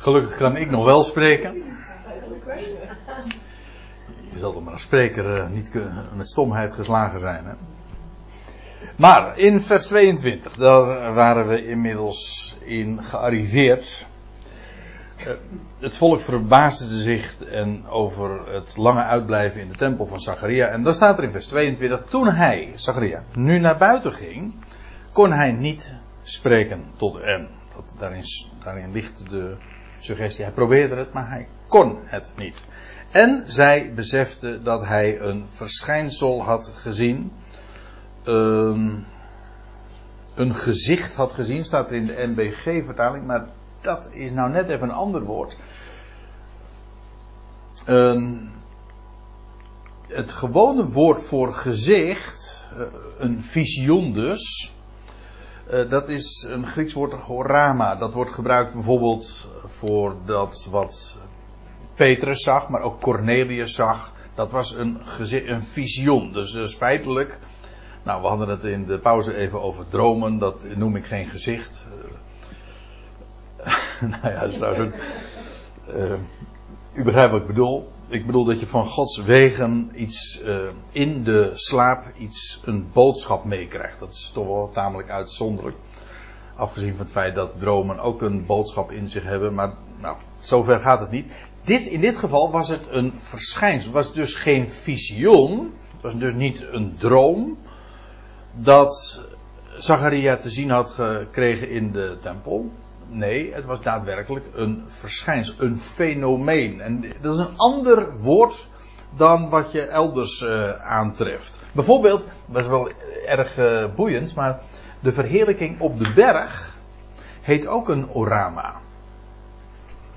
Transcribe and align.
Gelukkig 0.00 0.36
kan 0.36 0.56
ik 0.56 0.70
nog 0.70 0.84
wel 0.84 1.02
spreken. 1.02 1.54
Je 4.32 4.38
zal 4.38 4.56
er 4.56 4.62
maar 4.62 4.72
als 4.72 4.82
spreker 4.82 5.36
uh, 5.36 5.48
niet 5.48 5.74
met 6.14 6.28
stomheid 6.28 6.72
geslagen 6.72 7.20
zijn. 7.20 7.44
Hè? 7.44 7.52
Maar 8.96 9.38
in 9.38 9.60
vers 9.60 9.86
22, 9.86 10.54
daar 10.54 11.14
waren 11.14 11.46
we 11.46 11.66
inmiddels 11.66 12.56
in 12.60 13.02
gearriveerd. 13.02 14.06
Uh, 15.18 15.26
het 15.78 15.96
volk 15.96 16.20
verbaasde 16.20 16.98
zich 16.98 17.44
en 17.44 17.86
over 17.88 18.52
het 18.52 18.76
lange 18.76 19.02
uitblijven 19.02 19.60
in 19.60 19.68
de 19.68 19.76
tempel 19.76 20.06
van 20.06 20.20
Zacharia. 20.20 20.66
En 20.66 20.82
dan 20.82 20.94
staat 20.94 21.18
er 21.18 21.24
in 21.24 21.32
vers 21.32 21.46
22, 21.46 22.02
toen 22.08 22.26
hij, 22.26 22.72
Zacharia, 22.74 23.22
nu 23.34 23.58
naar 23.58 23.78
buiten 23.78 24.12
ging, 24.12 24.54
kon 25.12 25.32
hij 25.32 25.52
niet 25.52 25.94
spreken 26.22 26.84
tot. 26.96 27.12
Dat, 27.74 27.94
daarin, 27.98 28.24
daarin 28.64 28.92
ligt 28.92 29.30
de 29.30 29.56
suggestie. 30.00 30.44
Hij 30.44 30.52
probeerde 30.52 30.96
het, 30.96 31.12
maar 31.12 31.28
hij 31.28 31.48
kon 31.66 31.98
het 32.04 32.32
niet. 32.36 32.66
En 33.10 33.44
zij 33.46 33.94
besefte 33.94 34.62
dat 34.62 34.84
hij 34.86 35.20
een 35.20 35.48
verschijnsel 35.48 36.42
had 36.42 36.72
gezien. 36.74 37.32
Um, 38.24 39.06
een 40.34 40.54
gezicht 40.54 41.14
had 41.14 41.32
gezien, 41.32 41.64
staat 41.64 41.90
er 41.90 41.96
in 41.96 42.06
de 42.06 42.26
NBG-vertaling, 42.26 43.26
maar 43.26 43.46
dat 43.80 44.08
is 44.12 44.30
nou 44.30 44.50
net 44.50 44.68
even 44.68 44.88
een 44.88 44.94
ander 44.94 45.22
woord. 45.22 45.56
Um, 47.88 48.50
het 50.08 50.32
gewone 50.32 50.88
woord 50.88 51.22
voor 51.22 51.52
gezicht, 51.52 52.68
uh, 52.76 52.82
een 53.18 53.42
visioen 53.42 54.12
dus, 54.12 54.72
uh, 55.72 55.90
dat 55.90 56.08
is 56.08 56.46
een 56.48 56.66
Grieks 56.66 56.92
woord, 56.92 57.12
horama. 57.12 57.96
Dat 57.96 58.14
wordt 58.14 58.30
gebruikt 58.30 58.72
bijvoorbeeld 58.72 59.48
voor 59.66 60.14
dat 60.24 60.68
wat 60.70 61.18
Petrus 61.94 62.42
zag, 62.42 62.68
maar 62.68 62.82
ook 62.82 63.00
Cornelius 63.00 63.74
zag. 63.74 64.12
Dat 64.34 64.50
was 64.50 64.74
een, 64.74 65.00
een 65.46 65.62
visioen. 65.62 66.32
Dus, 66.32 66.52
dus 66.52 66.74
feitelijk. 66.74 67.38
Nou, 68.02 68.22
we 68.22 68.28
hadden 68.28 68.48
het 68.48 68.64
in 68.64 68.86
de 68.86 68.98
pauze 68.98 69.36
even 69.36 69.62
over 69.62 69.88
dromen. 69.88 70.38
Dat 70.38 70.64
noem 70.74 70.96
ik 70.96 71.04
geen 71.04 71.26
gezicht. 71.26 71.86
Uh, 73.58 73.66
nou 74.10 74.32
ja, 74.32 74.40
dat 74.40 74.50
is 74.50 74.58
trouwens 74.58 74.86
ook. 74.86 75.00
Uh, 75.96 76.12
u 76.92 77.02
begrijpt 77.02 77.32
wat 77.32 77.40
ik 77.40 77.46
bedoel. 77.46 77.88
Ik 78.08 78.26
bedoel 78.26 78.44
dat 78.44 78.60
je 78.60 78.66
van 78.66 78.86
Gods 78.86 79.18
wegen 79.18 79.90
iets 79.94 80.42
uh, 80.44 80.68
in 80.92 81.22
de 81.24 81.50
slaap 81.54 82.04
iets, 82.18 82.60
een 82.64 82.90
boodschap 82.92 83.44
meekrijgt. 83.44 83.98
Dat 83.98 84.12
is 84.12 84.30
toch 84.34 84.46
wel 84.46 84.70
tamelijk 84.72 85.10
uitzonderlijk. 85.10 85.76
Afgezien 86.54 86.90
van 86.90 87.00
het 87.04 87.12
feit 87.12 87.34
dat 87.34 87.58
dromen 87.58 87.98
ook 87.98 88.22
een 88.22 88.46
boodschap 88.46 88.90
in 88.90 89.10
zich 89.10 89.24
hebben. 89.24 89.54
Maar 89.54 89.74
nou, 90.00 90.16
zover 90.38 90.80
gaat 90.80 91.00
het 91.00 91.10
niet. 91.10 91.32
Dit, 91.64 91.86
in 91.86 92.00
dit 92.00 92.16
geval 92.16 92.50
was 92.50 92.68
het 92.68 92.86
een 92.88 93.12
verschijnsel. 93.16 93.86
Het 93.86 94.06
was 94.06 94.14
dus 94.14 94.34
geen 94.34 94.68
visioen. 94.68 95.72
Het 95.92 96.02
was 96.02 96.16
dus 96.16 96.34
niet 96.34 96.66
een 96.70 96.96
droom. 96.98 97.58
Dat 98.52 99.22
Zacharia 99.76 100.36
te 100.36 100.50
zien 100.50 100.70
had 100.70 100.90
gekregen 100.90 101.70
in 101.70 101.92
de 101.92 102.16
tempel. 102.20 102.70
Nee, 103.10 103.54
het 103.54 103.64
was 103.64 103.82
daadwerkelijk 103.82 104.46
een 104.52 104.84
verschijnsel. 104.86 105.54
Een 105.58 105.78
fenomeen. 105.78 106.80
En 106.80 107.04
dat 107.20 107.34
is 107.34 107.40
een 107.40 107.56
ander 107.56 108.18
woord 108.18 108.68
dan 109.16 109.48
wat 109.48 109.72
je 109.72 109.82
elders 109.82 110.40
uh, 110.40 110.70
aantreft. 110.72 111.60
Bijvoorbeeld, 111.72 112.26
dat 112.46 112.62
is 112.62 112.68
wel 112.68 112.90
erg 113.26 113.58
uh, 113.58 113.84
boeiend, 113.94 114.34
maar 114.34 114.60
de 115.00 115.12
verheerlijking 115.12 115.80
op 115.80 115.98
de 115.98 116.12
berg 116.14 116.76
heet 117.40 117.66
ook 117.66 117.88
een 117.88 118.10
orama. 118.10 118.74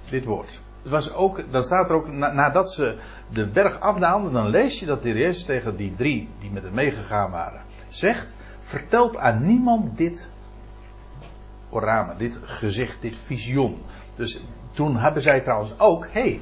Dit 0.10 0.26
woord. 0.26 0.60
Het 0.82 0.92
was 0.92 1.14
ook, 1.14 1.52
dan 1.52 1.64
staat 1.64 1.90
er 1.90 1.96
ook, 1.96 2.12
nadat 2.12 2.72
ze 2.72 2.98
de 3.30 3.48
berg 3.48 3.80
afdaalden, 3.80 4.34
dan 4.34 4.48
lees 4.48 4.80
je 4.80 4.86
dat 4.86 5.04
de 5.04 5.14
Jezus 5.14 5.44
tegen 5.44 5.76
die 5.76 5.94
drie 5.96 6.30
die 6.40 6.52
met 6.52 6.64
hem 6.64 6.74
meegegaan 6.74 7.32
waren, 7.32 7.62
zegt, 7.88 8.36
vertelt 8.60 9.18
aan 9.18 9.46
niemand 9.46 9.98
dit 9.98 10.30
orama, 11.74 12.14
dit 12.14 12.40
gezicht, 12.44 13.02
dit 13.02 13.18
visioen. 13.18 13.82
Dus 14.16 14.44
toen 14.72 14.98
hebben 14.98 15.22
zij 15.22 15.40
trouwens 15.40 15.80
ook, 15.80 16.08
hé, 16.12 16.22
hey, 16.22 16.42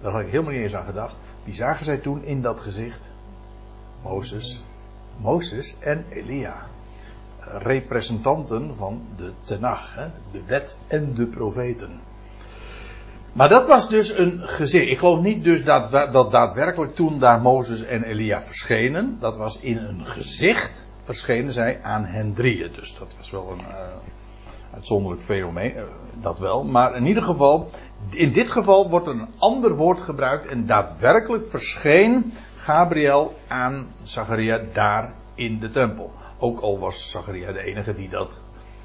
daar 0.00 0.12
had 0.12 0.20
ik 0.20 0.30
helemaal 0.30 0.52
niet 0.52 0.62
eens 0.62 0.74
aan 0.74 0.84
gedacht, 0.84 1.14
wie 1.44 1.54
zagen 1.54 1.84
zij 1.84 1.96
toen 1.96 2.24
in 2.24 2.42
dat 2.42 2.60
gezicht? 2.60 3.00
Mozes, 4.02 4.62
Mozes 5.16 5.76
en 5.78 6.04
Elia. 6.08 6.56
Representanten 7.40 8.76
van 8.76 9.06
de 9.16 9.32
Tenach, 9.44 9.94
de 10.32 10.42
wet 10.46 10.78
en 10.86 11.14
de 11.14 11.26
profeten. 11.26 12.00
Maar 13.32 13.48
dat 13.48 13.66
was 13.66 13.88
dus 13.88 14.18
een 14.18 14.40
gezicht. 14.40 14.86
Ik 14.88 14.98
geloof 14.98 15.20
niet 15.20 15.44
dus 15.44 15.64
dat, 15.64 15.90
dat 16.12 16.30
daadwerkelijk 16.30 16.94
toen 16.94 17.18
daar 17.18 17.40
Mozes 17.40 17.82
en 17.82 18.02
Elia 18.02 18.42
verschenen. 18.42 19.16
Dat 19.20 19.36
was 19.36 19.60
in 19.60 19.76
een 19.76 20.06
gezicht 20.06 20.84
verschenen 21.02 21.52
zij 21.52 21.82
aan 21.82 22.04
hen 22.04 22.34
drieën. 22.34 22.72
Dus 22.72 22.96
dat 22.98 23.14
was 23.18 23.30
wel 23.30 23.50
een 23.50 23.58
uh, 23.58 23.74
uitzonderlijk 24.74 25.22
fenomeen. 25.22 25.76
Uh, 25.76 25.82
dat 26.14 26.38
wel. 26.38 26.64
Maar 26.64 26.96
in 26.96 27.06
ieder 27.06 27.22
geval, 27.22 27.70
in 28.10 28.32
dit 28.32 28.50
geval 28.50 28.90
wordt 28.90 29.06
een 29.06 29.26
ander 29.38 29.76
woord 29.76 30.00
gebruikt. 30.00 30.46
En 30.46 30.66
daadwerkelijk 30.66 31.50
verscheen 31.50 32.32
Gabriel 32.54 33.34
aan 33.48 33.86
Zacharia 34.02 34.60
daar 34.72 35.12
in 35.34 35.58
de 35.58 35.70
tempel. 35.70 36.12
Ook 36.38 36.60
al 36.60 36.78
was 36.78 37.10
Zacharia 37.10 37.52
de 37.52 37.62
enige 37.64 37.94
die 37.94 38.08
dat 38.08 38.40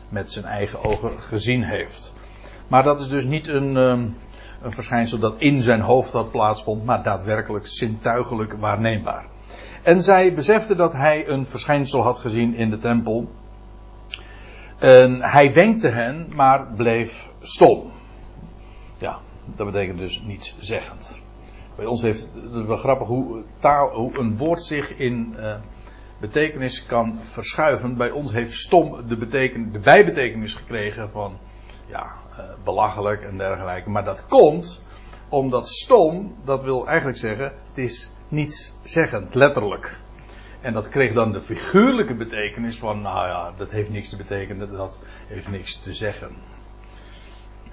met 0.10 0.32
zijn 0.32 0.46
eigen 0.46 0.84
ogen 0.84 1.20
gezien 1.20 1.64
heeft. 1.64 2.14
Maar 2.68 2.84
dat 2.84 3.00
is 3.00 3.10
dus 3.10 3.26
niet 3.26 3.48
een. 3.48 3.76
Uh, 3.76 4.00
een 4.62 4.72
verschijnsel 4.72 5.20
dat 5.20 5.36
in 5.38 5.62
zijn 5.62 5.82
hoofd 5.82 6.12
had 6.12 6.32
plaatsvond, 6.32 6.86
maar 6.86 7.04
daadwerkelijk 7.04 7.68
zintuigelijk 7.68 8.54
waarneembaar. 8.54 9.26
En 9.84 10.02
zij 10.02 10.34
besefte 10.34 10.76
dat 10.76 10.94
hij 10.94 11.28
een 11.28 11.48
verschijnsel 11.48 12.02
had 12.02 12.20
gezien 12.20 12.56
in 12.56 12.70
de 12.70 12.78
tempel. 12.78 13.32
En 14.80 15.22
hij 15.22 15.54
wenkte 15.54 15.88
hen, 15.88 16.28
maar 16.36 16.68
bleef 16.68 17.30
stom. 17.42 17.92
Ja, 18.98 19.20
dat 19.46 19.66
betekent 19.72 19.98
dus 19.98 20.22
niets 20.22 20.56
zeggend. 20.60 21.20
Bij 21.76 21.86
ons 21.86 22.02
heeft 22.02 22.30
het 22.34 22.56
is 22.56 22.66
wel 22.66 22.78
grappig 22.78 23.08
hoe, 23.08 23.44
taal, 23.60 23.90
hoe 23.90 24.20
een 24.20 24.38
woord 24.38 24.62
zich 24.62 24.98
in 24.98 25.36
uh, 25.38 25.56
betekenis 26.20 26.86
kan 26.86 27.20
verschuiven. 27.22 27.98
Bij 27.98 28.12
ons 28.12 28.32
heeft 28.32 28.52
stom 28.52 29.08
de, 29.08 29.18
beteken, 29.18 29.72
de 29.72 29.80
bijbetekenis 29.80 30.54
gekregen 30.54 31.10
van 31.12 31.38
ja, 31.88 32.14
uh, 32.32 32.40
belachelijk 32.64 33.24
en 33.24 33.38
dergelijke. 33.38 33.90
Maar 33.90 34.04
dat 34.04 34.28
komt 34.28 34.82
omdat 35.30 35.70
stom, 35.70 36.36
dat 36.46 36.64
wil 36.64 36.88
eigenlijk 36.88 37.18
zeggen, 37.18 37.54
het 37.68 37.78
is 37.78 38.12
niets 38.28 38.76
zeggend, 38.84 39.36
letterlijk. 39.36 40.00
En 40.62 40.74
dat 40.74 40.90
kreeg 40.90 41.14
dan 41.14 41.32
de 41.32 41.42
figuurlijke 41.42 42.16
betekenis 42.16 42.78
van, 42.78 43.02
nou 43.02 43.28
ja, 43.28 43.54
dat 43.58 43.70
heeft 43.70 43.90
niks 43.90 44.10
te 44.10 44.16
betekenen, 44.16 44.72
dat 44.72 45.00
heeft 45.28 45.50
niks 45.50 45.76
te 45.76 45.94
zeggen. 45.94 46.32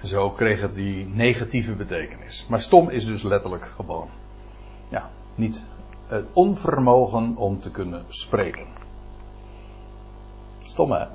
En 0.01 0.07
zo 0.07 0.29
kreeg 0.29 0.61
het 0.61 0.75
die 0.75 1.05
negatieve 1.05 1.73
betekenis. 1.73 2.45
Maar 2.49 2.61
stom 2.61 2.89
is 2.89 3.05
dus 3.05 3.23
letterlijk 3.23 3.65
gewoon, 3.65 4.09
ja, 4.89 5.09
niet 5.35 5.63
het 6.07 6.25
onvermogen 6.33 7.35
om 7.35 7.59
te 7.59 7.71
kunnen 7.71 8.05
spreken. 8.07 8.65
Stom 10.59 10.91
hè? 10.91 11.05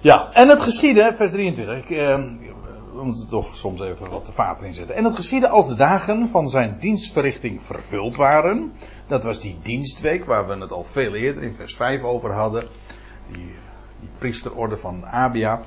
Ja, 0.00 0.32
en 0.32 0.48
het 0.48 0.60
geschiedde, 0.60 1.12
vers 1.16 1.30
23. 1.30 1.78
Ik, 1.78 1.90
eh, 1.90 2.24
we 2.98 3.04
moeten 3.04 3.28
toch 3.28 3.56
soms 3.56 3.80
even 3.80 4.10
wat 4.10 4.26
de 4.26 4.32
vater 4.32 4.66
inzetten. 4.66 4.94
En 4.94 5.04
het 5.04 5.14
geschiedde 5.14 5.48
als 5.48 5.68
de 5.68 5.74
dagen 5.74 6.28
van 6.28 6.48
zijn 6.48 6.76
dienstverrichting 6.78 7.62
vervuld 7.62 8.16
waren. 8.16 8.72
Dat 9.06 9.24
was 9.24 9.40
die 9.40 9.58
dienstweek 9.62 10.24
waar 10.24 10.46
we 10.46 10.56
het 10.56 10.72
al 10.72 10.84
veel 10.84 11.14
eerder 11.14 11.42
in 11.42 11.54
vers 11.54 11.76
5 11.76 12.02
over 12.02 12.32
hadden. 12.32 12.68
Die 13.32 13.54
priesterorde 14.18 14.76
van 14.76 15.06
Abia. 15.06 15.60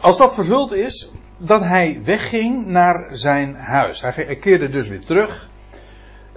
Als 0.00 0.16
dat 0.16 0.34
vervuld 0.34 0.72
is, 0.72 1.12
dat 1.38 1.60
hij 1.60 2.00
wegging 2.04 2.66
naar 2.66 3.08
zijn 3.12 3.54
huis. 3.54 4.00
Hij 4.00 4.36
keerde 4.36 4.68
dus 4.68 4.88
weer 4.88 5.04
terug 5.04 5.50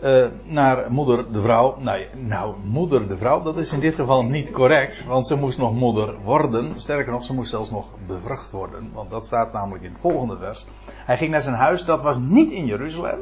uh, 0.03 0.25
naar 0.43 0.91
moeder 0.91 1.31
de 1.31 1.41
vrouw. 1.41 1.75
Nou, 1.79 2.05
nou, 2.13 2.55
moeder 2.63 3.07
de 3.07 3.17
vrouw, 3.17 3.41
dat 3.41 3.57
is 3.57 3.73
in 3.73 3.79
dit 3.79 3.95
geval 3.95 4.23
niet 4.23 4.51
correct, 4.51 5.05
want 5.05 5.27
ze 5.27 5.35
moest 5.35 5.57
nog 5.57 5.73
moeder 5.73 6.15
worden. 6.23 6.79
Sterker 6.79 7.11
nog, 7.11 7.23
ze 7.23 7.33
moest 7.33 7.49
zelfs 7.49 7.71
nog 7.71 7.87
bevrucht 8.07 8.51
worden, 8.51 8.89
want 8.93 9.09
dat 9.09 9.25
staat 9.25 9.53
namelijk 9.53 9.83
in 9.83 9.91
het 9.91 9.99
volgende 9.99 10.37
vers. 10.37 10.65
Hij 10.87 11.17
ging 11.17 11.31
naar 11.31 11.41
zijn 11.41 11.55
huis, 11.55 11.85
dat 11.85 12.01
was 12.01 12.17
niet 12.19 12.51
in 12.51 12.65
Jeruzalem. 12.65 13.19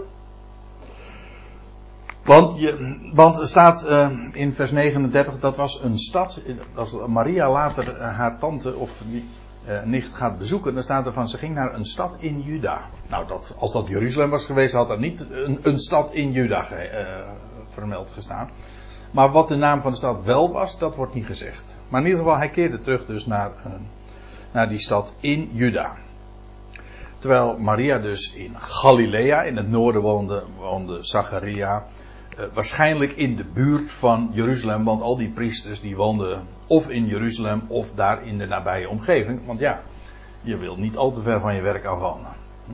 Want, 2.24 2.60
je, 2.60 2.98
want 3.14 3.38
er 3.38 3.48
staat 3.48 3.86
uh, 3.90 4.10
in 4.32 4.54
vers 4.54 4.72
39, 4.72 5.40
dat 5.40 5.58
was 5.58 5.82
een 5.84 5.98
stad. 5.98 6.42
Als 6.74 6.96
Maria 7.08 7.52
later 7.52 8.02
haar 8.02 8.40
tante 8.40 8.76
of 8.76 9.02
die, 9.08 9.30
uh, 9.70 9.84
nicht 9.84 10.14
gaat 10.14 10.38
bezoeken, 10.38 10.74
dan 10.74 10.84
staat 10.84 11.06
er 11.06 11.14
van 11.14 11.30
ze 11.30 11.38
ging 11.38 11.56
naar 11.56 11.74
een 11.74 11.86
stad 11.86 12.16
in 12.20 12.42
Juda. 12.42 12.82
Nou, 13.10 13.28
dat, 13.28 13.56
als 13.58 13.72
dat 13.72 13.88
Jeruzalem 13.88 14.30
was 14.30 14.46
geweest, 14.46 14.74
had 14.74 14.90
er 14.90 15.00
niet 15.00 15.26
een, 15.32 15.60
een 15.62 15.80
stad 15.80 16.14
in 16.14 16.32
Juda 16.32 16.62
ge, 16.62 16.90
uh, 16.92 17.32
vermeld 17.68 18.12
gestaan. 18.12 18.50
Maar 19.12 19.32
wat 19.32 19.48
de 19.48 19.56
naam 19.56 19.82
van 19.82 19.92
de 19.92 19.98
stad 19.98 20.24
wel 20.24 20.52
was, 20.52 20.80
dat 20.80 20.96
wordt 20.96 21.14
niet 21.14 21.26
gezegd. 21.26 21.80
Maar 21.90 22.02
in 22.02 22.08
ieder 22.08 22.24
geval, 22.24 22.38
hij 22.38 22.50
keerde 22.50 22.80
terug 22.80 23.06
dus 23.06 23.26
naar, 23.26 23.52
uh, 23.68 23.74
naar 24.52 24.70
die 24.70 24.80
stad 24.80 25.14
in 25.20 25.50
Juda. 25.54 25.96
Terwijl 27.18 27.58
Maria 27.58 27.98
dus 27.98 28.34
in 28.34 28.60
Galilea, 28.60 29.44
in 29.44 29.58
het 29.58 29.70
noorden 29.70 30.02
woonde, 30.02 30.44
woonde 30.58 31.04
Zacharia. 31.04 31.86
Uh, 32.40 32.46
waarschijnlijk 32.54 33.12
in 33.12 33.36
de 33.36 33.44
buurt 33.44 33.92
van 33.92 34.30
Jeruzalem, 34.34 34.84
want 34.84 35.02
al 35.02 35.18
die 35.18 35.30
priesters 35.30 35.82
die 35.82 35.96
woonden 35.96 36.48
of 36.68 36.90
in 36.90 37.06
Jeruzalem 37.06 37.64
of 37.68 37.94
daar 37.94 38.26
in 38.26 38.38
de 38.38 38.46
nabije 38.46 38.90
omgeving. 38.90 39.46
Want 39.46 39.60
ja, 39.60 39.82
je 40.42 40.58
wil 40.58 40.76
niet 40.76 40.98
al 40.98 41.12
te 41.12 41.22
ver 41.22 41.40
van 41.40 41.56
je 41.56 41.62
werk 41.62 41.86
afwonen. 41.86 42.32
Hm? 42.66 42.74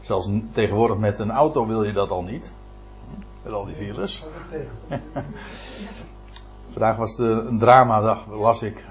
Zelfs 0.00 0.28
tegenwoordig 0.52 0.98
met 0.98 1.18
een 1.18 1.30
auto 1.30 1.66
wil 1.66 1.84
je 1.84 1.92
dat 1.92 2.10
al 2.10 2.22
niet. 2.22 2.54
Hm? 3.08 3.20
Met 3.42 3.52
al 3.52 3.64
die 3.64 3.74
files. 3.74 4.24
Vandaag 6.72 6.96
was 6.96 7.16
het 7.16 7.46
een 7.46 7.58
dramadag, 7.58 8.26
las 8.28 8.62
ik. 8.62 8.84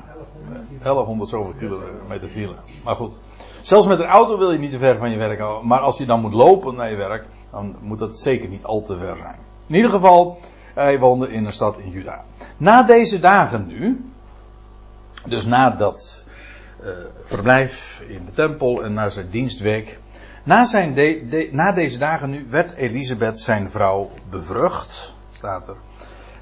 1100 0.81 1.29
zoveel 1.29 1.53
kilometer 1.53 2.29
file. 2.29 2.55
Maar 2.83 2.95
goed. 2.95 3.17
Zelfs 3.61 3.87
met 3.87 3.99
een 3.99 4.05
auto 4.05 4.37
wil 4.37 4.51
je 4.51 4.57
niet 4.57 4.71
te 4.71 4.77
ver 4.77 4.97
van 4.97 5.11
je 5.11 5.17
werk 5.17 5.39
houden. 5.39 5.67
Maar 5.67 5.79
als 5.79 5.97
je 5.97 6.05
dan 6.05 6.21
moet 6.21 6.33
lopen 6.33 6.75
naar 6.75 6.89
je 6.89 6.95
werk, 6.95 7.25
dan 7.51 7.75
moet 7.81 7.99
dat 7.99 8.19
zeker 8.19 8.49
niet 8.49 8.63
al 8.63 8.81
te 8.81 8.97
ver 8.97 9.15
zijn. 9.17 9.48
In 9.69 9.75
ieder 9.75 9.91
geval, 9.91 10.39
hij 10.73 10.99
woonde 10.99 11.31
in 11.31 11.45
een 11.45 11.53
stad 11.53 11.77
in 11.77 11.89
Juda. 11.89 12.23
Na 12.57 12.83
deze 12.83 13.19
dagen 13.19 13.67
nu, 13.67 14.11
dus 15.25 15.45
na 15.45 15.69
dat 15.69 16.25
uh, 16.81 16.87
verblijf 17.23 18.03
in 18.07 18.25
de 18.25 18.31
tempel 18.31 18.83
en 18.83 18.93
na 18.93 19.09
zijn 19.09 19.29
dienstweek. 19.29 19.99
Na, 20.43 20.65
zijn 20.65 20.95
na 21.51 21.71
deze 21.71 21.97
dagen 21.97 22.29
nu 22.29 22.47
werd 22.49 22.71
Elisabeth 22.71 23.39
zijn 23.39 23.69
vrouw 23.69 24.11
bevrucht, 24.29 25.13
staat 25.31 25.67
er. 25.67 25.75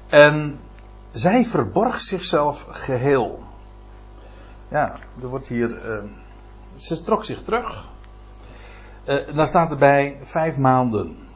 En 0.08 0.60
zij 1.12 1.44
verborg 1.44 2.00
zichzelf 2.00 2.66
geheel. 2.70 3.42
Ja, 4.68 4.98
er 5.22 5.28
wordt 5.28 5.46
hier. 5.46 5.70
Uh, 5.86 6.10
ze 6.76 7.02
trok 7.02 7.24
zich 7.24 7.42
terug. 7.42 7.88
Uh, 9.08 9.34
daar 9.34 9.48
staat 9.48 9.70
erbij 9.70 10.16
vijf 10.22 10.56
maanden. 10.56 11.27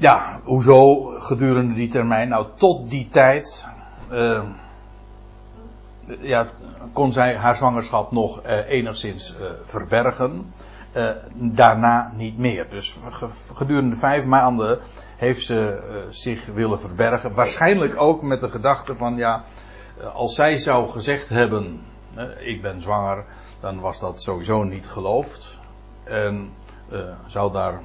Ja, 0.00 0.40
hoezo 0.44 1.04
gedurende 1.04 1.74
die 1.74 1.88
termijn? 1.88 2.28
Nou, 2.28 2.46
tot 2.54 2.90
die 2.90 3.08
tijd. 3.08 3.68
Uh, 4.12 4.42
ja, 6.20 6.48
kon 6.92 7.12
zij 7.12 7.36
haar 7.36 7.56
zwangerschap 7.56 8.12
nog 8.12 8.46
uh, 8.46 8.70
enigszins 8.70 9.36
uh, 9.40 9.46
verbergen. 9.62 10.52
Uh, 10.94 11.10
daarna 11.34 12.12
niet 12.16 12.38
meer. 12.38 12.70
Dus 12.70 12.98
gedurende 13.54 13.96
vijf 13.96 14.24
maanden 14.24 14.78
heeft 15.16 15.42
ze 15.42 16.06
zich 16.10 16.46
willen 16.46 16.80
verbergen. 16.80 17.34
Waarschijnlijk 17.34 18.00
ook 18.00 18.22
met 18.22 18.40
de 18.40 18.48
gedachte 18.48 18.96
van 18.96 19.16
ja, 19.16 19.44
als 20.14 20.34
zij 20.34 20.58
zou 20.58 20.90
gezegd 20.90 21.28
hebben, 21.28 21.80
ik 22.38 22.62
ben 22.62 22.80
zwanger, 22.80 23.24
dan 23.60 23.80
was 23.80 24.00
dat 24.00 24.22
sowieso 24.22 24.62
niet 24.62 24.86
geloofd. 24.86 25.58
En 26.04 26.50
zou 27.26 27.52
daar. 27.52 27.80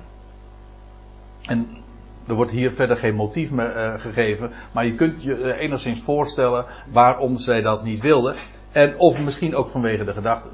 En 1.42 1.83
er 2.28 2.34
wordt 2.34 2.52
hier 2.52 2.74
verder 2.74 2.98
geen 2.98 3.16
motief 3.16 3.52
meer 3.52 3.76
uh, 3.76 4.00
gegeven. 4.00 4.52
Maar 4.72 4.86
je 4.86 4.96
kunt 4.96 5.24
je 5.24 5.38
uh, 5.38 5.60
enigszins 5.60 6.02
voorstellen 6.02 6.66
waarom 6.92 7.38
zij 7.38 7.62
dat 7.62 7.84
niet 7.84 8.02
wilde. 8.02 8.36
En 8.72 8.98
of 8.98 9.20
misschien 9.20 9.56
ook 9.56 9.70
vanwege 9.70 10.04
de 10.04 10.14
gedachte. 10.14 10.50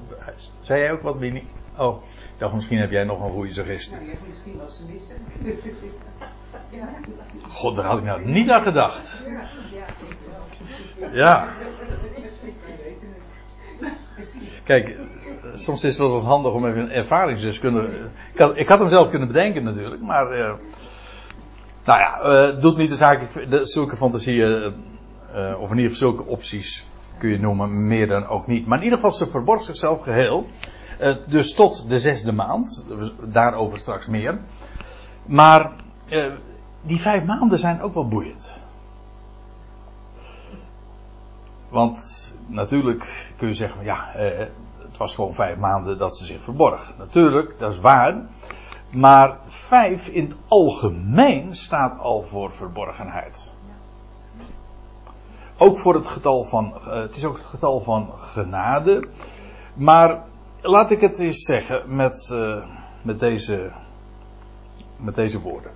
Zei 0.61 0.81
jij 0.81 0.91
ook 0.91 1.01
wat, 1.01 1.17
Winnie? 1.17 1.47
Oh, 1.77 2.03
ik 2.03 2.09
dacht 2.37 2.53
misschien 2.53 2.77
heb 2.77 2.91
jij 2.91 3.03
nog 3.03 3.23
een 3.23 3.31
goede 3.31 3.53
suggestie. 3.53 3.95
Nou, 3.95 4.07
misschien 4.27 4.57
was 4.57 4.75
ze 4.75 4.83
missen. 4.91 5.15
God, 7.41 7.75
daar 7.75 7.85
had 7.85 7.97
ik 7.97 8.03
nou 8.03 8.25
niet 8.25 8.49
aan 8.49 8.61
gedacht. 8.61 9.23
Ja. 11.11 11.53
Kijk, 14.63 14.97
soms 15.55 15.83
is 15.83 15.97
het 15.97 16.07
wel 16.07 16.15
eens 16.15 16.25
handig 16.25 16.53
om 16.53 16.65
even 16.65 16.81
een 16.81 16.91
ervaringsdeskundige. 16.91 18.09
Ik 18.33 18.39
had, 18.39 18.57
ik 18.57 18.67
had 18.67 18.79
hem 18.79 18.89
zelf 18.89 19.09
kunnen 19.09 19.27
bedenken 19.27 19.63
natuurlijk, 19.63 20.01
maar. 20.01 20.39
Uh, 20.39 20.53
nou 21.89 22.01
ja, 22.01 22.21
uh, 22.51 22.61
doet 22.61 22.77
niet 22.77 22.89
de 22.89 22.95
zaak. 22.95 23.49
De, 23.49 23.65
zulke 23.65 23.95
fantasieën, 23.95 24.73
uh, 25.35 25.61
of 25.61 25.71
in 25.71 25.77
ieder 25.77 25.91
geval 25.91 26.09
zulke 26.09 26.25
opties 26.25 26.87
kun 27.17 27.29
je 27.29 27.39
noemen, 27.39 27.87
meer 27.87 28.07
dan 28.07 28.27
ook 28.27 28.47
niet. 28.47 28.65
Maar 28.65 28.77
in 28.77 28.83
ieder 28.83 28.99
geval, 28.99 29.13
ze 29.13 29.27
verborg 29.27 29.63
zichzelf 29.63 30.01
geheel. 30.01 30.47
Uh, 31.01 31.13
dus 31.27 31.53
tot 31.53 31.89
de 31.89 31.99
zesde 31.99 32.31
maand. 32.31 32.85
Daarover 33.31 33.79
straks 33.79 34.05
meer. 34.05 34.39
Maar 35.25 35.71
die 36.81 36.99
vijf 36.99 37.25
maanden 37.25 37.59
zijn 37.59 37.81
ook 37.81 37.93
wel 37.93 38.07
boeiend. 38.07 38.53
Want 41.69 42.33
natuurlijk 42.47 43.31
kun 43.37 43.47
je 43.47 43.53
zeggen 43.53 43.77
van 43.77 43.85
ja, 43.85 44.09
het 44.81 44.97
was 44.97 45.15
gewoon 45.15 45.33
vijf 45.33 45.57
maanden 45.57 45.97
dat 45.97 46.17
ze 46.17 46.25
zich 46.25 46.43
verborg. 46.43 46.93
Natuurlijk, 46.97 47.59
dat 47.59 47.73
is 47.73 47.79
waar. 47.79 48.21
Maar 48.89 49.37
vijf 49.69 50.07
in 50.07 50.23
het 50.23 50.35
algemeen 50.47 51.55
staat 51.55 51.99
al 51.99 52.21
voor 52.21 52.51
verborgenheid. 52.51 53.51
Ook 55.57 55.77
voor 55.77 55.93
het 55.93 56.07
getal 56.07 56.43
van, 56.43 56.73
uh, 56.77 56.93
het 56.93 57.15
is 57.15 57.25
ook 57.25 57.37
het 57.37 57.45
getal 57.45 57.79
van 57.79 58.13
genade. 58.17 59.07
Maar 59.73 60.23
laat 60.61 60.91
ik 60.91 61.01
het 61.01 61.19
eens 61.19 61.43
zeggen 61.43 61.95
met, 61.95 62.29
uh, 62.33 62.65
met, 63.01 63.19
deze, 63.19 63.71
met 64.97 65.15
deze 65.15 65.41
woorden. 65.41 65.71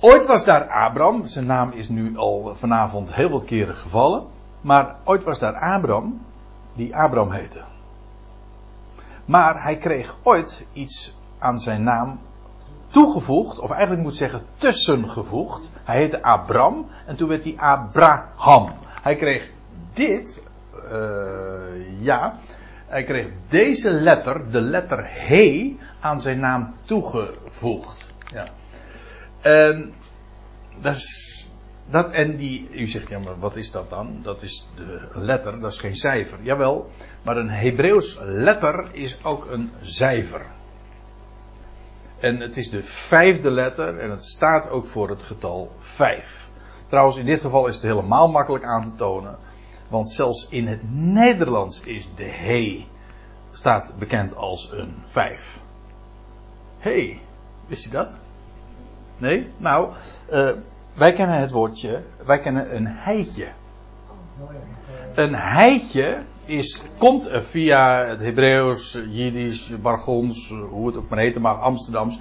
Ooit 0.00 0.26
was 0.26 0.44
daar 0.44 0.68
Abraham, 0.68 1.26
zijn 1.26 1.46
naam 1.46 1.72
is 1.72 1.88
nu 1.88 2.16
al 2.16 2.52
vanavond 2.54 3.14
heel 3.14 3.30
wat 3.30 3.44
keren 3.44 3.74
gevallen. 3.74 4.26
Maar 4.60 4.96
ooit 5.04 5.24
was 5.24 5.38
daar 5.38 5.54
Abraham, 5.54 6.20
die 6.74 6.96
Abraham 6.96 7.30
heette. 7.32 7.62
Maar 9.24 9.62
hij 9.62 9.78
kreeg 9.78 10.16
ooit 10.22 10.66
iets 10.72 11.16
aan 11.38 11.60
zijn 11.60 11.82
naam 11.82 12.20
toegevoegd, 12.86 13.58
of 13.58 13.70
eigenlijk 13.70 14.02
moet 14.02 14.16
zeggen 14.16 14.42
tussengevoegd. 14.56 15.70
Hij 15.84 15.96
heette 15.96 16.22
Abram 16.22 16.88
en 17.06 17.16
toen 17.16 17.28
werd 17.28 17.44
hij 17.44 17.54
Abraham. 17.56 18.72
Hij 19.02 19.16
kreeg 19.16 19.50
dit, 19.92 20.42
uh, 20.92 22.00
ja, 22.00 22.34
hij 22.86 23.04
kreeg 23.04 23.28
deze 23.48 23.90
letter, 23.90 24.50
de 24.50 24.60
letter 24.60 25.06
He, 25.10 25.76
aan 26.00 26.20
zijn 26.20 26.40
naam 26.40 26.74
toegevoegd. 26.82 28.12
Ja. 28.32 28.46
En 29.40 29.94
is 30.82 31.48
dat, 31.90 32.10
en 32.10 32.36
die, 32.36 32.68
u 32.72 32.86
zegt, 32.86 33.08
ja, 33.08 33.18
maar 33.18 33.38
wat 33.38 33.56
is 33.56 33.70
dat 33.70 33.90
dan? 33.90 34.20
Dat 34.22 34.42
is 34.42 34.66
de 34.76 35.08
letter, 35.12 35.60
dat 35.60 35.72
is 35.72 35.78
geen 35.78 35.96
cijfer. 35.96 36.38
Jawel, 36.42 36.90
maar 37.22 37.36
een 37.36 37.50
Hebreeuws 37.50 38.18
letter 38.22 38.88
is 38.92 39.24
ook 39.24 39.50
een 39.50 39.70
cijfer. 39.80 40.46
En 42.20 42.40
het 42.40 42.56
is 42.56 42.70
de 42.70 42.82
vijfde 42.82 43.50
letter 43.50 43.98
en 43.98 44.10
het 44.10 44.24
staat 44.24 44.70
ook 44.70 44.86
voor 44.86 45.08
het 45.08 45.22
getal 45.22 45.72
vijf. 45.78 46.48
Trouwens, 46.88 47.16
in 47.16 47.24
dit 47.24 47.40
geval 47.40 47.66
is 47.66 47.74
het 47.74 47.84
helemaal 47.84 48.28
makkelijk 48.28 48.64
aan 48.64 48.82
te 48.82 48.94
tonen. 48.96 49.38
Want 49.88 50.10
zelfs 50.10 50.48
in 50.48 50.66
het 50.66 50.80
Nederlands 50.92 51.80
is 51.80 52.08
de 52.16 52.24
he 52.24 52.86
staat 53.52 53.98
bekend 53.98 54.36
als 54.36 54.70
een 54.72 54.94
vijf. 55.06 55.58
Hey, 56.78 57.20
wist 57.66 57.84
je 57.84 57.90
dat? 57.90 58.16
Nee? 59.16 59.50
Nou, 59.56 59.92
uh, 60.32 60.50
wij 60.94 61.12
kennen 61.12 61.36
het 61.36 61.50
woordje, 61.50 62.02
wij 62.24 62.38
kennen 62.38 62.76
een 62.76 62.86
heitje. 62.86 63.48
Een 65.14 65.34
heitje 65.34 66.22
is, 66.48 66.82
komt 66.98 67.28
via 67.32 68.06
het 68.06 68.20
Hebreeuws, 68.20 68.98
Jiddisch, 69.08 69.80
Bargons, 69.80 70.54
hoe 70.70 70.86
het 70.86 70.96
ook 70.96 71.08
maar 71.08 71.18
heten 71.18 71.40
mag, 71.40 71.60
Amsterdams. 71.60 72.18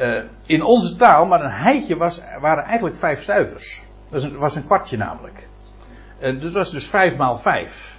Uh, 0.00 0.22
in 0.46 0.62
onze 0.62 0.96
taal, 0.96 1.26
maar 1.26 1.44
een 1.44 1.50
heitje 1.50 1.96
was, 1.96 2.22
waren 2.40 2.64
eigenlijk 2.64 2.96
vijf 2.96 3.22
stuivers. 3.22 3.82
Dat 4.10 4.22
was 4.22 4.30
een, 4.30 4.36
was 4.36 4.56
een 4.56 4.64
kwartje 4.64 4.96
namelijk. 4.96 5.48
En 6.18 6.38
dus 6.38 6.52
was 6.52 6.70
dus 6.70 6.86
vijf 6.86 7.16
maal 7.16 7.38
vijf. 7.38 7.96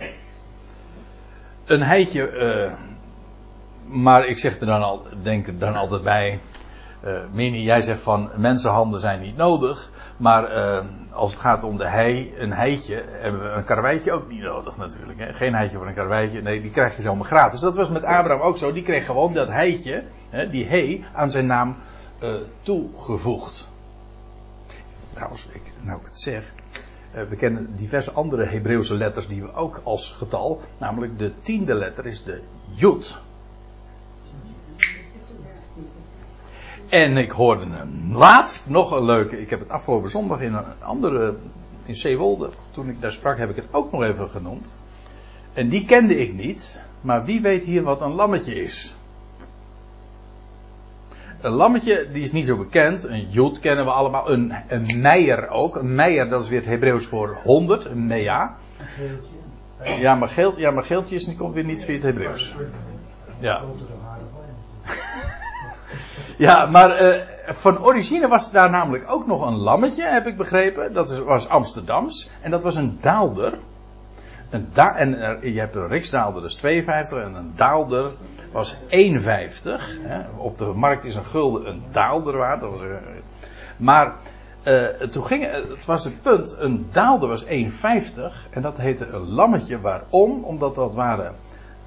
Een 1.66 1.82
heitje, 1.82 2.76
maar 3.86 4.26
ik 4.26 4.38
zeg 4.38 4.60
er 4.60 4.66
dan 4.66 4.82
al, 4.82 5.06
denk 5.24 5.60
dan 5.60 5.76
altijd 5.76 6.04
bij. 6.04 6.40
Mini, 7.32 7.62
jij 7.64 7.82
zegt 7.82 8.02
van 8.02 8.32
mensenhanden 8.36 9.00
zijn 9.00 9.22
niet 9.22 9.38
nodig. 9.38 9.92
Maar 10.17 10.55
uh, 10.55 10.86
als 11.12 11.31
het 11.31 11.41
gaat 11.41 11.63
om 11.63 11.77
de 11.77 11.88
hei, 11.88 12.34
een 12.38 12.53
heitje, 12.53 13.03
hebben 13.07 13.41
we 13.41 13.48
een 13.48 13.63
karweitje 13.63 14.12
ook 14.12 14.29
niet 14.29 14.41
nodig 14.41 14.77
natuurlijk. 14.77 15.19
Hè? 15.19 15.34
Geen 15.34 15.55
heitje 15.55 15.77
voor 15.77 15.88
een 15.88 15.93
karweitje, 15.93 16.41
nee, 16.41 16.62
die 16.62 16.72
krijg 16.72 16.95
je 16.95 17.01
zomaar 17.01 17.25
gratis. 17.25 17.60
Dat 17.60 17.75
was 17.75 17.89
met 17.89 18.03
Abraham 18.03 18.41
ook 18.41 18.57
zo. 18.57 18.74
Die 18.74 18.84
kreeg 18.84 19.05
gewoon 19.05 19.34
dat 19.34 19.48
heitje, 19.48 20.03
hè, 20.29 20.50
die 20.50 20.65
hei, 20.65 21.05
aan 21.13 21.29
zijn 21.29 21.45
naam 21.45 21.75
uh, 22.24 22.34
toegevoegd. 22.62 23.67
Trouwens, 25.13 25.48
ik, 25.51 25.62
nou 25.79 26.00
ik 26.00 26.05
het 26.05 26.19
zeg, 26.19 26.51
uh, 27.15 27.22
we 27.29 27.36
kennen 27.36 27.75
diverse 27.75 28.12
andere 28.12 28.45
Hebreeuwse 28.45 28.95
letters 28.95 29.27
die 29.27 29.41
we 29.41 29.53
ook 29.53 29.81
als 29.84 30.12
getal, 30.12 30.62
namelijk 30.77 31.19
de 31.19 31.31
tiende 31.38 31.74
letter 31.74 32.05
is 32.05 32.24
de 32.24 32.41
Jud. 32.74 33.17
En 36.89 37.18
ik 37.18 37.32
hoorde 37.32 37.65
hem 37.70 38.15
laatst 38.15 38.70
nog 38.70 38.92
een 38.92 39.06
leuke. 39.06 39.42
Ik 39.42 39.50
heb 39.50 39.60
het 39.60 39.70
afgelopen 39.70 40.10
zondag 40.10 40.42
in 40.42 40.54
een 40.54 40.65
andere 40.80 41.36
in 41.86 41.96
Zeewolde, 41.96 42.50
toen 42.72 42.89
ik 42.89 43.01
daar 43.01 43.12
sprak, 43.12 43.38
heb 43.38 43.50
ik 43.50 43.56
het 43.56 43.65
ook 43.72 43.92
nog 43.92 44.04
even 44.04 44.30
genoemd. 44.30 44.74
En 45.54 45.70
die 45.70 45.86
kende 45.86 46.18
ik 46.18 46.34
niet, 46.34 46.82
maar 47.01 47.25
wie 47.25 47.42
weet 47.42 47.63
hier 47.63 47.84
wat 47.84 48.01
een 48.01 48.12
lammetje 48.12 48.56
is? 48.56 48.96
Een 51.42 51.51
lammetje, 51.51 52.08
die 52.12 52.24
is 52.24 52.32
niet 52.32 52.46
zo 52.46 52.58
bekend. 52.58 53.04
Een 53.04 53.30
jood 53.30 53.60
kennen 53.60 53.86
we 53.86 53.92
allemaal. 53.92 54.32
Een, 54.32 54.54
een 54.68 55.01
meijer 55.01 55.48
ook. 55.48 55.75
Een 55.75 55.96
meijer, 55.96 56.30
dat 56.30 56.42
is 56.42 56.50
weer 56.50 56.60
het 56.60 56.68
Hebreeuws 56.68 57.06
voor 57.06 57.39
honderd. 57.44 57.86
Een 57.86 58.08
mea. 58.08 58.56
Ja, 60.00 60.15
maar, 60.15 60.30
geel, 60.30 60.58
ja, 60.58 60.72
maar 60.72 60.84
geeltje 60.84 61.15
is, 61.15 61.36
komt 61.36 61.54
weer 61.54 61.63
niet 61.63 61.84
via 61.84 61.94
het 61.94 62.04
Hebreeuws. 62.04 62.56
Ja. 63.39 63.62
Ja, 66.38 66.65
maar 66.65 67.01
uh, 67.01 67.15
van 67.48 67.84
origine 67.84 68.27
was 68.27 68.51
daar 68.51 68.70
namelijk 68.70 69.12
ook 69.12 69.27
nog 69.27 69.48
een 69.48 69.56
lammetje, 69.56 70.04
heb 70.04 70.27
ik 70.27 70.38
begrepen. 70.38 70.94
Dat 70.94 71.20
was 71.20 71.50
Amsterdams. 71.50 72.30
En 72.42 72.51
dat 72.51 72.63
was 72.63 72.75
een 72.75 72.98
daalder. 73.01 73.58
Een 74.50 74.68
da 74.74 74.96
en 74.96 75.20
er, 75.20 75.48
je 75.48 75.60
hebt 75.60 75.75
een 75.75 75.88
riksdaalder, 75.88 76.42
dat 76.42 76.51
is 76.51 76.56
52. 76.56 77.18
En 77.18 77.36
een 77.36 77.54
daalder 77.56 78.12
was 78.51 78.75
1,50. 78.75 78.88
Hè. 80.01 80.22
Op 80.38 80.58
de 80.58 80.65
markt 80.65 81.04
is 81.04 81.15
een 81.15 81.25
gulden 81.25 81.68
een 81.68 81.84
daalder 81.92 82.38
waard. 82.38 82.62
Dat 82.62 82.72
was, 82.72 82.82
uh, 82.82 82.96
maar 83.77 84.13
toen 85.12 85.25
ging, 85.25 85.51
het 85.51 85.86
was 85.86 86.04
het 86.04 86.22
punt, 86.22 86.56
een 86.60 86.88
daalder 86.92 87.30
was 87.30 87.46
1,50. 87.46 87.50
En 88.50 88.62
dat 88.62 88.77
heette 88.77 89.08
een 89.08 89.30
lammetje. 89.30 89.82
Waarom? 89.82 90.44
Omdat 90.44 90.75
dat 90.75 90.94
waren 90.94 91.36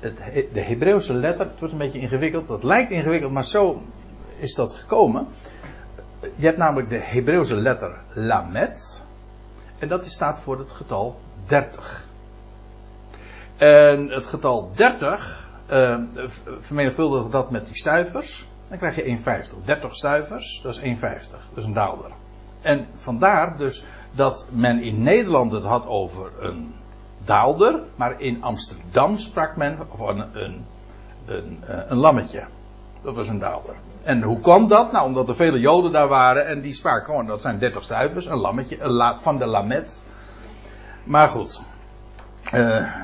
het, 0.00 0.18
de 0.52 0.60
Hebreeuwse 0.60 1.14
letter. 1.14 1.46
Het 1.46 1.58
wordt 1.58 1.72
een 1.72 1.80
beetje 1.80 2.00
ingewikkeld. 2.00 2.46
Dat 2.46 2.62
lijkt 2.62 2.90
ingewikkeld, 2.90 3.32
maar 3.32 3.44
zo 3.44 3.82
is 4.38 4.54
dat 4.54 4.74
gekomen. 4.74 5.26
Je 6.20 6.46
hebt 6.46 6.58
namelijk 6.58 6.88
de 6.88 6.98
Hebreeuwse 6.98 7.56
letter 7.56 7.98
lamet. 8.12 9.04
En 9.78 9.88
dat 9.88 10.06
staat 10.06 10.40
voor 10.40 10.58
het 10.58 10.72
getal 10.72 11.20
30. 11.46 12.06
En 13.56 14.10
het 14.10 14.26
getal 14.26 14.70
30, 14.74 15.50
uh, 15.70 15.98
vermenigvuldig 16.60 17.30
dat 17.30 17.50
met 17.50 17.66
die 17.66 17.76
stuivers. 17.76 18.46
Dan 18.68 18.78
krijg 18.78 18.96
je 18.96 19.18
1,50. 19.56 19.64
30 19.64 19.94
stuivers, 19.94 20.60
dat 20.62 20.74
is 20.74 20.98
1,50. 20.98 21.00
Dat 21.00 21.40
is 21.54 21.64
een 21.64 21.72
daalder. 21.72 22.10
En 22.60 22.86
vandaar 22.94 23.56
dus 23.56 23.84
dat 24.12 24.46
men 24.50 24.82
in 24.82 25.02
Nederland 25.02 25.52
het 25.52 25.64
had 25.64 25.86
over 25.86 26.30
een 26.38 26.74
daalder. 27.24 27.80
Maar 27.96 28.20
in 28.20 28.42
Amsterdam 28.42 29.16
sprak 29.16 29.56
men 29.56 29.78
van 29.94 30.18
een, 30.18 30.42
een, 30.42 30.64
een, 31.26 31.58
eh, 31.66 31.78
een 31.86 31.96
lammetje. 31.96 32.46
Dat 33.02 33.14
was 33.14 33.28
een 33.28 33.38
daalder. 33.38 33.74
En 34.02 34.22
hoe 34.22 34.40
kwam 34.40 34.68
dat? 34.68 34.92
Nou, 34.92 35.06
omdat 35.06 35.28
er 35.28 35.36
vele 35.36 35.60
Joden 35.60 35.92
daar 35.92 36.08
waren 36.08 36.46
en 36.46 36.60
die 36.60 36.72
spraken 36.72 37.04
gewoon, 37.04 37.26
dat 37.26 37.42
zijn 37.42 37.58
30 37.58 37.82
stuivers, 37.82 38.26
een 38.26 38.38
lammetje, 38.38 38.80
een 38.80 39.20
van 39.20 39.38
de 39.38 39.46
lamet. 39.46 40.02
Maar 41.04 41.28
goed. 41.28 41.62
Uh, 42.54 42.94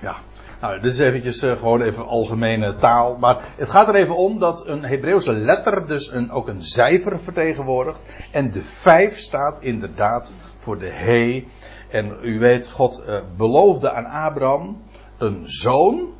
ja. 0.00 0.16
Nou, 0.60 0.80
dit 0.80 0.92
is 0.92 0.98
eventjes 0.98 1.42
uh, 1.42 1.52
gewoon 1.52 1.82
even 1.82 2.06
algemene 2.06 2.74
taal. 2.74 3.16
Maar 3.18 3.44
het 3.56 3.70
gaat 3.70 3.88
er 3.88 3.94
even 3.94 4.16
om 4.16 4.38
dat 4.38 4.66
een 4.66 4.84
Hebreeuwse 4.84 5.32
letter 5.32 5.86
dus 5.86 6.12
een, 6.12 6.30
ook 6.30 6.48
een 6.48 6.62
cijfer 6.62 7.20
vertegenwoordigt. 7.20 8.00
En 8.30 8.50
de 8.50 8.62
5 8.62 9.18
staat 9.18 9.62
inderdaad 9.62 10.32
voor 10.56 10.78
de 10.78 10.90
he. 10.90 11.44
En 11.88 12.16
u 12.22 12.38
weet, 12.38 12.70
God 12.70 13.02
uh, 13.08 13.18
beloofde 13.36 13.92
aan 13.92 14.04
Abraham 14.04 14.82
een 15.18 15.42
zoon 15.44 16.12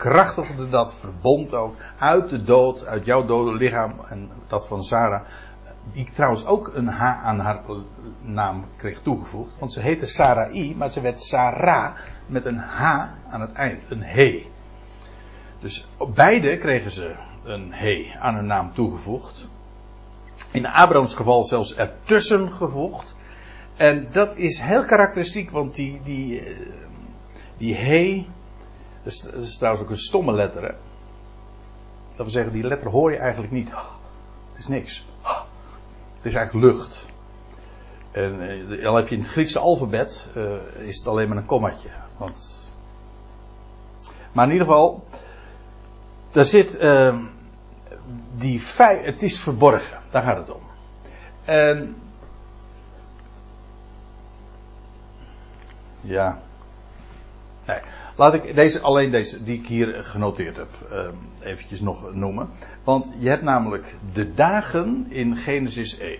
bekrachtigde 0.00 0.68
dat 0.68 0.94
verbond 0.94 1.54
ook 1.54 1.76
uit 1.98 2.28
de 2.28 2.42
dood, 2.42 2.86
uit 2.86 3.04
jouw 3.04 3.24
dode 3.24 3.56
lichaam 3.56 3.94
en 4.08 4.30
dat 4.48 4.66
van 4.66 4.84
Sarah. 4.84 5.20
Die 5.92 6.08
trouwens 6.14 6.46
ook 6.46 6.70
een 6.74 6.88
H 6.88 7.02
aan 7.02 7.38
haar 7.38 7.60
naam 8.20 8.64
kreeg 8.76 9.00
toegevoegd. 9.00 9.58
Want 9.58 9.72
ze 9.72 9.80
heette 9.80 10.06
Sarai, 10.06 10.74
maar 10.76 10.88
ze 10.88 11.00
werd 11.00 11.22
Sarah 11.22 11.94
met 12.26 12.44
een 12.44 12.58
H 12.58 12.82
aan 13.30 13.40
het 13.40 13.52
eind. 13.52 13.86
Een 13.88 14.02
he. 14.02 14.46
Dus 15.60 15.86
beide 16.14 16.58
kregen 16.58 16.90
ze 16.90 17.14
een 17.44 17.72
he 17.72 18.16
aan 18.18 18.34
hun 18.34 18.46
naam 18.46 18.74
toegevoegd. 18.74 19.48
In 20.50 20.66
Abrahams 20.66 21.14
geval 21.14 21.44
zelfs 21.44 21.74
ertussen 21.74 22.52
gevoegd. 22.52 23.14
En 23.76 24.08
dat 24.12 24.36
is 24.36 24.60
heel 24.60 24.84
karakteristiek, 24.84 25.50
want 25.50 25.74
die, 25.74 26.00
die, 26.04 26.40
eh, 26.40 26.56
die 27.56 27.74
he 27.74 28.26
dat 29.02 29.12
is, 29.12 29.20
dat 29.20 29.34
is 29.34 29.56
trouwens 29.56 29.84
ook 29.84 29.90
een 29.90 29.98
stomme 29.98 30.32
letter. 30.32 30.62
Hè? 30.62 30.72
Dat 32.08 32.16
wil 32.16 32.30
zeggen, 32.30 32.52
die 32.52 32.62
letter 32.62 32.90
hoor 32.90 33.12
je 33.12 33.18
eigenlijk 33.18 33.52
niet. 33.52 33.70
Het 33.70 34.58
is 34.58 34.66
niks. 34.66 35.04
Het 36.16 36.24
is 36.24 36.34
eigenlijk 36.34 36.66
lucht. 36.66 37.06
En 38.10 38.40
eh, 38.70 38.86
al 38.86 38.94
heb 38.94 39.08
je 39.08 39.14
in 39.14 39.20
het 39.20 39.30
Griekse 39.30 39.58
alfabet, 39.58 40.28
uh, 40.36 40.54
is 40.78 40.98
het 40.98 41.06
alleen 41.06 41.28
maar 41.28 41.36
een 41.36 41.46
kommatje. 41.46 41.88
Want... 42.16 42.58
Maar 44.32 44.46
in 44.46 44.52
ieder 44.52 44.66
geval, 44.66 45.06
daar 46.30 46.44
zit 46.44 46.82
uh, 46.82 47.18
die 48.34 48.60
feit, 48.60 49.04
het 49.04 49.22
is 49.22 49.40
verborgen, 49.40 49.98
daar 50.10 50.22
gaat 50.22 50.36
het 50.36 50.50
om. 50.50 50.62
En 51.44 51.96
ja, 56.00 56.40
nee. 57.66 57.80
Laat 58.20 58.34
ik 58.34 58.54
deze, 58.54 58.80
alleen 58.80 59.10
deze 59.10 59.44
die 59.44 59.58
ik 59.58 59.66
hier 59.66 60.04
genoteerd 60.04 60.56
heb, 60.56 60.68
ehm, 60.90 61.14
eventjes 61.40 61.80
nog 61.80 62.14
noemen. 62.14 62.50
Want 62.84 63.12
je 63.18 63.28
hebt 63.28 63.42
namelijk 63.42 63.96
de 64.12 64.34
dagen 64.34 65.06
in 65.08 65.36
Genesis 65.36 65.98
1. 65.98 66.18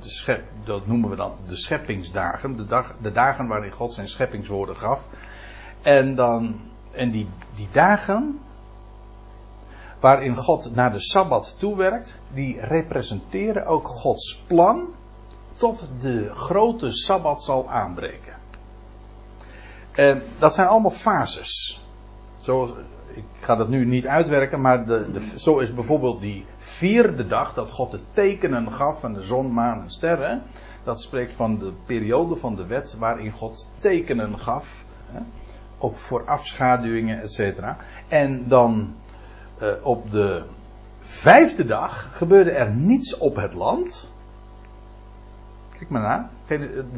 De 0.00 0.08
schep, 0.08 0.42
dat 0.64 0.86
noemen 0.86 1.10
we 1.10 1.16
dan 1.16 1.32
de 1.46 1.56
scheppingsdagen. 1.56 2.56
De, 2.56 2.64
dag, 2.64 2.94
de 3.02 3.12
dagen 3.12 3.46
waarin 3.46 3.72
God 3.72 3.92
zijn 3.92 4.08
scheppingswoorden 4.08 4.76
gaf. 4.76 5.08
En, 5.82 6.14
dan, 6.14 6.60
en 6.90 7.10
die, 7.10 7.28
die 7.54 7.68
dagen 7.72 8.38
waarin 10.00 10.36
God 10.36 10.74
naar 10.74 10.92
de 10.92 11.00
Sabbat 11.00 11.54
toewerkt, 11.58 12.18
die 12.34 12.60
representeren 12.60 13.66
ook 13.66 13.86
Gods 13.86 14.42
plan 14.46 14.88
tot 15.56 15.88
de 16.00 16.30
grote 16.34 16.92
Sabbat 16.92 17.42
zal 17.42 17.70
aanbreken. 17.70 18.37
En 19.98 20.22
dat 20.38 20.54
zijn 20.54 20.68
allemaal 20.68 20.90
fases. 20.90 21.82
Ik 23.14 23.24
ga 23.38 23.56
dat 23.56 23.68
nu 23.68 23.86
niet 23.86 24.06
uitwerken, 24.06 24.60
maar 24.60 24.86
de, 24.86 25.20
zo 25.36 25.58
is 25.58 25.74
bijvoorbeeld 25.74 26.20
die 26.20 26.44
vierde 26.56 27.26
dag 27.26 27.54
dat 27.54 27.70
God 27.70 27.90
de 27.90 28.00
tekenen 28.10 28.72
gaf 28.72 29.00
van 29.00 29.12
de 29.12 29.22
zon, 29.22 29.52
maan 29.52 29.82
en 29.82 29.90
sterren. 29.90 30.42
Dat 30.84 31.00
spreekt 31.00 31.32
van 31.32 31.58
de 31.58 31.72
periode 31.86 32.36
van 32.36 32.56
de 32.56 32.66
wet 32.66 32.96
waarin 32.98 33.30
God 33.30 33.68
tekenen 33.78 34.38
gaf. 34.38 34.84
Hè, 35.06 35.20
ook 35.78 35.96
voor 35.96 36.24
afschaduwingen, 36.24 37.20
et 37.20 37.32
cetera. 37.32 37.76
En 38.08 38.48
dan 38.48 38.94
uh, 39.62 39.72
op 39.82 40.10
de 40.10 40.46
vijfde 41.00 41.64
dag 41.64 42.08
gebeurde 42.12 42.50
er 42.50 42.70
niets 42.70 43.18
op 43.18 43.36
het 43.36 43.54
land. 43.54 44.12
Kijk 45.78 45.90
maar 45.90 46.02
na. 46.02 46.30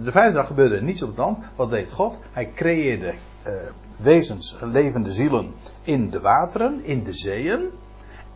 De 0.04 0.12
vijfde 0.12 0.32
dag 0.32 0.46
gebeurde 0.46 0.82
niets 0.82 1.02
op 1.02 1.08
het 1.08 1.18
land. 1.18 1.38
Wat 1.56 1.70
deed 1.70 1.90
God? 1.90 2.18
Hij 2.32 2.50
creëerde 2.54 3.14
uh, 3.46 3.52
wezens, 3.96 4.56
levende 4.60 5.12
zielen 5.12 5.54
in 5.82 6.10
de 6.10 6.20
wateren, 6.20 6.84
in 6.84 7.04
de 7.04 7.12
zeeën 7.12 7.70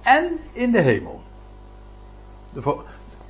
en 0.02 0.38
in 0.52 0.72
de 0.72 0.80
hemel. 0.80 1.20
De, 2.52 2.76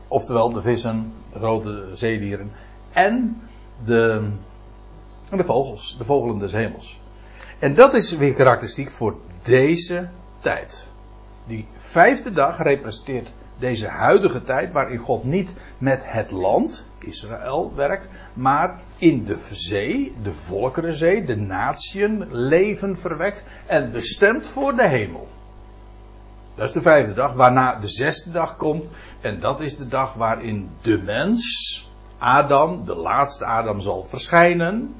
oftewel 0.08 0.52
de 0.52 0.62
vissen, 0.62 1.12
de 1.32 1.38
rode 1.38 1.96
zeedieren 1.96 2.50
en 2.92 3.42
de, 3.84 4.30
de 5.30 5.44
vogels, 5.44 5.96
de 5.98 6.04
vogelen 6.04 6.38
des 6.38 6.52
hemels. 6.52 7.00
En 7.58 7.74
dat 7.74 7.94
is 7.94 8.16
weer 8.16 8.34
karakteristiek 8.34 8.90
voor 8.90 9.16
deze 9.42 10.08
tijd. 10.40 10.90
Die 11.46 11.66
vijfde 11.72 12.30
dag 12.30 12.62
representeert 12.62 13.32
deze 13.64 13.88
huidige 13.88 14.42
tijd 14.42 14.72
waarin 14.72 14.98
God 14.98 15.24
niet 15.24 15.56
met 15.78 16.04
het 16.06 16.30
land, 16.30 16.86
Israël, 16.98 17.72
werkt, 17.74 18.08
maar 18.34 18.80
in 18.96 19.24
de 19.24 19.36
zee, 19.52 20.14
de 20.22 20.32
volkerenzee, 20.32 21.24
de 21.24 21.36
natieën, 21.36 22.26
leven 22.30 22.98
verwekt 22.98 23.44
en 23.66 23.92
bestemd 23.92 24.48
voor 24.48 24.76
de 24.76 24.88
hemel. 24.88 25.28
Dat 26.54 26.66
is 26.66 26.72
de 26.72 26.80
vijfde 26.80 27.14
dag, 27.14 27.34
waarna 27.34 27.74
de 27.74 27.88
zesde 27.88 28.30
dag 28.30 28.56
komt. 28.56 28.90
En 29.20 29.40
dat 29.40 29.60
is 29.60 29.76
de 29.76 29.86
dag 29.86 30.14
waarin 30.14 30.70
de 30.82 30.98
mens, 30.98 31.42
Adam, 32.18 32.84
de 32.84 32.96
laatste 32.96 33.44
Adam, 33.44 33.80
zal 33.80 34.04
verschijnen. 34.04 34.94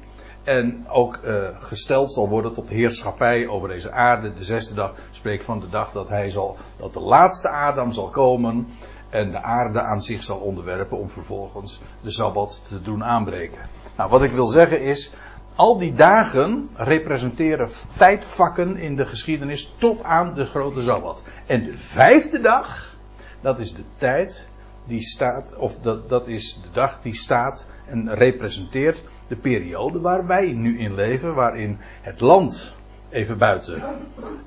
En 0.45 0.85
ook 0.89 1.19
uh, 1.23 1.47
gesteld 1.59 2.13
zal 2.13 2.29
worden 2.29 2.53
tot 2.53 2.69
heerschappij 2.69 3.47
over 3.47 3.69
deze 3.69 3.91
aarde. 3.91 4.33
De 4.33 4.43
zesde 4.43 4.73
dag 4.73 4.93
spreekt 5.11 5.45
van 5.45 5.59
de 5.59 5.69
dag 5.69 5.91
dat 5.91 6.09
hij 6.09 6.29
zal, 6.29 6.57
dat 6.77 6.93
de 6.93 6.99
laatste 6.99 7.49
Adam 7.49 7.91
zal 7.91 8.09
komen. 8.09 8.67
En 9.09 9.31
de 9.31 9.41
aarde 9.41 9.81
aan 9.81 10.01
zich 10.01 10.23
zal 10.23 10.37
onderwerpen 10.37 10.97
om 10.97 11.09
vervolgens 11.09 11.81
de 12.01 12.11
Sabbat 12.11 12.65
te 12.67 12.81
doen 12.81 13.03
aanbreken. 13.03 13.61
Nou, 13.97 14.09
wat 14.09 14.23
ik 14.23 14.31
wil 14.31 14.47
zeggen 14.47 14.81
is, 14.81 15.11
al 15.55 15.77
die 15.77 15.93
dagen 15.93 16.69
representeren 16.75 17.69
tijdvakken 17.97 18.77
in 18.77 18.95
de 18.95 19.05
geschiedenis 19.05 19.73
tot 19.77 20.03
aan 20.03 20.33
de 20.33 20.45
grote 20.45 20.81
Sabbat. 20.81 21.23
En 21.45 21.63
de 21.63 21.73
vijfde 21.73 22.41
dag, 22.41 22.95
dat 23.41 23.59
is 23.59 23.73
de 23.73 23.83
tijd 23.97 24.47
die 24.85 25.01
staat, 25.01 25.55
of 25.55 25.79
dat, 25.79 26.09
dat 26.09 26.27
is 26.27 26.59
de 26.61 26.69
dag 26.71 27.01
die 27.01 27.15
staat 27.15 27.67
en 27.85 28.13
representeert 28.13 29.03
de 29.27 29.35
periode 29.35 29.99
waar 29.99 30.27
wij 30.27 30.51
nu 30.51 30.79
in 30.79 30.95
leven, 30.95 31.33
waarin 31.33 31.77
het 32.01 32.19
land 32.19 32.75
even 33.09 33.37
buiten 33.37 33.83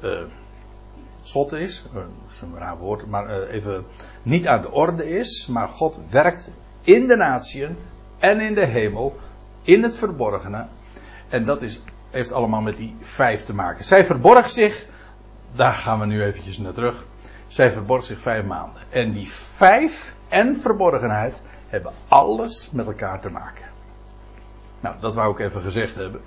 uh, 0.03 0.23
schot 1.23 1.53
is, 1.53 1.85
dat 1.93 2.03
is 2.33 2.41
een 2.41 2.59
raar 2.59 2.79
woord, 2.79 3.07
maar 3.07 3.41
uh, 3.41 3.55
even 3.55 3.85
niet 4.23 4.47
aan 4.47 4.63
de 4.63 4.71
orde 4.71 5.11
is, 5.11 5.47
maar 5.47 5.69
God 5.69 6.01
werkt 6.11 6.53
in 6.83 7.07
de 7.07 7.17
natieën 7.17 7.77
en 8.19 8.41
in 8.41 8.55
de 8.55 8.65
hemel, 8.65 9.17
in 9.63 9.83
het 9.83 9.97
verborgene. 9.97 10.67
En 11.29 11.45
dat 11.45 11.63
is, 11.63 11.83
heeft 12.11 12.33
allemaal 12.33 12.61
met 12.61 12.77
die 12.77 12.97
vijf 13.01 13.45
te 13.45 13.55
maken. 13.55 13.85
Zij 13.85 14.05
verborg 14.05 14.51
zich, 14.51 14.87
daar 15.53 15.75
gaan 15.75 16.01
we 16.01 16.07
nu 16.07 16.23
eventjes 16.23 16.59
naar 16.59 16.73
terug. 16.73 17.07
Zij 17.47 17.71
verborg 17.71 18.05
zich 18.05 18.21
vijf 18.21 18.45
maanden. 18.45 18.83
En 18.91 19.13
die 19.13 19.31
vijf 19.31 20.15
en 20.29 20.57
verborgenheid 20.57 21.43
hebben 21.69 21.93
alles 22.09 22.71
met 22.71 22.87
elkaar 22.87 23.21
te 23.21 23.31
maken. 23.31 23.65
Nou, 24.81 24.97
dat 25.01 25.15
wou 25.15 25.33
ik 25.33 25.39
even 25.39 25.63
gezegd 25.63 25.95
hebben. 25.95 26.21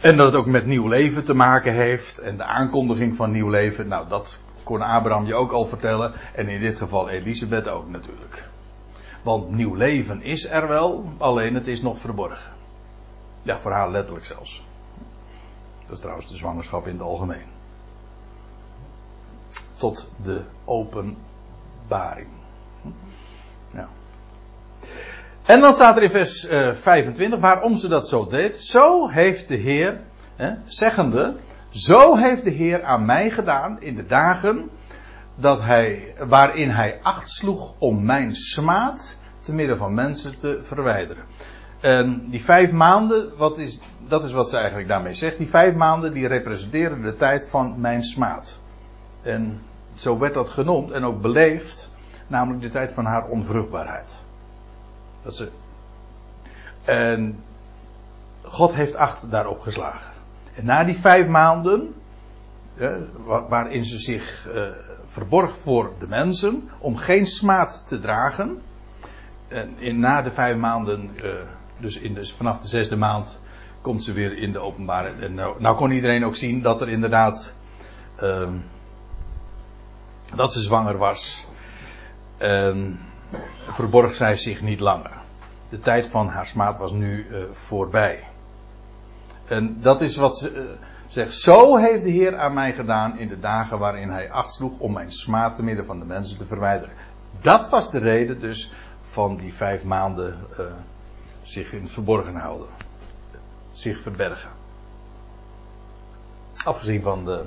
En 0.00 0.16
dat 0.16 0.26
het 0.26 0.34
ook 0.34 0.46
met 0.46 0.66
nieuw 0.66 0.88
leven 0.88 1.24
te 1.24 1.34
maken 1.34 1.72
heeft. 1.72 2.18
En 2.18 2.36
de 2.36 2.44
aankondiging 2.44 3.16
van 3.16 3.30
nieuw 3.30 3.48
leven. 3.48 3.88
Nou, 3.88 4.08
dat 4.08 4.40
kon 4.62 4.82
Abraham 4.82 5.26
je 5.26 5.34
ook 5.34 5.52
al 5.52 5.66
vertellen. 5.66 6.14
En 6.34 6.48
in 6.48 6.60
dit 6.60 6.76
geval 6.76 7.08
Elisabeth 7.08 7.68
ook 7.68 7.88
natuurlijk. 7.88 8.48
Want 9.22 9.50
nieuw 9.50 9.74
leven 9.74 10.22
is 10.22 10.50
er 10.50 10.68
wel, 10.68 11.04
alleen 11.18 11.54
het 11.54 11.66
is 11.66 11.82
nog 11.82 11.98
verborgen. 11.98 12.52
Ja, 13.42 13.58
voor 13.58 13.72
haar 13.72 13.90
letterlijk 13.90 14.26
zelfs. 14.26 14.64
Dat 15.82 15.94
is 15.94 16.00
trouwens 16.00 16.28
de 16.28 16.36
zwangerschap 16.36 16.86
in 16.86 16.92
het 16.92 17.02
algemeen. 17.02 17.55
Tot 19.76 20.08
de 20.22 20.42
openbaring. 20.64 22.28
Ja. 23.72 23.88
En 25.44 25.60
dan 25.60 25.72
staat 25.72 25.96
er 25.96 26.02
in 26.02 26.10
vers 26.10 26.50
uh, 26.50 26.68
eh, 26.68 26.76
25 26.76 27.40
waarom 27.40 27.76
ze 27.76 27.88
dat 27.88 28.08
zo 28.08 28.26
deed. 28.26 28.56
Zo 28.56 29.08
heeft 29.08 29.48
de 29.48 29.54
Heer, 29.54 30.00
hè, 30.36 30.52
zeggende, 30.64 31.34
zo 31.70 32.16
heeft 32.16 32.44
de 32.44 32.50
Heer 32.50 32.84
aan 32.84 33.04
mij 33.04 33.30
gedaan 33.30 33.80
in 33.80 33.94
de 33.94 34.06
dagen 34.06 34.70
dat 35.34 35.62
hij, 35.62 36.14
waarin 36.26 36.70
hij 36.70 36.98
acht 37.02 37.30
sloeg 37.30 37.74
om 37.78 38.04
mijn 38.04 38.36
smaad 38.36 39.18
te 39.40 39.54
midden 39.54 39.76
van 39.76 39.94
mensen 39.94 40.38
te 40.38 40.58
verwijderen. 40.62 41.24
En 41.80 42.30
die 42.30 42.44
vijf 42.44 42.72
maanden, 42.72 43.32
wat 43.36 43.58
is, 43.58 43.78
dat 44.08 44.24
is 44.24 44.32
wat 44.32 44.50
ze 44.50 44.56
eigenlijk 44.56 44.88
daarmee 44.88 45.14
zegt. 45.14 45.38
Die 45.38 45.48
vijf 45.48 45.74
maanden 45.74 46.12
die 46.12 46.26
representeren 46.26 47.02
de 47.02 47.16
tijd 47.16 47.48
van 47.48 47.80
mijn 47.80 48.04
smaad. 48.04 48.60
En 49.26 49.60
zo 49.94 50.18
werd 50.18 50.34
dat 50.34 50.48
genoemd 50.48 50.90
en 50.90 51.04
ook 51.04 51.20
beleefd, 51.20 51.90
namelijk 52.26 52.62
de 52.62 52.68
tijd 52.68 52.92
van 52.92 53.04
haar 53.04 53.26
onvruchtbaarheid. 53.26 54.22
Dat 55.22 55.36
ze, 55.36 55.50
en 56.84 57.38
God 58.42 58.74
heeft 58.74 58.96
acht 58.96 59.30
daarop 59.30 59.60
geslagen. 59.60 60.12
En 60.54 60.64
na 60.64 60.84
die 60.84 60.96
vijf 60.96 61.26
maanden, 61.26 61.94
waarin 63.48 63.84
ze 63.84 63.98
zich 63.98 64.48
eh, 64.48 64.62
verborg 65.04 65.58
voor 65.58 65.92
de 65.98 66.06
mensen, 66.06 66.70
om 66.78 66.96
geen 66.96 67.26
smaad 67.26 67.82
te 67.86 68.00
dragen. 68.00 68.62
En 69.48 69.78
in, 69.78 70.00
na 70.00 70.22
de 70.22 70.30
vijf 70.30 70.56
maanden, 70.56 71.10
eh, 71.22 71.30
dus 71.78 71.98
in 71.98 72.26
vanaf 72.26 72.60
de 72.60 72.68
zesde 72.68 72.96
maand, 72.96 73.40
komt 73.80 74.04
ze 74.04 74.12
weer 74.12 74.38
in 74.38 74.52
de 74.52 74.58
openbare. 74.58 75.08
En 75.08 75.34
nou, 75.34 75.60
nou 75.60 75.76
kon 75.76 75.90
iedereen 75.90 76.24
ook 76.24 76.36
zien 76.36 76.62
dat 76.62 76.80
er 76.80 76.88
inderdaad. 76.88 77.54
Uh, 78.22 78.48
dat 80.34 80.52
ze 80.52 80.62
zwanger 80.62 80.98
was. 80.98 81.46
Uh, 82.38 82.76
verborg 83.68 84.14
zij 84.14 84.36
zich 84.36 84.62
niet 84.62 84.80
langer. 84.80 85.10
De 85.68 85.78
tijd 85.78 86.06
van 86.06 86.28
haar 86.28 86.46
smaad 86.46 86.78
was 86.78 86.92
nu 86.92 87.26
uh, 87.26 87.44
voorbij. 87.52 88.24
En 89.44 89.80
dat 89.80 90.00
is 90.00 90.16
wat 90.16 90.38
ze 90.38 90.54
uh, 90.54 90.62
zegt. 91.06 91.34
Zo 91.34 91.76
heeft 91.76 92.04
de 92.04 92.10
Heer 92.10 92.36
aan 92.36 92.54
mij 92.54 92.72
gedaan 92.72 93.18
in 93.18 93.28
de 93.28 93.40
dagen 93.40 93.78
waarin 93.78 94.10
hij 94.10 94.30
acht 94.30 94.52
sloeg 94.52 94.78
om 94.78 94.92
mijn 94.92 95.12
smaad 95.12 95.54
te 95.54 95.62
midden 95.62 95.86
van 95.86 95.98
de 95.98 96.04
mensen 96.04 96.38
te 96.38 96.46
verwijderen. 96.46 96.94
Dat 97.40 97.68
was 97.68 97.90
de 97.90 97.98
reden 97.98 98.40
dus 98.40 98.72
van 99.00 99.36
die 99.36 99.54
vijf 99.54 99.84
maanden 99.84 100.38
uh, 100.50 100.66
zich 101.42 101.72
in 101.72 101.82
het 101.82 101.90
verborgen 101.90 102.36
houden. 102.36 102.68
Zich 103.72 104.00
verbergen. 104.00 104.50
Afgezien 106.64 107.02
van 107.02 107.24
de 107.24 107.44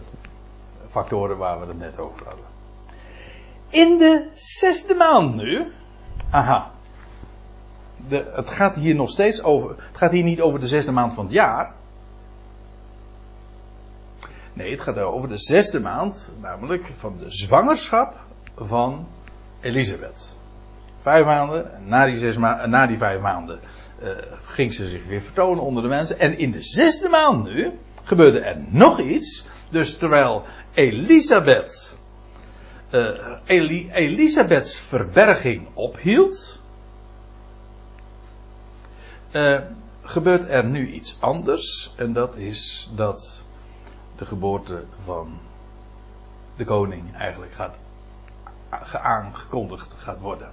factoren 0.89 1.37
waar 1.37 1.59
we 1.59 1.65
het 1.65 1.79
net 1.79 1.99
over 1.99 2.25
hadden. 2.25 2.48
In 3.69 3.97
de 3.97 4.27
zesde 4.35 4.93
maand 4.93 5.35
nu. 5.35 5.65
Aha. 6.29 6.71
De, 8.07 8.31
het 8.35 8.49
gaat 8.49 8.75
hier 8.75 8.95
nog 8.95 9.09
steeds 9.09 9.43
over. 9.43 9.69
Het 9.69 9.97
gaat 9.97 10.11
hier 10.11 10.23
niet 10.23 10.41
over 10.41 10.59
de 10.59 10.67
zesde 10.67 10.91
maand 10.91 11.13
van 11.13 11.23
het 11.23 11.33
jaar. 11.33 11.73
Nee, 14.53 14.71
het 14.71 14.81
gaat 14.81 14.97
over 14.97 15.29
de 15.29 15.37
zesde 15.37 15.79
maand, 15.79 16.31
namelijk 16.41 16.91
van 16.97 17.17
de 17.17 17.31
zwangerschap 17.31 18.19
van 18.55 19.07
Elisabeth. 19.61 20.35
Vijf 20.97 21.25
maanden, 21.25 21.71
na 21.85 22.05
die, 22.05 22.17
zes 22.17 22.37
ma 22.37 22.65
na 22.65 22.87
die 22.87 22.97
vijf 22.97 23.21
maanden 23.21 23.59
uh, 24.03 24.09
ging 24.43 24.73
ze 24.73 24.87
zich 24.87 25.05
weer 25.05 25.21
vertonen 25.21 25.63
onder 25.63 25.83
de 25.83 25.89
mensen. 25.89 26.19
En 26.19 26.37
in 26.37 26.51
de 26.51 26.61
zesde 26.61 27.09
maand 27.09 27.43
nu 27.43 27.71
gebeurde 28.03 28.39
er 28.39 28.57
nog 28.69 28.99
iets. 28.99 29.47
Dus 29.69 29.97
terwijl 29.97 30.43
Elisabeth, 30.73 31.98
uh, 32.89 33.39
Eli 33.45 33.89
Elisabeths 33.91 34.79
verberging 34.79 35.67
ophield, 35.73 36.61
uh, 39.31 39.59
gebeurt 40.01 40.49
er 40.49 40.65
nu 40.65 40.87
iets 40.87 41.17
anders. 41.19 41.93
En 41.95 42.13
dat 42.13 42.35
is 42.35 42.89
dat 42.95 43.45
de 44.15 44.25
geboorte 44.25 44.83
van 45.03 45.39
de 46.55 46.65
koning 46.65 47.15
eigenlijk 47.15 47.53
gaat 47.53 47.75
aangekondigd 48.91 49.95
gaat 49.97 50.19
worden. 50.19 50.51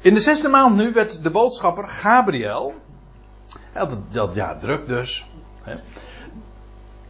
In 0.00 0.14
de 0.14 0.20
zesde 0.20 0.48
maand 0.48 0.76
nu 0.76 0.92
werd 0.92 1.22
de 1.22 1.30
boodschapper 1.30 1.88
Gabriel, 1.88 2.74
dat, 3.72 4.12
dat 4.12 4.34
ja 4.34 4.54
druk 4.54 4.86
dus, 4.86 5.26
hè, 5.62 5.76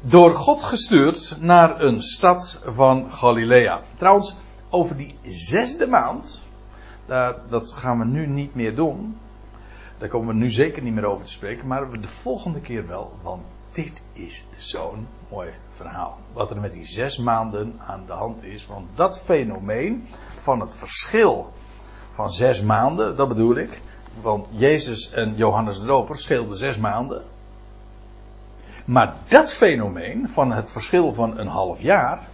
door 0.08 0.34
God 0.34 0.62
gestuurd 0.62 1.36
naar 1.40 1.80
een 1.80 2.02
stad 2.02 2.60
van 2.64 3.10
Galilea. 3.10 3.80
Trouwens, 3.96 4.36
over 4.70 4.96
die 4.96 5.18
zesde 5.22 5.86
maand, 5.86 6.42
dat 7.48 7.72
gaan 7.72 7.98
we 7.98 8.04
nu 8.04 8.26
niet 8.26 8.54
meer 8.54 8.74
doen. 8.74 9.18
Daar 9.98 10.08
komen 10.08 10.28
we 10.28 10.34
nu 10.34 10.50
zeker 10.50 10.82
niet 10.82 10.94
meer 10.94 11.04
over 11.04 11.26
te 11.26 11.32
spreken, 11.32 11.66
maar 11.66 12.00
de 12.00 12.08
volgende 12.08 12.60
keer 12.60 12.86
wel, 12.86 13.12
want 13.22 13.42
dit 13.72 14.02
is 14.12 14.46
zo'n 14.56 15.08
mooi 15.30 15.50
verhaal. 15.76 16.18
Wat 16.32 16.50
er 16.50 16.60
met 16.60 16.72
die 16.72 16.86
zes 16.86 17.18
maanden 17.18 17.80
aan 17.86 18.02
de 18.06 18.12
hand 18.12 18.42
is. 18.42 18.66
Want 18.66 18.86
dat 18.94 19.20
fenomeen 19.20 20.06
van 20.36 20.60
het 20.60 20.76
verschil 20.76 21.52
van 22.10 22.30
zes 22.30 22.62
maanden, 22.62 23.16
dat 23.16 23.28
bedoel 23.28 23.56
ik. 23.56 23.80
Want 24.20 24.48
Jezus 24.50 25.10
en 25.10 25.36
Johannes 25.36 25.80
de 25.80 25.86
Doper 25.86 26.18
scheelden 26.18 26.56
zes 26.56 26.78
maanden. 26.78 27.22
Maar 28.86 29.14
dat 29.28 29.52
fenomeen 29.52 30.28
van 30.28 30.52
het 30.52 30.70
verschil 30.70 31.12
van 31.12 31.38
een 31.38 31.46
half 31.46 31.80
jaar 31.80 32.28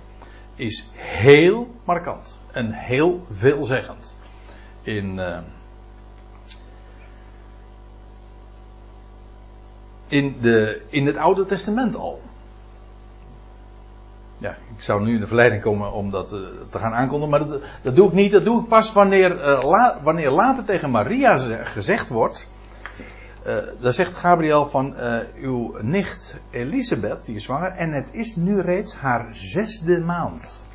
is 0.55 0.91
heel 0.95 1.75
markant 1.85 2.41
en 2.53 2.73
heel 2.73 3.25
veelzeggend. 3.29 4.17
In, 4.83 5.19
uh, 5.19 5.39
in, 10.09 10.37
de, 10.41 10.83
in 10.89 11.07
het 11.07 11.17
Oude 11.17 11.45
Testament 11.45 11.97
al. 11.97 12.21
Ja, 14.39 14.57
ik 14.77 14.83
zou 14.83 15.05
nu 15.05 15.15
in 15.15 15.21
de 15.21 15.27
verleiding 15.27 15.63
komen 15.63 15.93
om 15.93 16.11
dat 16.11 16.33
uh, 16.33 16.41
te 16.71 16.79
gaan 16.79 16.93
aankondigen, 16.93 17.39
maar 17.39 17.49
dat, 17.49 17.63
dat, 17.83 17.97
doe 17.97 18.09
ik 18.09 18.15
niet. 18.15 18.33
Dat 18.33 18.45
doe 18.45 18.63
ik 18.63 18.69
pas 18.69 18.93
wanneer, 18.93 19.35
la, 19.65 20.01
wanneer 20.03 20.31
later 20.31 20.65
tegen 20.65 20.91
Maria 20.91 21.39
gezegd 21.65 22.09
wordt. 22.09 22.49
Uh, 23.47 23.57
dan 23.81 23.93
zegt 23.93 24.15
Gabriel 24.15 24.67
van 24.67 24.97
uw 25.41 25.77
nicht 25.81 26.37
Elisabeth, 26.51 27.25
die 27.25 27.35
is 27.35 27.45
zwanger, 27.45 27.71
en 27.71 27.93
het 27.93 28.09
is 28.13 28.37
nu 28.37 28.61
reeds 28.61 28.95
haar 28.95 29.29
zesde 29.33 29.99
maand. 29.99 30.67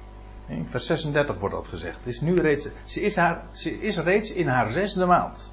In 0.47 0.65
vers 0.65 0.85
36 0.85 1.37
wordt 1.37 1.55
dat 1.55 1.67
gezegd. 1.67 1.97
Het 1.97 2.07
is 2.07 2.21
nu 2.21 2.41
reeds, 2.41 2.67
ze, 2.85 3.01
is 3.01 3.15
haar, 3.15 3.43
ze 3.51 3.81
is 3.81 3.99
reeds 3.99 4.31
in 4.31 4.47
haar 4.47 4.71
zesde 4.71 5.05
maand. 5.05 5.51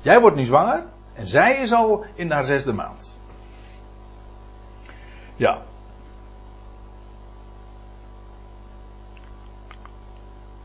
Jij 0.00 0.20
wordt 0.20 0.36
nu 0.36 0.44
zwanger 0.44 0.84
en 1.14 1.26
zij 1.26 1.56
is 1.56 1.72
al 1.72 2.04
in 2.14 2.30
haar 2.30 2.44
zesde 2.44 2.72
maand. 2.72 3.20
Ja. 5.36 5.62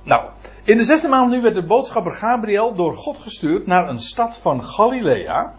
Nou, 0.04 0.30
in 0.64 0.78
de 0.78 0.84
zesde 0.84 1.08
maand 1.08 1.32
nu 1.32 1.42
werd 1.42 1.56
de 1.56 1.66
boodschapper 1.66 2.12
Gabriel 2.12 2.76
door 2.76 2.96
God 2.96 3.18
gestuurd 3.18 3.68
naar 3.68 3.90
een 3.90 4.00
stad 4.00 4.38
van 4.38 4.64
Galilea, 4.64 5.56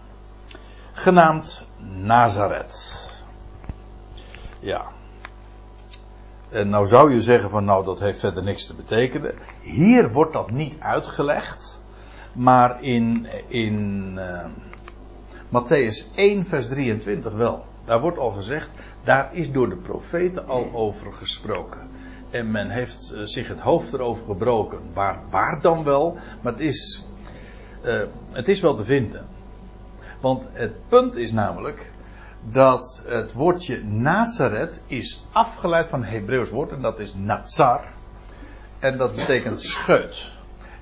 genaamd 1.01 1.67
Nazareth. 2.01 3.07
Ja. 4.59 4.85
En 6.49 6.69
nou 6.69 6.87
zou 6.87 7.13
je 7.13 7.21
zeggen 7.21 7.49
van 7.49 7.65
nou 7.65 7.85
dat 7.85 7.99
heeft 7.99 8.19
verder 8.19 8.43
niks 8.43 8.65
te 8.65 8.73
betekenen. 8.73 9.33
Hier 9.61 10.11
wordt 10.11 10.33
dat 10.33 10.51
niet 10.51 10.79
uitgelegd. 10.79 11.79
Maar 12.33 12.83
in, 12.83 13.27
in 13.47 14.11
uh, 14.15 14.45
Matthäus 15.49 16.15
1 16.15 16.45
vers 16.45 16.67
23 16.67 17.33
wel. 17.33 17.65
Daar 17.85 18.01
wordt 18.01 18.17
al 18.17 18.31
gezegd, 18.31 18.69
daar 19.03 19.35
is 19.35 19.51
door 19.51 19.69
de 19.69 19.77
profeten 19.77 20.47
al 20.47 20.69
over 20.73 21.13
gesproken. 21.13 21.89
En 22.29 22.51
men 22.51 22.69
heeft 22.69 23.13
uh, 23.15 23.21
zich 23.23 23.47
het 23.47 23.59
hoofd 23.59 23.93
erover 23.93 24.25
gebroken. 24.25 24.79
Waar, 24.93 25.19
waar 25.29 25.61
dan 25.61 25.83
wel? 25.83 26.17
Maar 26.41 26.51
het 26.51 26.61
is, 26.61 27.07
uh, 27.85 28.01
het 28.31 28.47
is 28.47 28.61
wel 28.61 28.75
te 28.75 28.85
vinden. 28.85 29.27
Want 30.21 30.47
het 30.53 30.89
punt 30.89 31.15
is 31.15 31.31
namelijk 31.31 31.91
dat 32.49 33.03
het 33.05 33.33
woordje 33.33 33.83
Nazareth 33.83 34.81
is 34.85 35.25
afgeleid 35.31 35.87
van 35.87 35.99
een 35.99 36.09
Hebreeuws 36.09 36.49
woord 36.49 36.71
en 36.71 36.81
dat 36.81 36.99
is 36.99 37.13
Nazar. 37.13 37.81
En 38.79 38.97
dat 38.97 39.15
betekent 39.15 39.61
scheut. 39.61 40.31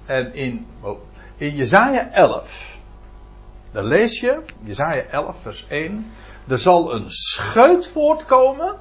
En 0.06 0.34
in, 0.34 0.68
oh, 0.82 1.00
in 1.38 1.56
Jezaja 1.56 2.12
11, 2.12 2.80
daar 3.72 3.84
lees 3.84 4.20
je, 4.20 4.42
Jezaja 4.64 5.02
11 5.02 5.42
vers 5.42 5.68
1, 5.68 6.12
er 6.48 6.60
zal 6.60 6.94
een 6.94 7.12
scheut 7.12 7.88
voortkomen, 7.88 8.76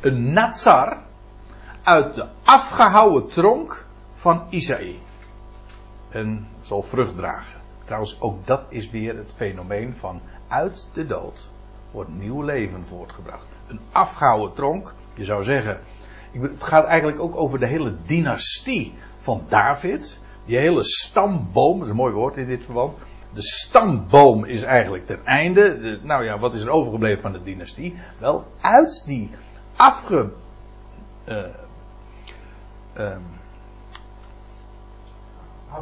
een 0.00 0.32
Nazar, 0.32 0.98
uit 1.82 2.14
de 2.14 2.26
afgehouwen 2.42 3.26
tronk 3.26 3.84
van 4.12 4.46
Isaïe. 4.50 4.98
En 6.08 6.48
zal 6.62 6.82
vrucht 6.82 7.16
dragen. 7.16 7.61
Trouwens, 7.92 8.20
ook 8.20 8.46
dat 8.46 8.62
is 8.68 8.90
weer 8.90 9.16
het 9.16 9.34
fenomeen 9.36 9.96
van 9.96 10.20
uit 10.48 10.86
de 10.92 11.06
dood 11.06 11.50
wordt 11.90 12.10
nieuw 12.10 12.42
leven 12.42 12.84
voortgebracht. 12.84 13.44
Een 13.68 13.80
afgehouden 13.92 14.54
tronk, 14.54 14.94
je 15.14 15.24
zou 15.24 15.42
zeggen, 15.42 15.80
het 16.32 16.62
gaat 16.62 16.84
eigenlijk 16.84 17.20
ook 17.20 17.36
over 17.36 17.58
de 17.58 17.66
hele 17.66 17.94
dynastie 18.06 18.94
van 19.18 19.44
David. 19.48 20.20
Die 20.44 20.58
hele 20.58 20.84
stamboom, 20.84 21.74
dat 21.74 21.84
is 21.84 21.90
een 21.90 21.96
mooi 21.96 22.14
woord 22.14 22.36
in 22.36 22.46
dit 22.46 22.64
verband. 22.64 22.98
De 23.32 23.42
stamboom 23.42 24.44
is 24.44 24.62
eigenlijk 24.62 25.06
ten 25.06 25.26
einde. 25.26 25.78
De, 25.78 25.98
nou 26.02 26.24
ja, 26.24 26.38
wat 26.38 26.54
is 26.54 26.62
er 26.62 26.70
overgebleven 26.70 27.22
van 27.22 27.32
de 27.32 27.42
dynastie? 27.42 27.98
Wel, 28.18 28.44
uit 28.60 29.02
die 29.06 29.30
afge. 29.76 30.32
Uh, 31.24 31.44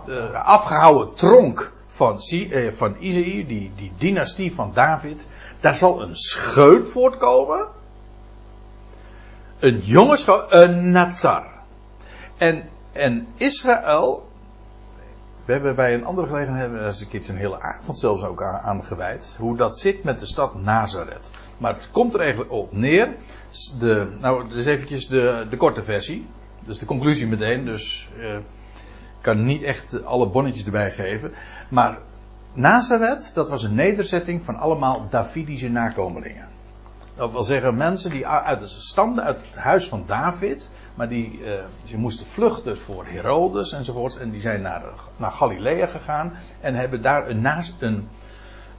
uh, 0.07 0.45
afgehouden 0.45 1.15
tronk 1.15 1.79
van, 2.01 2.21
uh, 2.31 2.73
van 2.73 2.97
Isaïe, 2.99 3.47
die, 3.47 3.73
die 3.77 3.93
dynastie 3.99 4.55
van 4.55 4.73
David. 4.75 5.27
Daar 5.61 5.75
zal 5.75 6.03
een 6.03 6.17
scheut 6.17 6.89
voortkomen. 6.89 7.67
Een 9.59 9.79
jonge 9.79 10.47
een 10.49 10.91
Nazar. 10.91 11.47
En, 12.37 12.69
en 12.93 13.27
Israël, 13.37 14.29
we 15.45 15.53
hebben 15.53 15.77
bij 15.77 15.95
een 15.95 16.05
andere 16.05 16.27
gelegenheid, 16.27 16.61
hebben 16.61 16.81
we 16.81 16.87
eens 16.87 17.01
een 17.01 17.09
keertje 17.09 17.33
een 17.33 17.39
hele 17.39 17.61
avond 17.61 17.99
zelfs 17.99 18.25
ook 18.25 18.43
aan, 18.43 18.61
aan 18.61 18.85
gewijd, 18.85 19.37
hoe 19.39 19.57
dat 19.57 19.79
zit 19.79 20.05
met 20.05 20.19
de 20.19 20.27
stad 20.27 20.55
Nazareth. 20.55 21.31
Maar 21.59 21.75
het 21.75 21.91
komt 21.91 22.15
er 22.15 22.21
eigenlijk 22.21 22.53
op 22.53 22.73
neer. 22.73 23.15
De, 23.79 24.17
nou, 24.21 24.49
dus 24.49 24.65
eventjes 24.65 25.09
de, 25.09 25.47
de 25.51 25.57
korte 25.57 25.83
versie. 25.83 26.27
Dus 26.65 26.79
de 26.79 26.87
conclusie 26.87 27.27
meteen. 27.27 27.65
Dus 27.65 28.09
ik 28.17 28.43
kan 29.21 29.45
niet 29.45 29.63
echt 29.63 30.05
alle 30.05 30.29
bonnetjes 30.29 30.65
erbij 30.65 30.91
geven. 30.91 31.33
Maar 31.69 31.99
Nazareth, 32.53 33.35
dat 33.35 33.49
was 33.49 33.63
een 33.63 33.75
nederzetting 33.75 34.45
van 34.45 34.57
allemaal 34.57 35.07
Davidische 35.11 35.69
nakomelingen. 35.69 36.49
Dat 37.15 37.33
wil 37.33 37.43
zeggen 37.43 37.77
mensen 37.77 38.11
die 38.11 38.27
uit, 38.27 38.69
stamden 38.69 39.25
uit 39.25 39.39
het 39.47 39.57
huis 39.57 39.89
van 39.89 40.05
David, 40.07 40.71
maar 40.95 41.09
die 41.09 41.39
uh, 41.39 41.53
ze 41.85 41.97
moesten 41.97 42.27
vluchten 42.27 42.79
voor 42.79 43.07
Herodes 43.07 43.73
enzovoorts. 43.73 44.19
En 44.19 44.31
die 44.31 44.41
zijn 44.41 44.63
naar, 44.63 44.83
naar 45.17 45.31
Galilea 45.31 45.87
gegaan 45.87 46.33
en 46.61 46.75
hebben 46.75 47.03
daar 47.03 47.29
een, 47.29 47.45
een, 47.79 48.09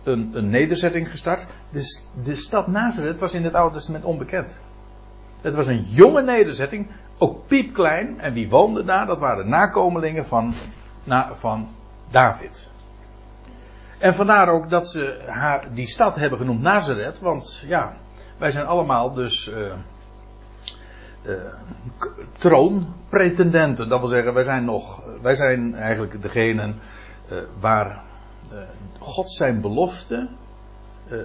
een, 0.04 0.32
een 0.34 0.50
nederzetting 0.50 1.10
gestart. 1.10 1.46
Dus 1.70 2.10
de 2.24 2.36
stad 2.36 2.68
Nazareth 2.68 3.20
was 3.20 3.34
in 3.34 3.44
het 3.44 3.54
Oude 3.54 3.76
Testament 3.76 4.04
onbekend. 4.04 4.60
Het 5.42 5.56
was 5.56 5.68
een 5.68 5.82
jonge 5.82 6.22
nederzetting, 6.22 6.88
ook 7.22 7.48
piepklein. 7.48 8.20
En 8.20 8.34
wie 8.34 8.50
woonde 8.50 8.84
daar? 8.84 9.06
Dat 9.06 9.20
waren 9.20 9.50
nakomelingen 9.50 10.26
van, 10.26 10.54
na, 11.04 11.36
van 11.36 11.70
David. 12.12 12.70
En 13.98 14.16
vandaar 14.16 14.48
ook 14.48 14.70
dat 14.70 14.88
ze 14.88 15.22
haar, 15.28 15.68
die 15.74 15.88
stad 15.88 16.16
hebben 16.16 16.40
genoemd 16.40 16.62
Nazareth. 16.62 17.20
Want 17.20 17.64
ja, 17.68 17.94
wij 18.38 18.52
zijn 18.52 18.66
allemaal 18.66 19.14
dus 19.14 19.48
uh, 19.48 19.74
uh, 21.22 21.34
troonpretendenten. 22.38 23.90
Dat 23.90 24.00
wil 24.00 24.10
zeggen, 24.10 24.34
wij 24.34 24.44
zijn 24.44 24.66
nog, 24.66 25.04
wij 25.22 25.36
zijn 25.36 25.76
eigenlijk 25.76 26.22
degenen 26.22 26.80
uh, 27.32 27.38
waar 27.60 28.02
God 29.00 29.32
zijn 29.32 29.62
belofte 29.62 30.30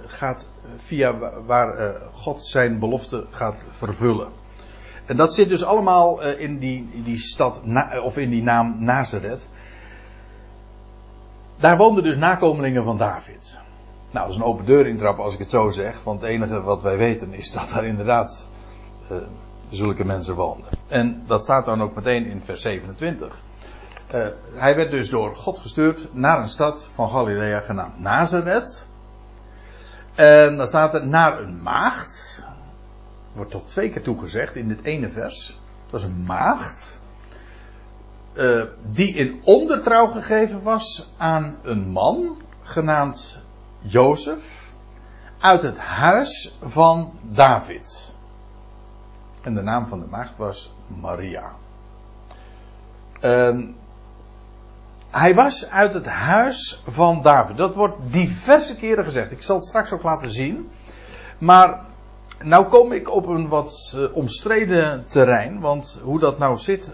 gaat, 0.05 0.49
via 0.75 1.17
waar 1.45 1.95
God 2.11 2.41
zijn 2.41 2.79
belofte 2.79 3.25
gaat 3.29 3.65
vervullen. 3.69 4.31
En 5.07 5.15
dat 5.15 5.33
zit 5.33 5.49
dus 5.49 5.63
allemaal 5.63 6.21
in 6.21 6.57
die, 6.57 7.01
die 7.03 7.19
stad, 7.19 7.61
of 8.03 8.17
in 8.17 8.29
die 8.29 8.43
naam 8.43 8.83
Nazareth. 8.83 9.49
Daar 11.59 11.77
woonden 11.77 12.03
dus 12.03 12.17
nakomelingen 12.17 12.83
van 12.83 12.97
David. 12.97 13.59
Nou, 14.11 14.25
dat 14.25 14.29
is 14.29 14.41
een 14.41 14.47
open 14.47 14.65
deur 14.65 14.87
intrappen 14.87 15.23
als 15.23 15.33
ik 15.33 15.39
het 15.39 15.49
zo 15.49 15.69
zeg. 15.69 16.03
Want 16.03 16.21
het 16.21 16.29
enige 16.29 16.61
wat 16.61 16.83
wij 16.83 16.97
weten 16.97 17.33
is 17.33 17.51
dat 17.51 17.69
daar 17.69 17.85
inderdaad 17.85 18.47
uh, 19.11 19.17
zulke 19.69 20.05
mensen 20.05 20.35
woonden. 20.35 20.69
En 20.87 21.23
dat 21.27 21.43
staat 21.43 21.65
dan 21.65 21.81
ook 21.81 21.95
meteen 21.95 22.25
in 22.25 22.41
vers 22.41 22.61
27. 22.61 23.35
Uh, 24.13 24.25
eh, 24.25 24.31
hij 24.53 24.75
werd 24.75 24.91
dus 24.91 25.09
door 25.09 25.35
God 25.35 25.59
gestuurd 25.59 26.07
naar 26.13 26.39
een 26.39 26.49
stad 26.49 26.87
van 26.93 27.09
Galilea 27.09 27.59
genaamd 27.59 27.99
Nazareth. 27.99 28.87
En 30.15 30.57
dan 30.57 30.67
staat 30.67 30.93
er 30.93 31.07
naar 31.07 31.39
een 31.39 31.61
maagd. 31.61 32.47
Wordt 33.37 33.51
tot 33.51 33.69
twee 33.69 33.89
keer 33.89 34.01
toegezegd 34.01 34.55
in 34.55 34.67
dit 34.67 34.83
ene 34.83 35.09
vers. 35.09 35.47
Het 35.83 35.91
was 35.91 36.03
een 36.03 36.23
maagd. 36.23 36.99
Uh, 38.33 38.63
die 38.89 39.13
in 39.13 39.41
ondertrouw 39.43 40.07
gegeven 40.07 40.63
was 40.63 41.13
aan 41.17 41.57
een 41.63 41.89
man 41.89 42.37
genaamd 42.61 43.41
Jozef 43.79 44.73
uit 45.39 45.61
het 45.61 45.77
huis 45.77 46.57
van 46.61 47.13
David. 47.21 48.15
En 49.41 49.55
de 49.55 49.61
naam 49.61 49.87
van 49.87 49.99
de 49.99 50.07
maagd 50.07 50.37
was 50.37 50.73
Maria. 50.87 51.51
Uh, 53.21 53.67
hij 55.09 55.35
was 55.35 55.69
uit 55.69 55.93
het 55.93 56.07
huis 56.07 56.83
van 56.87 57.21
David. 57.21 57.57
Dat 57.57 57.75
wordt 57.75 57.97
diverse 58.11 58.75
keren 58.75 59.03
gezegd. 59.03 59.31
Ik 59.31 59.43
zal 59.43 59.55
het 59.55 59.65
straks 59.65 59.91
ook 59.91 60.03
laten 60.03 60.29
zien. 60.29 60.69
Maar 61.37 61.86
nou 62.43 62.65
kom 62.65 62.91
ik 62.91 63.11
op 63.11 63.27
een 63.27 63.47
wat 63.47 63.93
uh, 63.95 64.15
omstreden 64.15 65.05
terrein. 65.07 65.59
Want 65.59 65.99
hoe 66.03 66.19
dat 66.19 66.37
nou 66.37 66.57
zit 66.57 66.93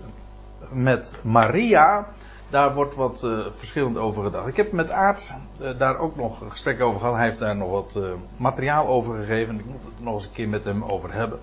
met 0.72 1.20
Maria, 1.24 2.08
daar 2.50 2.74
wordt 2.74 2.96
wat 2.96 3.24
uh, 3.26 3.40
verschillend 3.52 3.98
over 3.98 4.24
gedacht. 4.24 4.48
Ik 4.48 4.58
heb 4.58 4.72
met 4.72 4.90
Aard 4.90 5.34
uh, 5.62 5.78
daar 5.78 5.98
ook 5.98 6.16
nog 6.16 6.42
een 6.42 6.52
gesprek 6.52 6.82
over 6.82 7.00
gehad. 7.00 7.16
Hij 7.16 7.26
heeft 7.26 7.40
daar 7.40 7.56
nog 7.56 7.70
wat 7.70 8.00
materiaal 8.38 8.88
over 8.88 9.16
gegeven. 9.16 9.60
Ik 9.60 9.66
moet 9.66 9.84
het 9.84 10.04
nog 10.04 10.14
eens 10.14 10.24
een 10.24 10.32
keer 10.32 10.50
met 10.50 10.64
hem 10.64 10.84
over 10.84 11.14
hebben. 11.14 11.40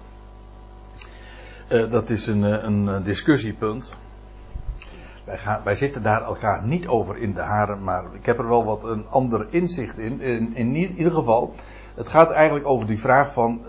dat 1.90 2.10
is 2.10 2.26
een, 2.26 2.42
een 2.42 3.02
discussiepunt. 3.02 3.96
Wij, 5.24 5.38
gaan, 5.38 5.60
wij, 5.64 5.74
zitten 5.74 6.02
daar 6.02 6.22
elkaar 6.22 6.66
niet 6.66 6.86
over 6.86 7.16
in 7.16 7.34
de 7.34 7.40
haren, 7.40 7.84
maar 7.84 8.04
ik 8.12 8.26
heb 8.26 8.38
er 8.38 8.48
wel 8.48 8.64
wat 8.64 8.84
een 8.84 9.06
ander 9.08 9.46
inzicht 9.50 9.98
in. 9.98 10.20
In, 10.20 10.54
in 10.54 10.74
ieder 10.74 11.12
geval, 11.12 11.54
het 12.00 12.08
gaat 12.08 12.30
eigenlijk 12.30 12.66
over 12.66 12.86
die 12.86 13.00
vraag 13.00 13.32
van, 13.32 13.60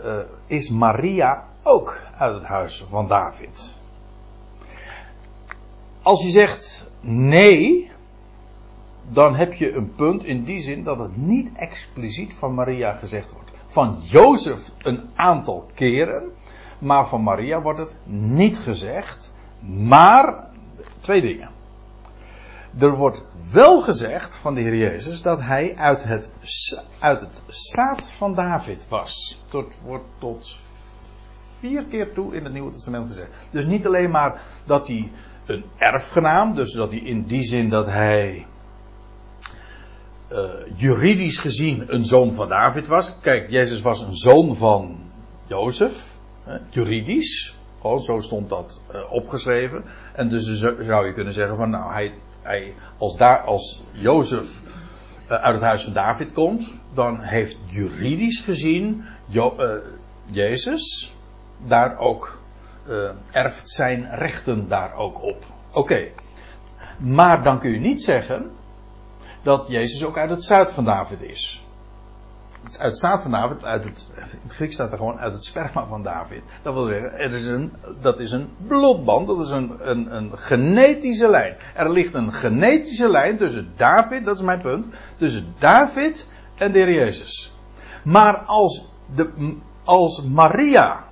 is 0.46 0.70
Maria 0.70 1.44
ook 1.63 2.02
uit 2.17 2.34
het 2.34 2.44
huis 2.44 2.84
van 2.88 3.08
David? 3.08 3.80
Als 6.02 6.24
je 6.24 6.30
zegt 6.30 6.91
nee, 7.02 7.91
dan 9.10 9.36
heb 9.36 9.54
je 9.54 9.74
een 9.74 9.96
punt 9.96 10.24
in 10.24 10.44
die 10.44 10.62
zin 10.62 10.84
dat 10.84 11.00
het 11.00 11.17
niet 11.17 11.50
expliciet 11.56 12.34
van 12.34 12.54
Maria 12.54 12.94
gezegd 12.94 13.34
wordt. 13.34 13.52
Van 13.67 13.98
Jozef 14.02 14.72
een 14.78 15.10
aantal 15.15 15.70
keren, 15.74 16.24
maar 16.80 17.08
van 17.08 17.22
Maria 17.22 17.62
wordt 17.62 17.80
het 17.80 17.96
niet 18.06 18.60
gezegd. 18.60 19.34
Maar, 19.60 20.48
twee 21.00 21.22
dingen. 21.22 21.50
Er 22.78 22.96
wordt 22.96 23.24
wel 23.52 23.82
gezegd 23.82 24.36
van 24.36 24.56
de 24.56 24.62
Heer 24.62 24.76
Jezus 24.76 25.22
dat 25.22 25.42
hij 25.42 25.76
uit 25.76 26.04
het, 26.04 26.32
uit 27.00 27.22
het 27.22 27.42
zaad 27.48 28.10
van 28.10 28.36
David 28.36 28.86
was. 28.90 29.42
Dat 29.50 29.80
wordt 29.86 30.06
tot 30.20 30.56
vier 31.60 31.86
keer 31.86 32.14
toe 32.14 32.36
in 32.36 32.44
het 32.44 32.54
Nieuwe 32.54 32.72
Testament 32.72 33.08
gezegd. 33.08 33.30
Dus 33.52 33.66
niet 33.66 33.86
alleen 33.86 34.12
maar 34.12 34.42
dat 34.66 34.88
hij 34.88 35.12
een 35.46 35.64
erfgenaam, 35.78 36.56
dus 36.56 36.74
dat 36.74 36.92
hij 36.92 37.00
in 37.00 37.24
die 37.24 37.44
zin 37.44 37.70
dat 37.70 37.86
hij 37.86 38.46
uh, 40.32 40.50
juridisch 40.76 41.40
gezien 41.40 41.84
een 41.88 42.06
zoon 42.06 42.34
van 42.34 42.50
David 42.50 42.88
was. 42.88 43.14
Kijk, 43.22 43.50
Jezus 43.50 43.82
was 43.82 44.02
een 44.02 44.16
zoon 44.16 44.56
van 44.56 45.00
Jozef, 45.48 46.16
uh, 46.48 46.54
juridisch. 46.70 47.56
Gewoon 47.82 48.02
zo 48.02 48.20
stond 48.20 48.50
dat 48.50 48.82
uh, 48.92 49.12
opgeschreven. 49.12 49.84
En 50.14 50.30
dus 50.30 50.60
zou 50.60 51.06
je 51.06 51.14
kunnen 51.14 51.34
zeggen 51.34 51.58
van 51.58 51.70
nou, 51.70 51.94
hij, 51.94 52.14
als, 52.97 53.17
daar, 53.17 53.39
als 53.39 53.84
Jozef 53.91 54.62
uh, 54.62 55.32
uit 55.32 55.54
het 55.54 55.63
huis 55.63 55.84
van 55.84 55.93
David 55.93 56.32
komt, 56.32 56.67
dan 56.93 57.21
heeft 57.21 57.58
juridisch 57.65 58.39
gezien 58.39 59.06
uh, 59.32 59.73
Jezus 60.25 61.15
daar 61.65 61.97
ook, 61.97 62.39
erft 63.32 63.69
zijn 63.69 64.10
rechten 64.15 64.67
daar 64.67 64.93
ook 64.95 65.23
op. 65.23 65.45
Oké. 65.71 66.08
Maar 66.97 67.43
dan 67.43 67.60
kun 67.60 67.71
je 67.71 67.80
niet 67.80 68.01
zeggen 68.01 68.51
dat 69.41 69.67
Jezus 69.67 70.04
ook 70.06 70.17
uit 70.17 70.30
het 70.30 70.43
zuid 70.43 70.71
van 70.71 70.86
David 70.86 71.21
is. 71.21 71.61
Uit 72.80 72.97
zaad 72.97 73.21
van 73.21 73.32
David, 73.32 73.63
uit 73.63 73.84
het, 73.84 74.06
in 74.15 74.39
het 74.43 74.54
Grieks 74.54 74.74
staat 74.74 74.91
er 74.91 74.97
gewoon 74.97 75.19
uit 75.19 75.34
het 75.34 75.45
sperma 75.45 75.86
van 75.86 76.04
David. 76.04 76.41
Dat 76.62 76.74
wil 76.74 76.86
zeggen, 76.86 77.13
er 77.13 77.34
is 77.34 77.45
een, 77.45 77.74
dat 78.02 78.19
is 78.19 78.32
een 78.32 78.50
bloedband, 78.67 79.28
dat 79.28 79.39
is 79.39 79.50
een, 79.50 79.89
een, 79.89 80.15
een 80.15 80.38
genetische 80.38 81.30
lijn. 81.30 81.56
Er 81.74 81.91
ligt 81.91 82.13
een 82.13 82.34
genetische 82.34 83.10
lijn 83.10 83.38
tussen 83.38 83.74
David, 83.76 84.26
dat 84.26 84.36
is 84.36 84.41
mijn 84.41 84.62
punt, 84.62 84.86
tussen 85.15 85.56
David 85.60 86.28
en 86.56 86.71
de 86.71 86.80
Heer 86.80 86.93
Jezus. 86.93 87.56
Maar 88.04 88.38
als, 88.38 88.86
de, 89.15 89.58
als 89.84 90.24
Maria 90.24 91.04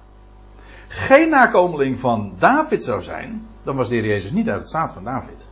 geen 0.87 1.29
nakomeling 1.29 1.99
van 1.99 2.33
David 2.37 2.83
zou 2.83 3.01
zijn, 3.01 3.47
dan 3.63 3.75
was 3.75 3.89
de 3.89 3.95
Heer 3.95 4.05
Jezus 4.05 4.31
niet 4.31 4.49
uit 4.49 4.61
het 4.61 4.69
zaad 4.69 4.93
van 4.93 5.03
David. 5.03 5.45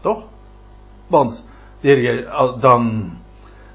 Toch? 0.00 0.24
Want 1.06 1.44
de 1.80 1.88
Heer 1.88 2.00
Jezus, 2.00 2.60
dan, 2.60 3.12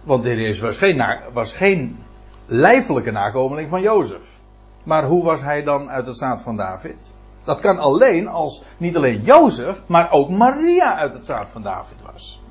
want 0.03 0.23
Jezus 0.23 0.59
was 0.59 0.77
geen, 0.77 1.03
was 1.33 1.53
geen 1.53 2.03
lijfelijke 2.45 3.11
nakomeling 3.11 3.69
van 3.69 3.81
Jozef. 3.81 4.39
Maar 4.83 5.05
hoe 5.05 5.23
was 5.23 5.41
hij 5.41 5.63
dan 5.63 5.89
uit 5.89 6.05
het 6.05 6.17
zaad 6.17 6.41
van 6.41 6.57
David? 6.57 7.13
Dat 7.43 7.59
kan 7.59 7.77
alleen 7.77 8.27
als 8.27 8.63
niet 8.77 8.95
alleen 8.95 9.21
Jozef, 9.21 9.83
maar 9.85 10.11
ook 10.11 10.29
Maria 10.29 10.95
uit 10.95 11.13
het 11.13 11.25
zaad 11.25 11.51
van 11.51 11.61
David 11.61 12.01
was. 12.13 12.41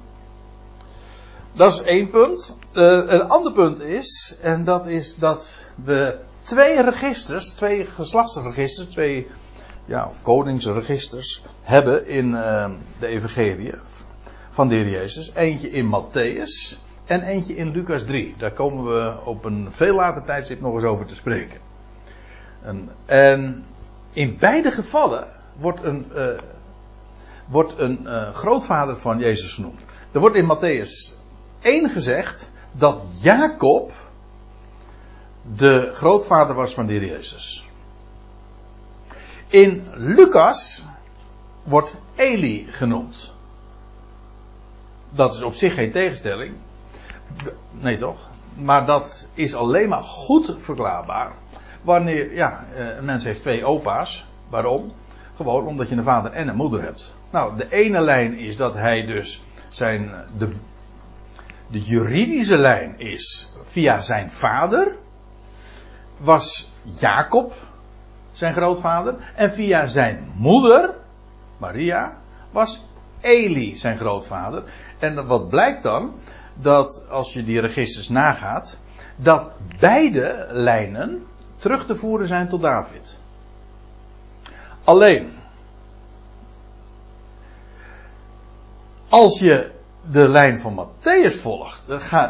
Dat 1.52 1.72
is 1.72 1.82
één 1.82 2.10
punt. 2.10 2.56
Uh, 2.72 2.82
een 3.06 3.28
ander 3.28 3.52
punt 3.52 3.80
is, 3.80 4.38
en 4.42 4.64
dat 4.64 4.86
is 4.86 5.16
dat 5.16 5.64
we 5.84 6.18
twee 6.42 6.82
registers, 6.82 7.48
twee 7.48 7.86
geslachtsregisters, 7.86 8.88
twee 8.88 9.26
ja, 9.84 10.06
of 10.06 10.22
koningsregisters 10.22 11.44
hebben 11.62 12.06
in 12.06 12.26
uh, 12.30 12.70
de 12.98 13.06
evangelie 13.06 13.74
van 14.50 14.68
de 14.68 14.90
Jezus. 14.90 15.32
Eentje 15.34 15.70
in 15.70 15.86
Matthäus 15.86 16.78
en 17.04 17.22
eentje 17.22 17.56
in 17.56 17.70
Lucas 17.70 18.04
3. 18.04 18.34
Daar 18.38 18.52
komen 18.52 18.84
we 18.84 19.14
op 19.24 19.44
een 19.44 19.68
veel 19.70 19.94
later 19.94 20.22
tijdstip 20.22 20.60
nog 20.60 20.74
eens 20.74 20.82
over 20.82 21.06
te 21.06 21.14
spreken. 21.14 21.60
En, 22.62 22.88
en 23.04 23.64
in 24.12 24.36
beide 24.38 24.70
gevallen 24.70 25.26
wordt 25.56 25.82
een, 25.82 26.06
uh, 26.14 26.38
wordt 27.46 27.78
een 27.78 28.00
uh, 28.02 28.34
grootvader 28.34 28.98
van 28.98 29.18
Jezus 29.18 29.54
genoemd. 29.54 29.86
Er 30.12 30.20
wordt 30.20 30.36
in 30.36 30.56
Matthäus 30.56 31.20
1 31.60 31.90
gezegd 31.90 32.52
dat 32.72 33.02
Jacob 33.20 33.92
de 35.56 35.90
grootvader 35.92 36.54
was 36.54 36.74
van 36.74 36.86
de 36.86 36.92
Heer 36.92 37.04
Jezus. 37.04 37.66
In 39.46 39.88
Lucas 39.90 40.84
wordt 41.62 42.00
Eli 42.14 42.66
genoemd. 42.70 43.32
Dat 45.10 45.34
is 45.34 45.42
op 45.42 45.54
zich 45.54 45.74
geen 45.74 45.92
tegenstelling. 45.92 46.54
Nee 47.70 47.98
toch? 47.98 48.28
Maar 48.54 48.86
dat 48.86 49.28
is 49.34 49.54
alleen 49.54 49.88
maar 49.88 50.02
goed 50.02 50.54
verklaarbaar. 50.58 51.32
Wanneer, 51.82 52.34
ja, 52.34 52.64
eh, 52.76 52.96
een 52.96 53.04
mens 53.04 53.24
heeft 53.24 53.40
twee 53.40 53.64
opa's. 53.64 54.26
Waarom? 54.48 54.92
Gewoon 55.36 55.66
omdat 55.66 55.88
je 55.88 55.96
een 55.96 56.04
vader 56.04 56.32
en 56.32 56.48
een 56.48 56.56
moeder 56.56 56.82
hebt. 56.82 57.14
Nou, 57.30 57.56
de 57.56 57.66
ene 57.70 58.00
lijn 58.00 58.34
is 58.34 58.56
dat 58.56 58.74
hij 58.74 59.06
dus 59.06 59.42
zijn, 59.68 60.12
de, 60.36 60.52
de 61.66 61.82
juridische 61.82 62.58
lijn 62.58 62.98
is 62.98 63.52
via 63.62 64.00
zijn 64.00 64.30
vader. 64.30 64.92
Was 66.16 66.72
Jacob 66.98 67.54
zijn 68.32 68.54
grootvader. 68.54 69.14
En 69.34 69.52
via 69.52 69.86
zijn 69.86 70.30
moeder, 70.36 70.94
Maria, 71.58 72.16
was 72.50 72.86
Eli 73.20 73.76
zijn 73.76 73.98
grootvader. 73.98 74.64
En 74.98 75.26
wat 75.26 75.48
blijkt 75.48 75.82
dan? 75.82 76.14
Dat 76.54 77.06
als 77.10 77.32
je 77.32 77.44
die 77.44 77.60
registers 77.60 78.08
nagaat, 78.08 78.78
dat 79.16 79.50
beide 79.78 80.46
lijnen 80.50 81.26
terug 81.56 81.86
te 81.86 81.96
voeren 81.96 82.26
zijn 82.26 82.48
tot 82.48 82.60
David. 82.60 83.20
Alleen, 84.84 85.32
als 89.08 89.38
je 89.38 89.70
de 90.10 90.28
lijn 90.28 90.60
van 90.60 90.86
Matthäus 90.86 91.40
volgt, 91.40 91.86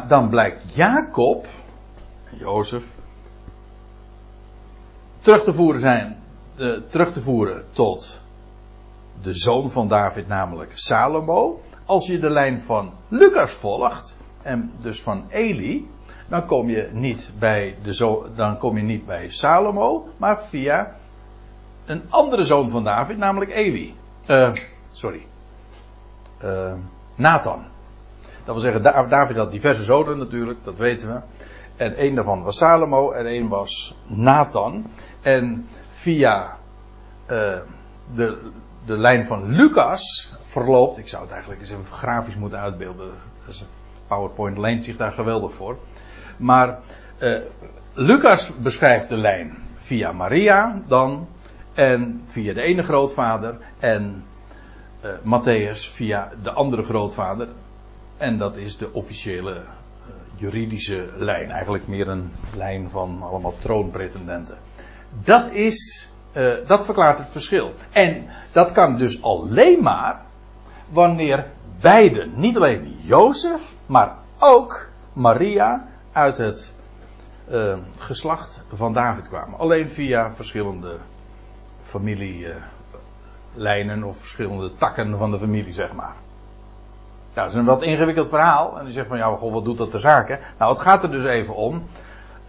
dan 0.07 0.29
blijkt 0.29 0.73
Jacob 0.73 1.47
Jozef 2.37 2.85
terug 5.19 5.43
te 5.43 5.53
voeren 5.53 5.81
zijn, 5.81 6.17
terug 6.89 7.13
te 7.13 7.21
voeren 7.21 7.65
tot 7.71 8.19
de 9.21 9.33
zoon 9.33 9.71
van 9.71 9.87
David, 9.87 10.27
namelijk 10.27 10.71
Salomo 10.73 11.61
als 11.85 12.07
je 12.07 12.19
de 12.19 12.29
lijn 12.29 12.61
van 12.61 12.93
Lucas 13.07 13.51
volgt, 13.51 14.17
en 14.41 14.71
dus 14.81 15.01
van 15.01 15.25
Eli, 15.29 15.89
dan 16.27 16.45
kom 16.45 16.69
je 16.69 16.89
niet 16.91 17.31
bij, 17.39 17.75
de 17.83 18.31
dan 18.35 18.57
kom 18.57 18.77
je 18.77 18.83
niet 18.83 19.05
bij 19.05 19.29
Salomo, 19.29 20.07
maar 20.17 20.41
via 20.41 20.95
een 21.85 22.01
andere 22.09 22.43
zoon 22.43 22.69
van 22.69 22.83
David, 22.83 23.17
namelijk 23.17 23.51
Eli. 23.51 23.95
Uh, 24.27 24.51
sorry. 24.91 25.25
Uh, 26.43 26.73
Nathan. 27.15 27.65
Dat 28.45 28.53
wil 28.55 28.63
zeggen, 28.63 29.09
David 29.09 29.35
had 29.35 29.51
diverse 29.51 29.83
zonen 29.83 30.17
natuurlijk, 30.17 30.59
dat 30.63 30.77
weten 30.77 31.13
we. 31.13 31.19
En 31.75 31.95
één 31.95 32.15
daarvan 32.15 32.43
was 32.43 32.57
Salomo 32.57 33.11
en 33.11 33.25
één 33.25 33.47
was 33.47 33.95
Nathan. 34.05 34.85
En 35.21 35.67
via 35.89 36.57
uh, 37.27 37.57
de, 38.13 38.51
de 38.85 38.97
lijn 38.97 39.25
van 39.25 39.49
Lucas 39.49 40.33
verloopt. 40.43 40.97
Ik 40.97 41.07
zou 41.07 41.21
het 41.21 41.31
eigenlijk 41.31 41.61
eens 41.61 41.71
even 41.71 41.85
grafisch 41.85 42.35
moeten 42.35 42.59
uitbeelden. 42.59 43.11
Dus 43.45 43.65
PowerPoint 44.07 44.57
leent 44.57 44.83
zich 44.83 44.97
daar 44.97 45.11
geweldig 45.11 45.53
voor. 45.53 45.77
Maar 46.37 46.79
uh, 47.19 47.39
Lucas 47.93 48.51
beschrijft 48.55 49.09
de 49.09 49.17
lijn 49.17 49.57
via 49.77 50.11
Maria 50.11 50.81
dan. 50.87 51.27
En 51.73 52.21
via 52.25 52.53
de 52.53 52.61
ene 52.61 52.83
grootvader. 52.83 53.57
En 53.79 54.23
uh, 55.05 55.11
Matthäus 55.11 55.91
via 55.91 56.31
de 56.43 56.51
andere 56.51 56.83
grootvader. 56.83 57.47
En 58.17 58.37
dat 58.37 58.55
is 58.55 58.77
de 58.77 58.93
officiële 58.93 59.53
uh, 59.53 59.61
juridische 60.35 61.09
lijn. 61.17 61.51
Eigenlijk 61.51 61.87
meer 61.87 62.07
een 62.07 62.31
lijn 62.55 62.89
van 62.89 63.21
allemaal 63.21 63.55
troonpretendenten. 63.59 64.57
Dat 65.23 65.51
is. 65.51 66.11
Dat 66.67 66.85
verklaart 66.85 67.17
het 67.17 67.29
verschil. 67.29 67.73
En 67.91 68.29
dat 68.51 68.71
kan 68.71 68.97
dus 68.97 69.23
alleen 69.23 69.83
maar 69.83 70.21
wanneer 70.89 71.45
beiden, 71.79 72.31
niet 72.35 72.55
alleen 72.55 72.97
Jozef, 73.01 73.73
maar 73.85 74.15
ook 74.39 74.89
Maria 75.13 75.87
uit 76.11 76.37
het 76.37 76.73
uh, 77.51 77.77
geslacht 77.97 78.63
van 78.71 78.93
David 78.93 79.27
kwamen. 79.27 79.59
Alleen 79.59 79.89
via 79.89 80.33
verschillende 80.33 80.97
familielijnen 81.81 84.03
of 84.03 84.17
verschillende 84.17 84.73
takken 84.73 85.17
van 85.17 85.31
de 85.31 85.37
familie, 85.37 85.73
zeg 85.73 85.93
maar. 85.93 86.13
Ja, 87.33 87.41
dat 87.41 87.51
is 87.51 87.57
een 87.57 87.65
wat 87.65 87.81
ingewikkeld 87.81 88.29
verhaal. 88.29 88.79
En 88.79 88.85
die 88.85 88.93
zegt 88.93 89.07
van, 89.07 89.17
ja, 89.17 89.39
wat 89.39 89.65
doet 89.65 89.77
dat 89.77 89.91
de 89.91 89.97
zaken? 89.97 90.39
Nou, 90.57 90.73
het 90.73 90.81
gaat 90.81 91.03
er 91.03 91.11
dus 91.11 91.23
even 91.23 91.55
om 91.55 91.83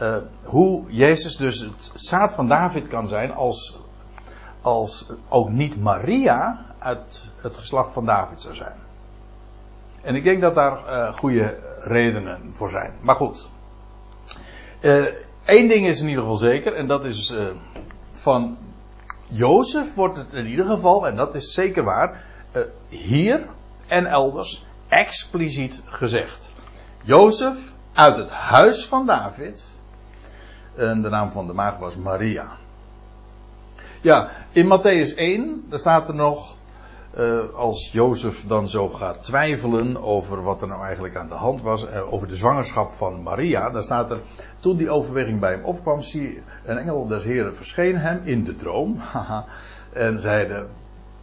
uh, 0.04 0.16
hoe 0.42 0.92
Jezus 0.92 1.36
dus 1.36 1.60
het 1.60 1.90
zaad 1.94 2.34
van 2.34 2.48
David 2.48 2.88
kan 2.88 3.08
zijn 3.08 3.32
als, 3.32 3.78
als 4.62 5.08
ook 5.28 5.48
niet 5.48 5.82
Maria 5.82 6.64
uit 6.78 7.30
het 7.36 7.56
geslacht 7.56 7.92
van 7.92 8.06
David 8.06 8.40
zou 8.40 8.54
zijn. 8.54 8.76
En 10.02 10.14
ik 10.14 10.24
denk 10.24 10.40
dat 10.40 10.54
daar 10.54 10.78
uh, 10.86 11.14
goede 11.14 11.58
redenen 11.80 12.54
voor 12.54 12.70
zijn. 12.70 12.92
Maar 13.00 13.14
goed. 13.14 13.48
Eén 15.44 15.64
uh, 15.64 15.70
ding 15.70 15.86
is 15.86 16.00
in 16.00 16.08
ieder 16.08 16.22
geval 16.22 16.38
zeker, 16.38 16.74
en 16.74 16.86
dat 16.86 17.04
is 17.04 17.34
van 18.10 18.56
Jozef 19.28 19.94
wordt 19.94 20.16
het 20.16 20.32
in 20.32 20.46
ieder 20.46 20.66
geval, 20.66 21.06
en 21.06 21.16
dat 21.16 21.34
is 21.34 21.52
zeker 21.54 21.84
waar, 21.84 22.24
hier 22.88 23.46
en 23.86 24.06
elders 24.06 24.66
expliciet 24.88 25.82
gezegd. 25.84 26.52
Jozef 27.02 27.72
uit 27.92 28.16
het 28.16 28.30
huis 28.30 28.86
van 28.86 29.06
David. 29.06 29.73
En 30.76 31.02
de 31.02 31.08
naam 31.08 31.30
van 31.30 31.46
de 31.46 31.52
maag 31.52 31.78
was 31.78 31.96
Maria. 31.96 32.56
Ja, 34.00 34.30
in 34.52 34.66
Matthäus 34.66 35.16
1, 35.16 35.64
daar 35.68 35.78
staat 35.78 36.08
er 36.08 36.14
nog 36.14 36.56
uh, 37.18 37.54
als 37.54 37.92
Jozef 37.92 38.44
dan 38.46 38.68
zo 38.68 38.88
gaat 38.88 39.24
twijfelen 39.24 40.02
over 40.02 40.42
wat 40.42 40.62
er 40.62 40.68
nou 40.68 40.84
eigenlijk 40.84 41.16
aan 41.16 41.28
de 41.28 41.34
hand 41.34 41.62
was, 41.62 41.84
uh, 41.84 42.12
over 42.12 42.28
de 42.28 42.36
zwangerschap 42.36 42.92
van 42.92 43.22
Maria, 43.22 43.70
dan 43.70 43.82
staat 43.82 44.10
er, 44.10 44.20
toen 44.60 44.76
die 44.76 44.90
overweging 44.90 45.40
bij 45.40 45.50
hem 45.50 45.64
opkwam, 45.64 46.02
zie 46.02 46.42
een 46.64 46.78
engel 46.78 47.06
des 47.06 47.24
Heren 47.24 47.56
verscheen 47.56 47.96
hem 47.96 48.20
in 48.24 48.44
de 48.44 48.56
droom, 48.56 49.00
en 49.92 50.20
zeide, 50.20 50.66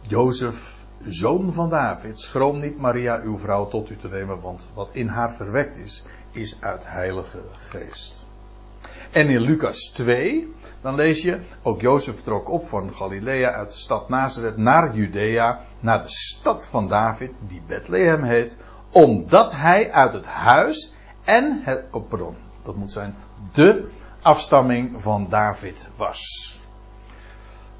Jozef, 0.00 0.76
zoon 1.06 1.52
van 1.52 1.70
David, 1.70 2.20
schroom 2.20 2.60
niet 2.60 2.78
Maria 2.78 3.20
uw 3.20 3.38
vrouw 3.38 3.68
tot 3.68 3.90
u 3.90 3.96
te 3.96 4.08
nemen, 4.08 4.40
want 4.40 4.70
wat 4.74 4.88
in 4.92 5.08
haar 5.08 5.32
verwekt 5.32 5.76
is, 5.76 6.04
is 6.30 6.56
uit 6.60 6.86
heilige 6.86 7.42
geest. 7.58 8.21
En 9.12 9.28
in 9.28 9.40
Lucas 9.40 9.90
2, 9.94 10.54
dan 10.80 10.94
lees 10.94 11.22
je, 11.22 11.38
ook 11.62 11.80
Jozef 11.80 12.20
trok 12.20 12.50
op 12.50 12.68
van 12.68 12.94
Galilea 12.94 13.50
uit 13.50 13.70
de 13.70 13.76
stad 13.76 14.08
Nazareth 14.08 14.56
naar 14.56 14.96
Judea, 14.96 15.60
naar 15.80 16.02
de 16.02 16.10
stad 16.10 16.68
van 16.68 16.88
David, 16.88 17.30
die 17.48 17.62
Bethlehem 17.66 18.22
heet, 18.22 18.56
omdat 18.90 19.52
hij 19.52 19.90
uit 19.90 20.12
het 20.12 20.24
huis 20.24 20.94
en 21.24 21.60
het, 21.62 21.84
oh 21.90 22.08
pardon, 22.08 22.36
dat 22.62 22.76
moet 22.76 22.92
zijn, 22.92 23.14
de 23.52 23.88
afstamming 24.22 25.02
van 25.02 25.26
David 25.28 25.90
was. 25.96 26.60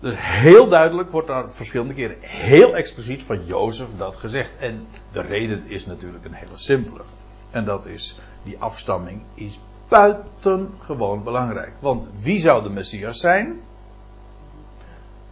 Dus 0.01 0.15
heel 0.17 0.69
duidelijk 0.69 1.11
wordt 1.11 1.29
daar 1.29 1.53
verschillende 1.53 1.95
keren 1.95 2.17
heel 2.21 2.77
expliciet 2.77 3.23
van 3.23 3.45
Jozef 3.45 3.97
dat 3.97 4.17
gezegd. 4.17 4.51
En 4.59 4.87
de 5.13 5.21
reden 5.21 5.67
is 5.67 5.87
natuurlijk 5.87 6.25
een 6.25 6.33
hele 6.33 6.57
simpele. 6.57 7.03
En 7.51 7.65
dat 7.65 7.87
is, 7.87 8.19
die 8.43 8.59
afstamming 8.59 9.23
is 9.35 9.61
buitengewoon 9.93 11.23
belangrijk. 11.23 11.73
Want 11.79 12.07
wie 12.17 12.41
zou 12.41 12.63
de 12.63 12.71
Messias 12.71 13.19
zijn? 13.19 13.61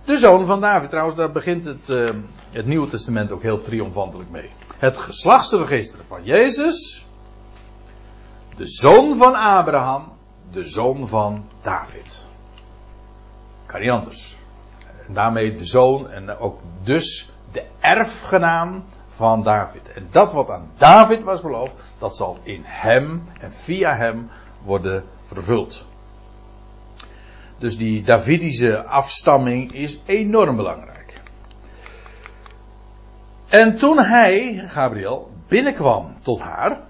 De 0.04 0.18
zoon 0.18 0.46
van 0.46 0.60
David. 0.60 0.90
Trouwens, 0.90 1.16
daar 1.16 1.32
begint 1.32 1.64
het, 1.64 1.88
uh, 1.88 2.10
het 2.50 2.66
Nieuwe 2.66 2.88
Testament 2.88 3.30
ook 3.30 3.42
heel 3.42 3.62
triomfantelijk 3.62 4.30
mee. 4.30 4.50
Het 4.78 4.98
geslachtsregister 4.98 5.98
van 6.08 6.24
Jezus. 6.24 7.06
De 8.56 8.66
zoon 8.66 9.16
van 9.16 9.34
Abraham. 9.34 10.12
De 10.50 10.64
zoon 10.64 11.08
van 11.08 11.44
David. 11.62 12.26
Kan 13.66 13.80
niet 13.80 13.90
anders. 13.90 14.36
En 15.06 15.14
daarmee 15.14 15.56
de 15.56 15.64
zoon 15.64 16.10
en 16.10 16.38
ook 16.38 16.60
dus 16.82 17.30
de 17.52 17.64
erfgenaam 17.80 18.84
van 19.06 19.42
David. 19.42 19.92
En 19.92 20.08
dat 20.10 20.32
wat 20.32 20.50
aan 20.50 20.70
David 20.76 21.22
was 21.22 21.40
beloofd, 21.40 21.74
dat 21.98 22.16
zal 22.16 22.38
in 22.42 22.62
hem 22.64 23.22
en 23.40 23.52
via 23.52 23.96
hem 23.96 24.30
worden 24.64 25.04
vervuld. 25.22 25.86
Dus 27.58 27.76
die 27.76 28.02
Davidische 28.02 28.84
afstamming 28.84 29.72
is 29.72 30.00
enorm 30.06 30.56
belangrijk. 30.56 31.20
En 33.48 33.76
toen 33.76 33.98
hij, 33.98 34.64
Gabriel, 34.68 35.30
binnenkwam 35.48 36.14
tot 36.22 36.40
haar, 36.40 36.80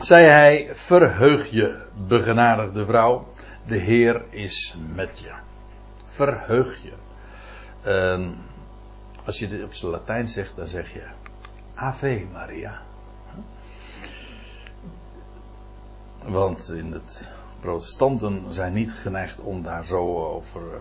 zei 0.00 0.26
hij: 0.26 0.70
Verheug 0.72 1.50
je, 1.50 1.86
begenadigde 2.06 2.84
vrouw, 2.84 3.28
de 3.66 3.76
Heer 3.76 4.24
is 4.30 4.76
met 4.94 5.18
je. 5.18 5.30
Verheug 6.04 6.78
je. 6.82 6.92
Uh, 7.86 8.28
als 9.24 9.38
je 9.38 9.48
dit 9.48 9.64
op 9.64 9.74
zijn 9.74 9.90
Latijn 9.90 10.28
zegt, 10.28 10.56
dan 10.56 10.66
zeg 10.66 10.92
je 10.92 11.06
Ave 11.74 12.26
Maria. 12.32 12.80
Want 16.28 16.72
in 16.76 16.92
het 16.92 17.32
protestanten 17.60 18.44
zijn 18.48 18.72
niet 18.72 18.92
geneigd 18.92 19.40
om 19.40 19.62
daar 19.62 19.86
zo 19.86 20.24
over. 20.24 20.60
Eh, 20.60 20.78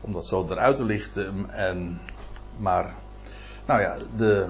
om 0.00 0.12
dat 0.12 0.26
zo 0.26 0.46
eruit 0.50 0.76
te 0.76 0.84
lichten. 0.84 1.50
En, 1.50 2.00
maar, 2.56 2.94
nou 3.66 3.80
ja, 3.80 3.96
de, 4.16 4.46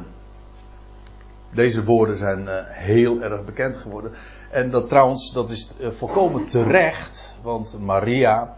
deze 1.50 1.84
woorden 1.84 2.16
zijn 2.16 2.40
uh, 2.40 2.54
heel 2.64 3.22
erg 3.22 3.44
bekend 3.44 3.76
geworden. 3.76 4.12
En 4.50 4.70
dat 4.70 4.88
trouwens, 4.88 5.32
dat 5.32 5.50
is 5.50 5.70
uh, 5.78 5.90
volkomen 5.90 6.46
terecht. 6.46 7.36
Want 7.42 7.76
Maria 7.80 8.56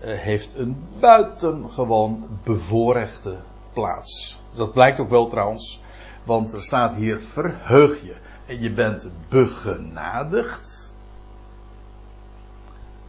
heeft 0.00 0.58
een 0.58 0.84
buitengewoon 1.00 2.38
bevoorrechte 2.44 3.36
plaats. 3.72 4.40
Dat 4.54 4.72
blijkt 4.72 5.00
ook 5.00 5.10
wel 5.10 5.28
trouwens. 5.28 5.82
Want 6.24 6.52
er 6.52 6.62
staat 6.62 6.94
hier 6.94 7.20
verheug 7.20 8.02
je. 8.02 8.16
En 8.46 8.60
je 8.60 8.72
bent 8.72 9.06
begenadigd. 9.28 10.94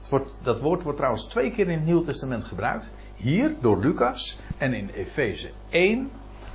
Wordt, 0.10 0.38
dat 0.42 0.60
woord 0.60 0.84
wordt 0.84 0.98
trouwens 0.98 1.26
twee 1.26 1.52
keer 1.52 1.68
in 1.68 1.78
het 1.78 1.86
Nieuw 1.86 2.04
Testament 2.04 2.44
gebruikt. 2.44 2.92
Hier 3.16 3.56
door 3.62 3.80
Lucas 3.80 4.40
en 4.58 4.74
in 4.74 4.90
Efeze 4.90 5.52
1 5.70 6.12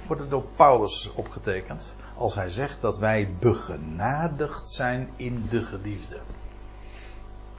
wordt 0.07 0.23
het 0.23 0.31
door 0.31 0.45
Paulus 0.57 1.13
opgetekend. 1.15 1.95
Als 2.17 2.35
hij 2.35 2.51
zegt 2.51 2.81
dat 2.81 2.99
wij 2.99 3.35
begenadigd 3.39 4.71
zijn 4.71 5.11
in 5.17 5.47
de 5.51 5.63
geliefde. 5.63 6.21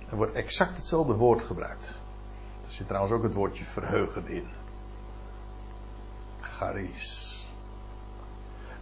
Er 0.09 0.15
wordt 0.15 0.33
exact 0.33 0.75
hetzelfde 0.75 1.13
woord 1.13 1.41
gebruikt. 1.41 1.99
Er 2.65 2.71
zit 2.71 2.87
trouwens 2.87 3.13
ook 3.13 3.23
het 3.23 3.33
woordje 3.33 3.63
verheugen 3.63 4.27
in. 4.27 4.47
Charis 6.41 7.32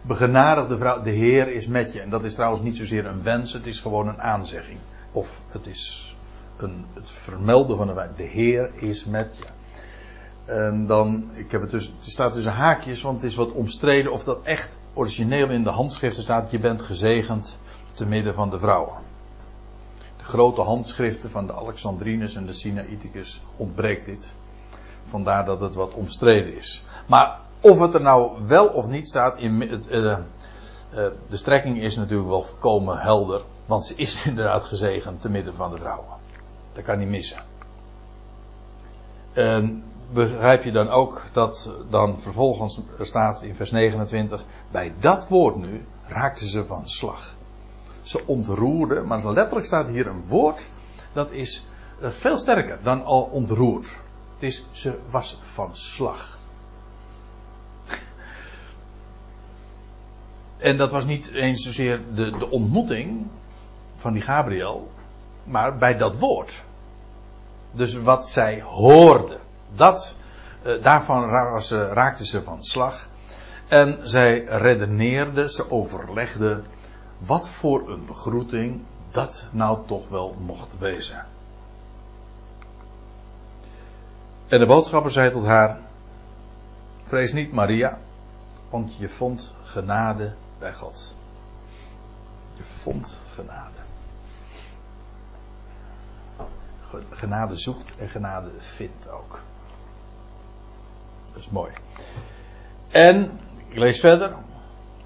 begenadigde 0.02 0.76
vrouw, 0.76 1.02
de 1.02 1.10
Heer 1.10 1.52
is 1.52 1.66
met 1.66 1.92
je. 1.92 2.00
En 2.00 2.10
dat 2.10 2.24
is 2.24 2.34
trouwens 2.34 2.62
niet 2.62 2.76
zozeer 2.76 3.06
een 3.06 3.22
wens, 3.22 3.52
het 3.52 3.66
is 3.66 3.80
gewoon 3.80 4.08
een 4.08 4.20
aanzegging. 4.20 4.78
Of 5.12 5.40
het 5.48 5.66
is 5.66 6.16
een, 6.56 6.84
het 6.94 7.10
vermelden 7.10 7.76
van 7.76 7.88
een 7.88 7.94
wijn. 7.94 8.12
De 8.16 8.22
Heer 8.22 8.70
is 8.74 9.04
met 9.04 9.36
je. 9.36 9.44
En 10.44 10.86
dan, 10.86 11.30
ik 11.34 11.50
heb 11.50 11.60
het 11.60 11.70
dus, 11.70 11.84
het 11.84 12.10
staat 12.10 12.32
tussen 12.32 12.52
haakjes, 12.52 13.02
want 13.02 13.22
het 13.22 13.30
is 13.30 13.36
wat 13.36 13.52
omstreden 13.52 14.12
of 14.12 14.24
dat 14.24 14.38
echt 14.42 14.76
origineel 14.94 15.50
in 15.50 15.62
de 15.62 15.70
handschriften 15.70 16.22
staat. 16.22 16.50
Je 16.50 16.58
bent 16.58 16.82
gezegend 16.82 17.58
te 17.92 18.06
midden 18.06 18.34
van 18.34 18.50
de 18.50 18.58
vrouwen. 18.58 18.94
De 20.16 20.24
grote 20.24 20.60
handschriften 20.60 21.30
van 21.30 21.46
de 21.46 21.52
Alexandrinus 21.52 22.34
en 22.34 22.46
de 22.46 22.52
Sinaiticus 22.52 23.42
ontbreekt 23.56 24.06
dit. 24.06 24.34
Vandaar 25.02 25.44
dat 25.44 25.60
het 25.60 25.74
wat 25.74 25.92
omstreden 25.92 26.56
is. 26.56 26.84
Maar 27.06 27.38
of 27.62 27.80
het 27.80 27.94
er 27.94 28.02
nou 28.02 28.46
wel 28.46 28.66
of 28.66 28.86
niet 28.86 29.08
staat, 29.08 29.38
in 29.38 29.62
uh, 29.62 29.78
uh, 29.90 30.18
de 31.28 31.36
strekking 31.36 31.82
is 31.82 31.96
natuurlijk 31.96 32.28
wel 32.28 32.42
volkomen 32.42 32.98
helder. 32.98 33.42
Want 33.66 33.84
ze 33.84 33.94
is 33.94 34.22
inderdaad 34.26 34.64
gezegend 34.64 35.20
te 35.20 35.30
midden 35.30 35.54
van 35.54 35.70
de 35.70 35.78
vrouwen. 35.78 36.06
Dat 36.72 36.84
kan 36.84 36.98
niet 36.98 37.08
missen. 37.08 37.42
En 39.32 39.84
begrijp 40.12 40.64
je 40.64 40.72
dan 40.72 40.88
ook 40.88 41.22
dat 41.32 41.74
dan 41.90 42.18
vervolgens 42.20 42.80
staat 43.00 43.42
in 43.42 43.54
vers 43.54 43.70
29. 43.70 44.44
Bij 44.70 44.92
dat 45.00 45.28
woord 45.28 45.56
nu 45.56 45.84
raakten 46.06 46.46
ze 46.46 46.64
van 46.64 46.88
slag. 46.88 47.34
Ze 48.02 48.22
ontroerden, 48.26 49.06
maar 49.06 49.32
letterlijk 49.32 49.66
staat 49.66 49.88
hier 49.88 50.06
een 50.06 50.24
woord 50.26 50.66
dat 51.12 51.30
is 51.30 51.66
eh, 52.00 52.10
veel 52.10 52.38
sterker 52.38 52.78
dan 52.82 53.04
al 53.04 53.22
ontroerd. 53.22 53.96
Het 54.34 54.42
is, 54.42 54.66
ze 54.70 54.98
was 55.10 55.40
van 55.42 55.70
slag. 55.72 56.38
En 60.62 60.76
dat 60.76 60.90
was 60.90 61.04
niet 61.04 61.32
eens 61.32 61.62
zozeer 61.62 62.00
de, 62.14 62.30
de 62.30 62.50
ontmoeting 62.50 63.26
van 63.96 64.12
die 64.12 64.22
Gabriel, 64.22 64.90
maar 65.44 65.78
bij 65.78 65.96
dat 65.96 66.18
woord. 66.18 66.64
Dus 67.72 67.94
wat 67.94 68.28
zij 68.28 68.60
hoorde, 68.60 69.38
dat, 69.74 70.16
eh, 70.62 70.82
daarvan 70.82 71.28
raakte 71.70 72.26
ze 72.26 72.42
van 72.42 72.64
slag. 72.64 73.08
En 73.68 73.98
zij 74.02 74.44
redeneerde, 74.44 75.50
ze 75.50 75.70
overlegde 75.70 76.62
wat 77.18 77.48
voor 77.48 77.90
een 77.90 78.06
begroeting 78.06 78.80
dat 79.10 79.48
nou 79.50 79.78
toch 79.86 80.08
wel 80.08 80.36
mocht 80.38 80.78
wezen. 80.78 81.24
En 84.48 84.58
de 84.58 84.66
boodschapper 84.66 85.10
zei 85.10 85.30
tot 85.30 85.44
haar: 85.44 85.78
Vrees 87.02 87.32
niet, 87.32 87.52
Maria, 87.52 87.98
want 88.70 88.96
je 88.96 89.08
vond 89.08 89.52
genade 89.62 90.32
bij 90.62 90.74
God. 90.74 91.14
Je 92.56 92.62
vond 92.62 93.20
genade. 93.34 93.80
Genade 97.10 97.56
zoekt 97.56 97.96
en 97.96 98.08
genade 98.08 98.50
vindt 98.58 99.08
ook. 99.08 99.40
Dat 101.26 101.36
is 101.36 101.48
mooi. 101.48 101.72
En, 102.88 103.40
ik 103.68 103.76
lees 103.76 104.00
verder. 104.00 104.34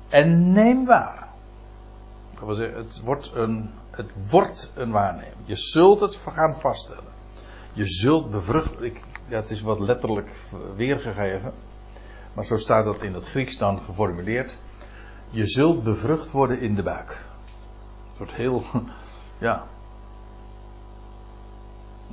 En 0.08 0.52
neem 0.52 0.86
waar. 0.86 1.28
Het 2.34 3.00
wordt 3.00 3.32
een, 3.34 3.70
het 3.90 4.30
wordt 4.30 4.72
een 4.74 4.90
waarneming. 4.90 5.34
Je 5.44 5.56
zult 5.56 6.00
het 6.00 6.16
gaan 6.16 6.54
vaststellen. 6.54 7.12
Je 7.72 7.86
zult 7.86 8.30
bevruchten. 8.30 8.84
Ik, 8.84 9.00
het 9.28 9.50
is 9.50 9.60
wat 9.60 9.80
letterlijk 9.80 10.30
weergegeven. 10.76 11.52
Maar 12.32 12.44
zo 12.44 12.56
staat 12.56 12.84
dat 12.84 13.02
in 13.02 13.14
het 13.14 13.24
Grieks 13.24 13.58
dan 13.58 13.82
geformuleerd. 13.82 14.58
Je 15.30 15.46
zult 15.46 15.82
bevrucht 15.82 16.30
worden 16.30 16.60
in 16.60 16.74
de 16.74 16.82
buik. 16.82 17.24
Het 18.08 18.18
wordt 18.18 18.32
heel, 18.32 18.62
ja. 19.38 19.66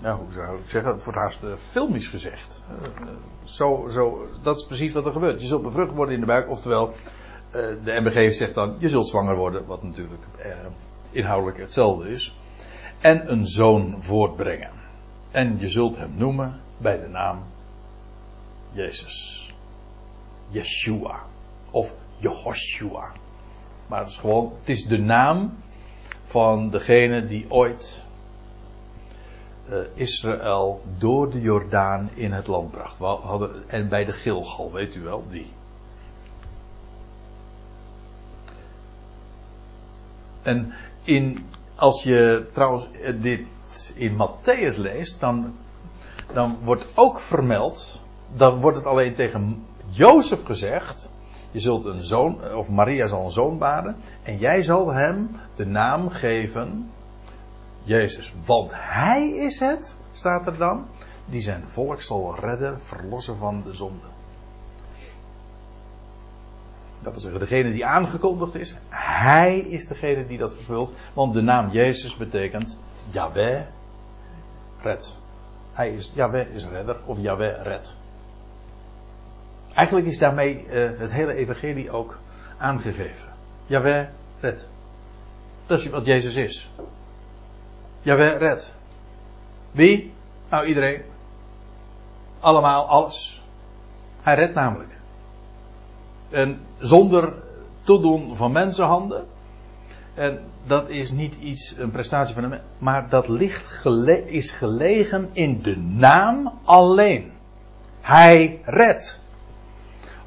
ja, 0.01 0.15
hoe 0.15 0.31
zou 0.31 0.57
ik 0.57 0.69
zeggen, 0.69 0.91
het 0.91 1.03
wordt 1.03 1.19
haast 1.19 1.43
uh, 1.43 1.53
filmisch 1.53 2.07
gezegd. 2.07 2.61
Uh, 3.01 3.07
zo, 3.43 3.87
zo, 3.91 4.27
dat 4.41 4.55
is 4.57 4.65
precies 4.65 4.93
wat 4.93 5.05
er 5.05 5.11
gebeurt. 5.11 5.41
Je 5.41 5.47
zult 5.47 5.63
bevrucht 5.63 5.93
worden 5.93 6.13
in 6.13 6.19
de 6.19 6.25
buik, 6.25 6.49
oftewel, 6.49 6.87
uh, 6.87 6.93
de 7.83 7.99
MBG 8.01 8.33
zegt 8.33 8.53
dan, 8.53 8.75
je 8.79 8.89
zult 8.89 9.07
zwanger 9.07 9.35
worden, 9.35 9.65
wat 9.65 9.83
natuurlijk 9.83 10.23
inhoudelijk 11.11 11.57
hetzelfde 11.57 12.09
is. 12.09 12.37
En 12.99 13.31
een 13.31 13.47
zoon 13.47 13.95
voortbrengen. 13.97 14.71
En 15.31 15.59
je 15.59 15.69
zult 15.69 15.95
hem 15.95 16.13
noemen 16.15 16.61
bij 16.77 16.99
de 16.99 17.07
naam 17.07 17.43
Jezus. 18.71 19.47
Yeshua. 20.49 21.19
Of 21.71 21.95
Jehoshua. 22.23 23.11
Maar 23.87 23.99
het 23.99 24.09
is 24.09 24.17
gewoon, 24.17 24.53
het 24.59 24.69
is 24.69 24.85
de 24.85 24.99
naam 24.99 25.53
van 26.23 26.69
degene 26.69 27.25
die 27.25 27.51
ooit 27.51 28.03
uh, 29.69 29.77
Israël 29.93 30.81
door 30.97 31.31
de 31.31 31.41
Jordaan 31.41 32.09
in 32.13 32.31
het 32.31 32.47
land 32.47 32.71
bracht. 32.71 32.97
Hadden, 32.97 33.63
en 33.67 33.89
bij 33.89 34.05
de 34.05 34.13
Gilgal, 34.13 34.71
weet 34.71 34.95
u 34.95 35.01
wel, 35.01 35.23
die. 35.29 35.51
En 40.41 40.73
in, 41.03 41.45
als 41.75 42.03
je 42.03 42.47
trouwens 42.53 42.91
eh, 42.91 43.13
dit 43.21 43.41
in 43.95 44.15
Matthäus 44.15 44.77
leest, 44.77 45.19
dan, 45.19 45.55
dan 46.33 46.57
wordt 46.63 46.85
ook 46.93 47.19
vermeld, 47.19 48.01
dan 48.35 48.59
wordt 48.59 48.77
het 48.77 48.85
alleen 48.85 49.15
tegen 49.15 49.65
Jozef 49.89 50.43
gezegd, 50.43 51.09
je 51.53 51.59
zult 51.59 51.85
een 51.85 52.03
zoon, 52.03 52.53
of 52.53 52.69
Maria 52.69 53.07
zal 53.07 53.25
een 53.25 53.31
zoon 53.31 53.57
baren, 53.57 53.95
en 54.23 54.37
jij 54.37 54.61
zal 54.61 54.93
hem 54.93 55.29
de 55.55 55.65
naam 55.65 56.09
geven, 56.09 56.91
Jezus. 57.83 58.33
Want 58.45 58.71
hij 58.75 59.29
is 59.29 59.59
het, 59.59 59.95
staat 60.13 60.47
er 60.47 60.57
dan, 60.57 60.85
die 61.25 61.41
zijn 61.41 61.63
volk 61.67 62.01
zal 62.01 62.35
redden, 62.39 62.81
verlossen 62.81 63.37
van 63.37 63.63
de 63.65 63.73
zonde. 63.73 64.07
Dat 67.01 67.11
wil 67.11 67.21
zeggen, 67.21 67.39
degene 67.39 67.71
die 67.71 67.85
aangekondigd 67.85 68.55
is, 68.55 68.75
hij 68.89 69.59
is 69.59 69.87
degene 69.87 70.25
die 70.25 70.37
dat 70.37 70.55
vervult. 70.55 70.93
Want 71.13 71.33
de 71.33 71.41
naam 71.41 71.71
Jezus 71.71 72.17
betekent 72.17 72.77
Yahweh 73.09 73.65
red. 74.81 75.17
Hij 75.73 75.89
is, 75.89 76.11
Yahweh 76.15 76.55
is 76.55 76.67
redder, 76.67 76.97
of 77.05 77.19
Yahweh 77.19 77.63
red. 77.63 77.95
Eigenlijk 79.73 80.07
is 80.07 80.17
daarmee 80.17 80.65
uh, 80.65 80.99
het 80.99 81.11
hele 81.11 81.33
evangelie 81.33 81.91
ook 81.91 82.19
aangegeven. 82.57 83.29
Jawel, 83.65 84.05
red. 84.39 84.65
Dat 85.65 85.79
is 85.79 85.89
wat 85.89 86.05
Jezus 86.05 86.35
is. 86.35 86.69
Jawel, 88.01 88.37
red. 88.37 88.73
Wie? 89.71 90.13
Nou, 90.49 90.65
iedereen. 90.65 91.01
Allemaal, 92.39 92.87
alles. 92.87 93.43
Hij 94.21 94.35
redt 94.35 94.53
namelijk. 94.53 94.97
En 96.29 96.61
zonder 96.77 97.43
toedoen 97.83 98.35
van 98.35 98.51
mensenhanden. 98.51 99.25
En 100.13 100.39
dat 100.65 100.89
is 100.89 101.11
niet 101.11 101.35
iets, 101.35 101.77
een 101.77 101.91
prestatie 101.91 102.33
van 102.33 102.43
een 102.43 102.59
maar 102.77 103.09
dat 103.09 103.27
gele 103.27 104.31
is 104.31 104.51
gelegen 104.51 105.29
in 105.33 105.61
de 105.61 105.77
naam 105.77 106.59
alleen. 106.63 107.31
Hij 108.01 108.59
redt 108.63 109.22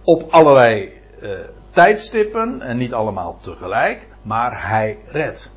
op 0.06 0.30
allerlei 0.30 0.92
uh, 1.22 1.30
tijdstippen 1.70 2.60
en 2.60 2.76
niet 2.76 2.92
allemaal 2.92 3.38
tegelijk, 3.40 4.08
maar 4.22 4.68
hij 4.68 4.98
redt. 5.06 5.52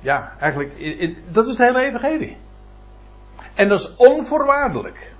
Ja, 0.00 0.32
eigenlijk, 0.38 0.72
dat 1.28 1.44
is 1.44 1.58
het 1.58 1.66
hele 1.66 1.84
evangelie. 1.84 2.36
En 3.54 3.68
dat 3.68 3.80
is 3.80 3.96
onvoorwaardelijk. 3.96 5.14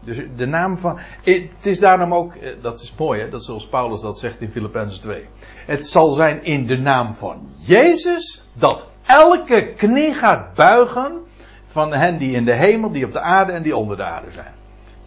Dus 0.00 0.20
de 0.36 0.46
naam 0.46 0.78
van. 0.78 0.98
Het 1.22 1.66
is 1.66 1.78
daarom 1.78 2.14
ook, 2.14 2.34
eh, 2.34 2.52
dat 2.62 2.80
is 2.80 2.94
mooi, 2.98 3.20
hè, 3.20 3.28
dat 3.28 3.44
zoals 3.44 3.68
Paulus 3.68 4.00
dat 4.00 4.18
zegt 4.18 4.40
in 4.40 4.50
Filippenzen 4.50 5.00
2. 5.00 5.28
Het 5.66 5.86
zal 5.86 6.12
zijn 6.12 6.44
in 6.44 6.66
de 6.66 6.78
naam 6.78 7.14
van 7.14 7.48
Jezus 7.58 8.44
dat 8.52 8.88
elke 9.06 9.72
knie 9.76 10.14
gaat 10.14 10.54
buigen 10.54 11.20
van 11.66 11.92
hen 11.92 12.18
die 12.18 12.34
in 12.34 12.44
de 12.44 12.54
hemel, 12.54 12.90
die 12.90 13.04
op 13.04 13.12
de 13.12 13.20
aarde 13.20 13.52
en 13.52 13.62
die 13.62 13.76
onder 13.76 13.96
de 13.96 14.04
aarde 14.04 14.30
zijn. 14.32 14.54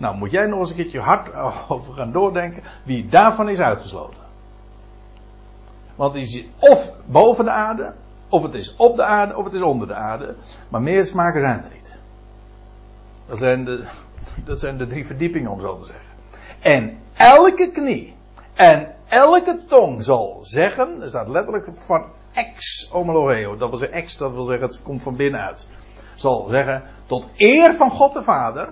Nou, 0.04 0.18
moet 0.18 0.32
jij 0.32 0.46
nog 0.46 0.60
eens 0.60 0.70
een 0.70 0.76
keertje 0.76 1.00
hard 1.00 1.34
over 1.70 1.94
gaan 1.94 2.12
doordenken 2.12 2.64
wie 2.84 3.08
daarvan 3.08 3.50
is 3.50 3.60
uitgesloten. 3.60 4.24
Want 5.96 6.16
is 6.16 6.46
of 6.60 6.92
boven 7.06 7.46
de 7.46 7.52
aarde, 7.52 7.94
of 8.30 8.44
het 8.44 8.54
is 8.54 8.76
op 8.76 8.96
de 8.96 9.04
aarde, 9.04 9.38
of 9.38 9.46
het 9.46 9.54
is 9.54 9.62
onder 9.62 9.88
de 9.88 9.94
aarde. 9.94 10.36
Maar 10.70 10.82
meer 10.82 11.06
smaken 11.06 11.42
zijn 11.42 11.64
er 11.64 11.72
niet. 11.74 11.92
Dat 13.26 13.38
zijn 13.38 13.66
de, 13.66 13.84
dat 14.46 14.60
zijn 14.60 14.78
de 14.78 14.88
drie 14.88 15.06
verdiepingen, 15.06 15.52
om 15.52 15.62
zo 15.62 15.80
te 15.80 15.86
zeggen. 15.86 16.14
En 16.60 16.98
elke 17.14 17.72
knie 17.72 18.16
en 18.54 18.96
elke 19.08 19.66
tong 19.68 20.04
zal 20.04 20.40
zeggen, 20.42 21.02
er 21.02 21.10
staat 21.10 21.28
letterlijk 21.28 21.70
van 21.74 22.06
ex 22.34 22.88
homologeo, 22.92 23.58
dat 23.58 23.70
wil 23.70 23.80
zeggen 23.80 23.98
ex, 23.98 24.18
dat 24.18 24.32
wil 24.32 24.46
zeggen 24.46 24.68
het 24.68 24.82
komt 24.82 25.04
van 25.04 25.16
binnenuit. 25.16 25.68
Zal 26.16 26.48
zeggen, 26.50 26.84
tot 27.06 27.28
eer 27.36 27.74
van 27.74 27.92
God 27.92 28.14
de 28.14 28.24
Vader, 28.24 28.70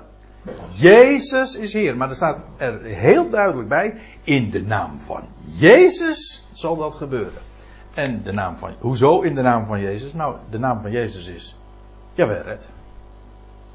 Jezus 0.76 1.56
is 1.56 1.74
hier. 1.74 1.98
Maar 1.98 2.10
er 2.10 2.16
staat 2.16 2.44
er 2.58 2.82
heel 2.82 3.30
duidelijk 3.30 3.70
bij. 3.70 4.02
In 4.24 4.50
de 4.50 4.62
naam 4.62 5.00
van 5.00 5.24
Jezus 5.44 6.48
zal 6.52 6.78
dat 6.78 6.96
gebeuren. 6.96 7.42
En 7.94 8.24
de 8.24 8.32
naam 8.32 8.56
van. 8.56 8.74
Hoezo 8.80 9.22
in 9.22 9.36
de 9.36 9.42
naam 9.42 9.66
van 9.66 9.80
Jezus? 9.80 10.14
Nou, 10.14 10.36
de 10.50 10.60
naam 10.60 10.82
van 10.82 10.92
Jezus 10.92 11.28
is. 11.28 11.58
Jawel. 12.14 12.58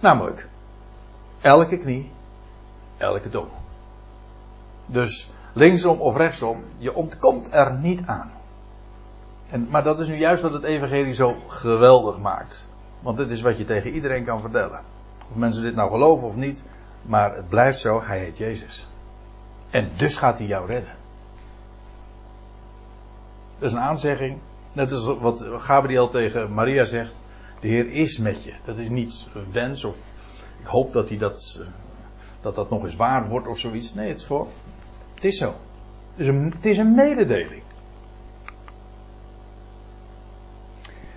Namelijk. 0.00 0.48
Elke 1.40 1.76
knie. 1.76 2.10
Elke 2.96 3.28
tong. 3.28 3.48
Dus 4.86 5.30
linksom 5.52 6.00
of 6.00 6.16
rechtsom. 6.16 6.64
Je 6.78 6.94
ontkomt 6.94 7.52
er 7.52 7.74
niet 7.74 8.02
aan. 8.06 8.30
En, 9.50 9.68
maar 9.70 9.82
dat 9.82 10.00
is 10.00 10.08
nu 10.08 10.16
juist 10.16 10.42
wat 10.42 10.52
het 10.52 10.64
Evangelie 10.64 11.14
zo 11.14 11.36
geweldig 11.46 12.18
maakt. 12.18 12.68
Want 13.00 13.16
dit 13.16 13.30
is 13.30 13.40
wat 13.40 13.58
je 13.58 13.64
tegen 13.64 13.90
iedereen 13.90 14.24
kan 14.24 14.40
vertellen. 14.40 14.80
Of 15.30 15.36
mensen 15.36 15.62
dit 15.62 15.74
nou 15.74 15.90
geloven 15.90 16.26
of 16.26 16.36
niet. 16.36 16.64
Maar 17.02 17.36
het 17.36 17.48
blijft 17.48 17.80
zo, 17.80 18.02
hij 18.02 18.18
heet 18.18 18.38
Jezus. 18.38 18.86
En 19.70 19.90
dus 19.96 20.16
gaat 20.16 20.38
hij 20.38 20.46
jou 20.46 20.66
redden. 20.66 20.94
Dat 23.58 23.68
is 23.68 23.72
een 23.72 23.82
aanzegging. 23.82 24.38
Net 24.72 24.92
als 24.92 25.04
wat 25.18 25.44
Gabriel 25.56 26.08
tegen 26.08 26.52
Maria 26.54 26.84
zegt. 26.84 27.12
De 27.60 27.68
Heer 27.68 27.92
is 27.92 28.18
met 28.18 28.44
je. 28.44 28.52
Dat 28.64 28.78
is 28.78 28.88
niet 28.88 29.26
een 29.34 29.52
wens 29.52 29.84
of 29.84 30.10
ik 30.60 30.66
hoop 30.66 30.92
dat 30.92 31.08
hij 31.08 31.18
dat, 31.18 31.62
dat, 32.40 32.54
dat 32.54 32.70
nog 32.70 32.84
eens 32.84 32.96
waar 32.96 33.28
wordt 33.28 33.46
of 33.46 33.58
zoiets. 33.58 33.94
Nee, 33.94 34.08
het 34.08 34.18
is 34.18 34.24
gewoon. 34.24 34.48
Het 35.14 35.24
is 35.24 35.38
zo. 35.38 35.54
Het 36.16 36.20
is 36.20 36.26
een, 36.26 36.52
het 36.56 36.64
is 36.64 36.78
een 36.78 36.94
mededeling. 36.94 37.62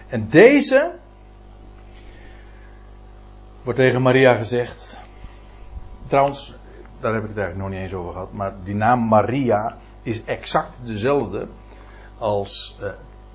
En 0.07 0.29
deze 0.29 0.91
wordt 3.69 3.83
tegen 3.83 4.01
Maria 4.01 4.35
gezegd. 4.35 5.01
Trouwens, 6.07 6.55
daar 6.99 7.13
heb 7.13 7.21
ik 7.21 7.27
het 7.27 7.37
eigenlijk 7.37 7.69
nog 7.69 7.77
niet 7.77 7.89
eens 7.89 7.99
over 7.99 8.13
gehad. 8.13 8.33
Maar 8.33 8.53
die 8.63 8.75
naam 8.75 8.99
Maria 8.99 9.77
is 10.03 10.23
exact 10.23 10.79
dezelfde 10.83 11.47
als 12.17 12.77
uh, 12.81 12.89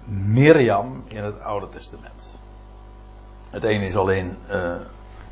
Mirjam 0.04 1.04
in 1.08 1.24
het 1.24 1.40
Oude 1.40 1.68
Testament. 1.68 2.38
Het 3.50 3.62
ene 3.64 3.84
is 3.84 3.96
alleen 3.96 4.36
uh, 4.50 4.74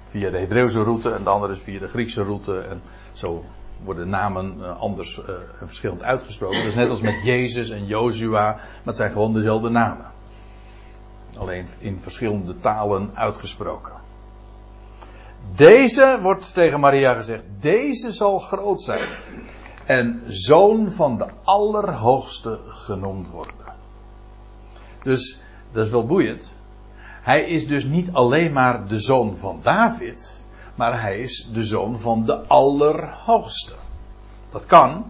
via 0.05 0.31
de 0.31 0.39
Hebreeuwse 0.39 0.83
route 0.83 1.13
en 1.13 1.25
de 1.25 1.31
andere 1.31 1.53
is 1.53 1.61
via 1.61 1.79
de 1.79 1.89
Griekse 1.89 2.23
route. 2.23 2.61
En 2.61 2.83
zo 3.13 3.45
worden 3.85 4.09
namen 4.09 4.57
uh, 4.59 4.81
anders 4.81 5.25
en 5.25 5.67
verschillend 5.67 6.03
uitgesproken. 6.03 6.57
Dat 6.57 6.67
is 6.67 6.75
net 6.75 6.91
als 6.91 7.01
met 7.01 7.23
Jezus 7.25 7.71
en 7.71 7.87
Jozua, 7.87 8.53
maar 8.53 8.65
het 8.85 8.97
zijn 8.97 9.13
gewoon 9.13 9.35
dezelfde 9.35 9.69
namen. 9.69 10.07
Alleen 11.39 11.67
in 11.79 12.01
verschillende 12.01 12.57
talen 12.57 13.11
uitgesproken. 13.15 14.03
Deze 15.57 16.19
wordt 16.23 16.55
tegen 16.55 16.81
Maria 16.81 17.15
gezegd, 17.15 17.43
deze 17.61 18.13
zal 18.13 18.39
groot 18.39 18.83
zijn 18.83 19.09
en 19.85 20.23
zoon 20.27 20.91
van 20.91 21.17
de 21.17 21.27
Allerhoogste 21.45 22.59
genoemd 22.65 23.29
worden. 23.29 23.55
Dus 25.03 25.41
dat 25.73 25.87
is 25.87 25.91
wel 25.93 26.07
boeiend. 26.07 26.57
Hij 27.23 27.45
is 27.45 27.67
dus 27.67 27.85
niet 27.85 28.13
alleen 28.13 28.53
maar 28.53 28.87
de 28.87 29.01
zoon 29.01 29.37
van 29.37 29.61
David, 29.63 30.43
maar 30.75 31.01
hij 31.01 31.19
is 31.19 31.49
de 31.53 31.65
zoon 31.65 31.99
van 31.99 32.25
de 32.25 32.47
Allerhoogste. 32.47 33.75
Dat 34.51 34.67
kan, 34.67 35.05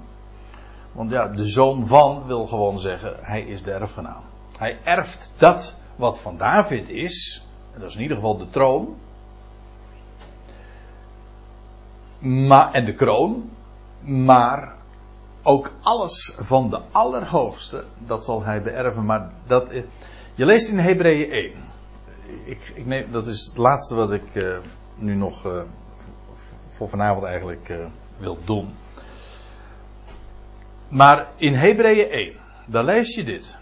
want 0.92 1.10
ja, 1.10 1.28
de 1.28 1.44
zoon 1.44 1.86
van 1.86 2.26
wil 2.26 2.46
gewoon 2.46 2.78
zeggen, 2.78 3.16
hij 3.20 3.42
is 3.42 3.62
de 3.62 3.72
erfgenaam. 3.72 4.22
Hij 4.56 4.78
erft 4.84 5.32
dat 5.36 5.76
wat 5.96 6.20
van 6.20 6.36
David 6.36 6.88
is, 6.88 7.46
en 7.74 7.80
dat 7.80 7.88
is 7.88 7.96
in 7.96 8.02
ieder 8.02 8.16
geval 8.16 8.36
de 8.36 8.48
troon, 8.48 8.96
maar, 12.22 12.72
en 12.72 12.84
de 12.84 12.92
kroon, 12.92 13.50
maar 14.04 14.74
ook 15.42 15.72
alles 15.82 16.36
van 16.38 16.70
de 16.70 16.80
Allerhoogste, 16.90 17.84
dat 17.98 18.24
zal 18.24 18.42
hij 18.42 18.62
beërven. 18.62 19.04
Maar 19.04 19.30
dat, 19.46 19.72
je 20.34 20.46
leest 20.46 20.68
in 20.68 20.78
Hebreeën 20.78 21.30
1. 21.30 21.52
ik, 22.44 22.72
ik 22.74 22.86
neem, 22.86 23.12
dat 23.12 23.26
is 23.26 23.46
het 23.46 23.56
laatste 23.56 23.94
wat 23.94 24.12
ik 24.12 24.34
uh, 24.34 24.56
nu 24.94 25.14
nog 25.14 25.46
uh, 25.46 25.62
voor 26.68 26.88
vanavond 26.88 27.24
eigenlijk 27.24 27.72
wil 28.16 28.38
doen. 28.44 28.74
Maar 30.88 31.28
in 31.36 31.54
Hebreeën 31.54 32.08
1, 32.08 32.34
daar 32.66 32.84
lees 32.84 33.14
je 33.14 33.24
dit. 33.24 33.58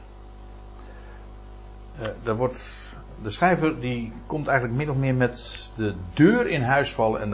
daar 2.23 2.37
wordt, 2.37 2.89
de 3.23 3.31
schrijver 3.31 3.81
die 3.81 4.13
komt 4.27 4.47
eigenlijk 4.47 4.79
min 4.79 4.91
of 4.91 4.97
meer 4.97 5.15
met 5.15 5.71
de 5.77 5.95
deur 6.15 6.47
in 6.47 6.63
huis 6.63 6.93
vallen 6.93 7.21
en 7.21 7.31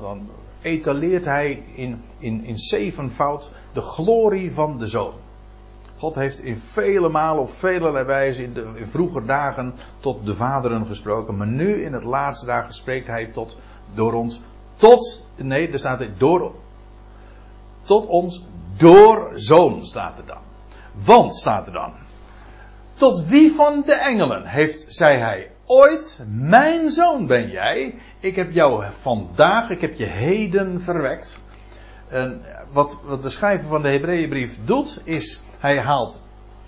dan 0.00 0.28
etaleert 0.62 1.24
hij 1.24 1.62
in, 1.74 2.02
in, 2.18 2.44
in 2.44 2.58
zevenvoud 2.58 3.50
de 3.72 3.80
glorie 3.80 4.52
van 4.52 4.78
de 4.78 4.86
zoon. 4.86 5.14
God 5.96 6.14
heeft 6.14 6.38
in 6.38 6.56
vele 6.56 7.08
malen 7.08 7.42
op 7.42 7.52
vele 7.52 8.04
wijze 8.04 8.42
in, 8.42 8.52
de, 8.52 8.72
in 8.74 8.86
vroeger 8.86 9.26
dagen 9.26 9.74
tot 10.00 10.26
de 10.26 10.34
vaderen 10.34 10.86
gesproken. 10.86 11.36
Maar 11.36 11.46
nu 11.46 11.82
in 11.84 11.92
het 11.92 12.04
laatste 12.04 12.46
dagen 12.46 12.74
spreekt 12.74 13.06
hij 13.06 13.26
tot, 13.26 13.58
door 13.94 14.12
ons 14.12 14.40
tot, 14.76 15.24
nee, 15.36 15.68
er 15.70 15.78
staat 15.78 16.00
er 16.00 16.18
door, 16.18 16.54
tot 17.82 18.06
ons 18.06 18.44
door 18.76 19.30
zoon 19.34 19.84
staat 19.84 20.18
er 20.18 20.26
dan. 20.26 20.42
Want 20.92 21.36
staat 21.36 21.66
er 21.66 21.72
dan. 21.72 21.92
Tot 22.94 23.26
wie 23.26 23.52
van 23.52 23.82
de 23.86 23.94
engelen 23.94 24.46
heeft, 24.46 24.84
zei 24.88 25.18
hij, 25.18 25.51
ooit, 25.66 26.20
mijn 26.28 26.90
zoon 26.90 27.26
ben 27.26 27.50
jij. 27.50 27.94
Ik 28.20 28.36
heb 28.36 28.52
jou 28.52 28.84
vandaag, 28.90 29.70
ik 29.70 29.80
heb 29.80 29.94
je 29.94 30.06
heden 30.06 30.80
verwekt. 30.80 31.40
En 32.08 32.42
wat, 32.72 32.98
wat 33.04 33.22
de 33.22 33.28
schrijver 33.28 33.68
van 33.68 33.82
de 33.82 33.88
Hebreeënbrief 33.88 34.58
doet, 34.64 35.00
is 35.04 35.42
hij 35.58 35.80
haalt, 35.80 36.20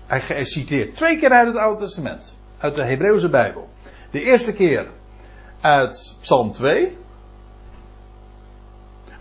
hij 0.05 0.45
citeert 0.45 0.95
twee 0.95 1.19
keer 1.19 1.29
uit 1.29 1.47
het 1.47 1.57
Oude 1.57 1.81
Testament, 1.81 2.35
uit 2.57 2.75
de 2.75 2.83
Hebreeuwse 2.83 3.29
Bijbel. 3.29 3.69
De 4.11 4.21
eerste 4.21 4.53
keer 4.53 4.87
uit 5.61 6.17
Psalm 6.21 6.51
2, 6.51 6.97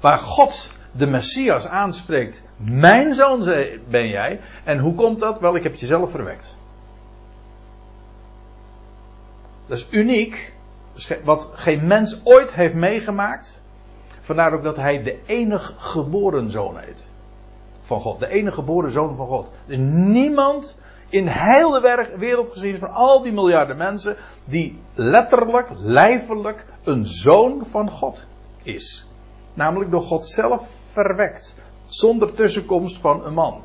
waar 0.01 0.19
God 0.19 0.73
de 0.93 1.07
Messias 1.07 1.69
aanspreekt, 1.69 2.43
mijn 2.57 3.15
zoon 3.15 3.45
ben 3.89 4.09
jij. 4.09 4.41
En 4.65 4.79
hoe 4.79 4.95
komt 4.95 5.21
dat? 5.21 5.41
Wel, 5.41 5.57
ik 5.57 5.63
heb 5.63 5.75
je 5.75 5.87
zelf 5.87 6.11
verwekt. 6.11 6.57
Dat 9.67 9.77
is 9.77 9.87
uniek. 9.91 10.53
Wat 11.25 11.49
geen 11.53 11.87
mens 11.87 12.21
ooit 12.25 12.53
heeft 12.53 12.75
meegemaakt. 12.75 13.63
Vandaar 14.21 14.53
ook 14.53 14.63
dat 14.63 14.77
hij 14.77 15.03
de 15.03 15.21
enige 15.27 15.73
geboren 15.77 16.51
zoon 16.51 16.79
heet. 16.79 17.09
Van 17.81 18.01
God. 18.01 18.21
De 18.21 18.29
enige 18.29 18.55
geboren 18.55 18.91
zoon 18.91 19.17
van 19.17 19.27
God. 19.27 19.53
Is 19.67 19.77
niemand 19.79 20.79
in 21.09 21.27
heel 21.27 21.71
de 21.71 22.15
wereld 22.19 22.51
gezien 22.51 22.79
van 22.79 22.91
al 22.91 23.23
die 23.23 23.33
miljarden 23.33 23.77
mensen. 23.77 24.17
die 24.45 24.81
letterlijk, 24.95 25.69
lijfelijk 25.77 26.67
een 26.83 27.07
zoon 27.07 27.67
van 27.67 27.91
God 27.91 28.27
is. 28.63 29.09
Namelijk 29.55 29.91
door 29.91 30.03
God 30.03 30.27
zelf 30.27 30.69
verwekt. 30.91 31.55
Zonder 31.87 32.35
tussenkomst 32.35 32.99
van 32.99 33.25
een 33.25 33.35
man. 33.35 33.63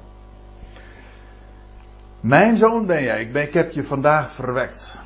Mijn 2.20 2.58
zoon 2.58 2.86
ben 2.86 3.04
jij. 3.04 3.22
Ik, 3.22 3.34
ben, 3.34 3.42
ik 3.42 3.54
heb 3.54 3.72
je 3.72 3.84
vandaag 3.84 4.32
verwekt. 4.32 5.02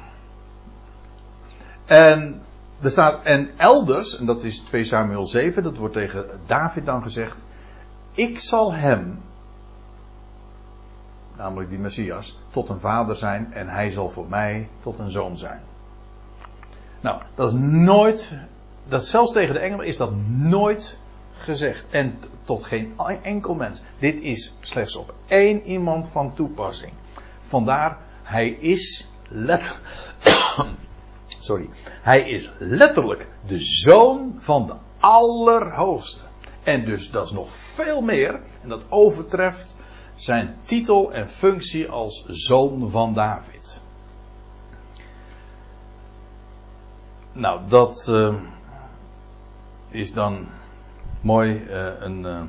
En 1.86 2.42
er 2.82 2.92
staat, 2.92 3.24
en 3.24 3.50
elders, 3.58 4.20
en 4.20 4.26
dat 4.26 4.44
is 4.44 4.60
2 4.60 4.84
Samuel 4.84 5.26
7, 5.26 5.64
dat 5.64 5.78
wordt 5.78 5.94
tegen 5.94 6.26
David 6.46 6.86
dan 6.86 7.02
gezegd. 7.02 7.42
Ik 8.12 8.40
zal 8.40 8.74
hem, 8.74 9.20
namelijk 11.38 11.70
die 11.70 11.80
Messias, 11.80 12.38
tot 12.50 12.70
een 12.70 12.80
vader 12.80 13.16
zijn 13.16 13.54
en 13.54 13.68
hij 13.68 13.92
zal 13.92 14.10
voor 14.10 14.28
mij 14.28 14.70
tot 14.82 15.00
een 15.00 15.10
zoon 15.10 15.38
zijn. 15.38 15.62
Nou, 17.02 17.22
dat 17.36 17.48
is 17.52 17.58
nooit, 17.60 18.38
dat 18.88 19.06
zelfs 19.06 19.32
tegen 19.32 19.54
de 19.54 19.60
engelen 19.60 19.86
is 19.86 19.98
dat 19.98 20.12
nooit 20.28 21.00
gezegd. 21.38 21.86
En 21.90 22.20
tot 22.44 22.64
geen 22.64 22.94
enkel 23.22 23.54
mens. 23.54 23.82
Dit 24.00 24.22
is 24.22 24.56
slechts 24.60 24.96
op 24.96 25.14
één 25.28 25.62
iemand 25.62 26.08
van 26.08 26.34
toepassing. 26.34 26.92
Vandaar, 27.40 27.98
hij 28.24 28.50
is 28.50 29.10
letterlijk 29.28 29.82
sorry. 31.44 31.70
Hij 32.02 32.30
is 32.30 32.52
letterlijk 32.60 33.28
de 33.48 33.60
zoon 33.60 34.36
van 34.38 34.66
de 34.66 34.74
Allerhoogste. 35.00 36.20
En 36.64 36.86
dus 36.86 37.12
dat 37.12 37.26
is 37.26 37.32
nog 37.32 37.50
veel 37.50 38.02
meer. 38.02 38.40
En 38.62 38.70
dat 38.70 38.86
overtreft 38.90 39.76
zijn 40.16 40.56
titel 40.62 41.14
en 41.14 41.30
functie 41.30 41.90
als 41.90 42.26
zoon 42.28 42.90
van 42.90 43.14
David. 43.14 43.80
Nou, 47.32 47.62
dat 47.68 48.08
uh, 48.10 48.34
is 49.90 50.14
dan 50.14 50.48
mooi 51.22 51.66
uh, 51.70 51.88
een, 52.00 52.20
uh, 52.20 52.42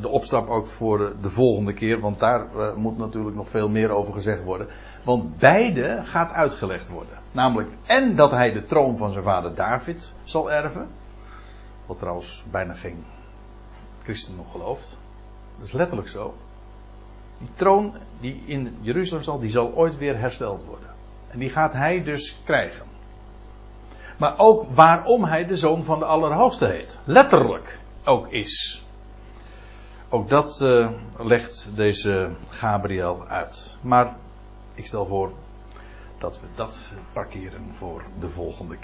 de 0.00 0.08
opstap 0.08 0.48
ook 0.48 0.66
voor 0.66 1.16
de 1.20 1.30
volgende 1.30 1.72
keer. 1.72 2.00
Want 2.00 2.20
daar 2.20 2.46
moet 2.76 2.98
natuurlijk 2.98 3.36
nog 3.36 3.48
veel 3.48 3.68
meer 3.68 3.90
over 3.90 4.12
gezegd 4.12 4.44
worden. 4.44 4.68
Want 5.02 5.38
beide 5.38 6.00
gaat 6.04 6.32
uitgelegd 6.32 6.88
worden. 6.88 7.21
Namelijk 7.32 7.70
en 7.82 8.16
dat 8.16 8.30
hij 8.30 8.52
de 8.52 8.64
troon 8.64 8.96
van 8.96 9.12
zijn 9.12 9.24
vader 9.24 9.54
David 9.54 10.14
zal 10.24 10.52
erven. 10.52 10.88
Wat 11.86 11.98
trouwens 11.98 12.44
bijna 12.50 12.74
geen 12.74 13.04
christen 14.02 14.36
nog 14.36 14.50
gelooft. 14.50 14.98
Dat 15.58 15.66
is 15.66 15.72
letterlijk 15.72 16.08
zo. 16.08 16.34
Die 17.38 17.48
troon 17.54 17.94
die 18.20 18.42
in 18.46 18.76
Jeruzalem 18.80 19.24
zal, 19.24 19.38
die 19.38 19.50
zal 19.50 19.72
ooit 19.74 19.96
weer 19.96 20.18
hersteld 20.18 20.64
worden. 20.64 20.88
En 21.28 21.38
die 21.38 21.50
gaat 21.50 21.72
hij 21.72 22.02
dus 22.02 22.40
krijgen. 22.44 22.86
Maar 24.18 24.34
ook 24.36 24.66
waarom 24.74 25.24
hij 25.24 25.46
de 25.46 25.56
zoon 25.56 25.84
van 25.84 25.98
de 25.98 26.04
Allerhoogste 26.04 26.66
heet. 26.66 26.98
Letterlijk 27.04 27.80
ook 28.04 28.28
is. 28.28 28.84
Ook 30.08 30.28
dat 30.28 30.60
uh, 30.60 30.90
legt 31.18 31.70
deze 31.74 32.30
Gabriel 32.48 33.26
uit. 33.26 33.76
Maar 33.80 34.16
ik 34.74 34.86
stel 34.86 35.06
voor 35.06 35.32
dat 36.22 36.40
we 36.40 36.46
dat 36.54 36.92
parkeren 37.12 37.74
voor 37.74 38.02
de 38.20 38.28
volgende 38.28 38.76
keer. 38.76 38.80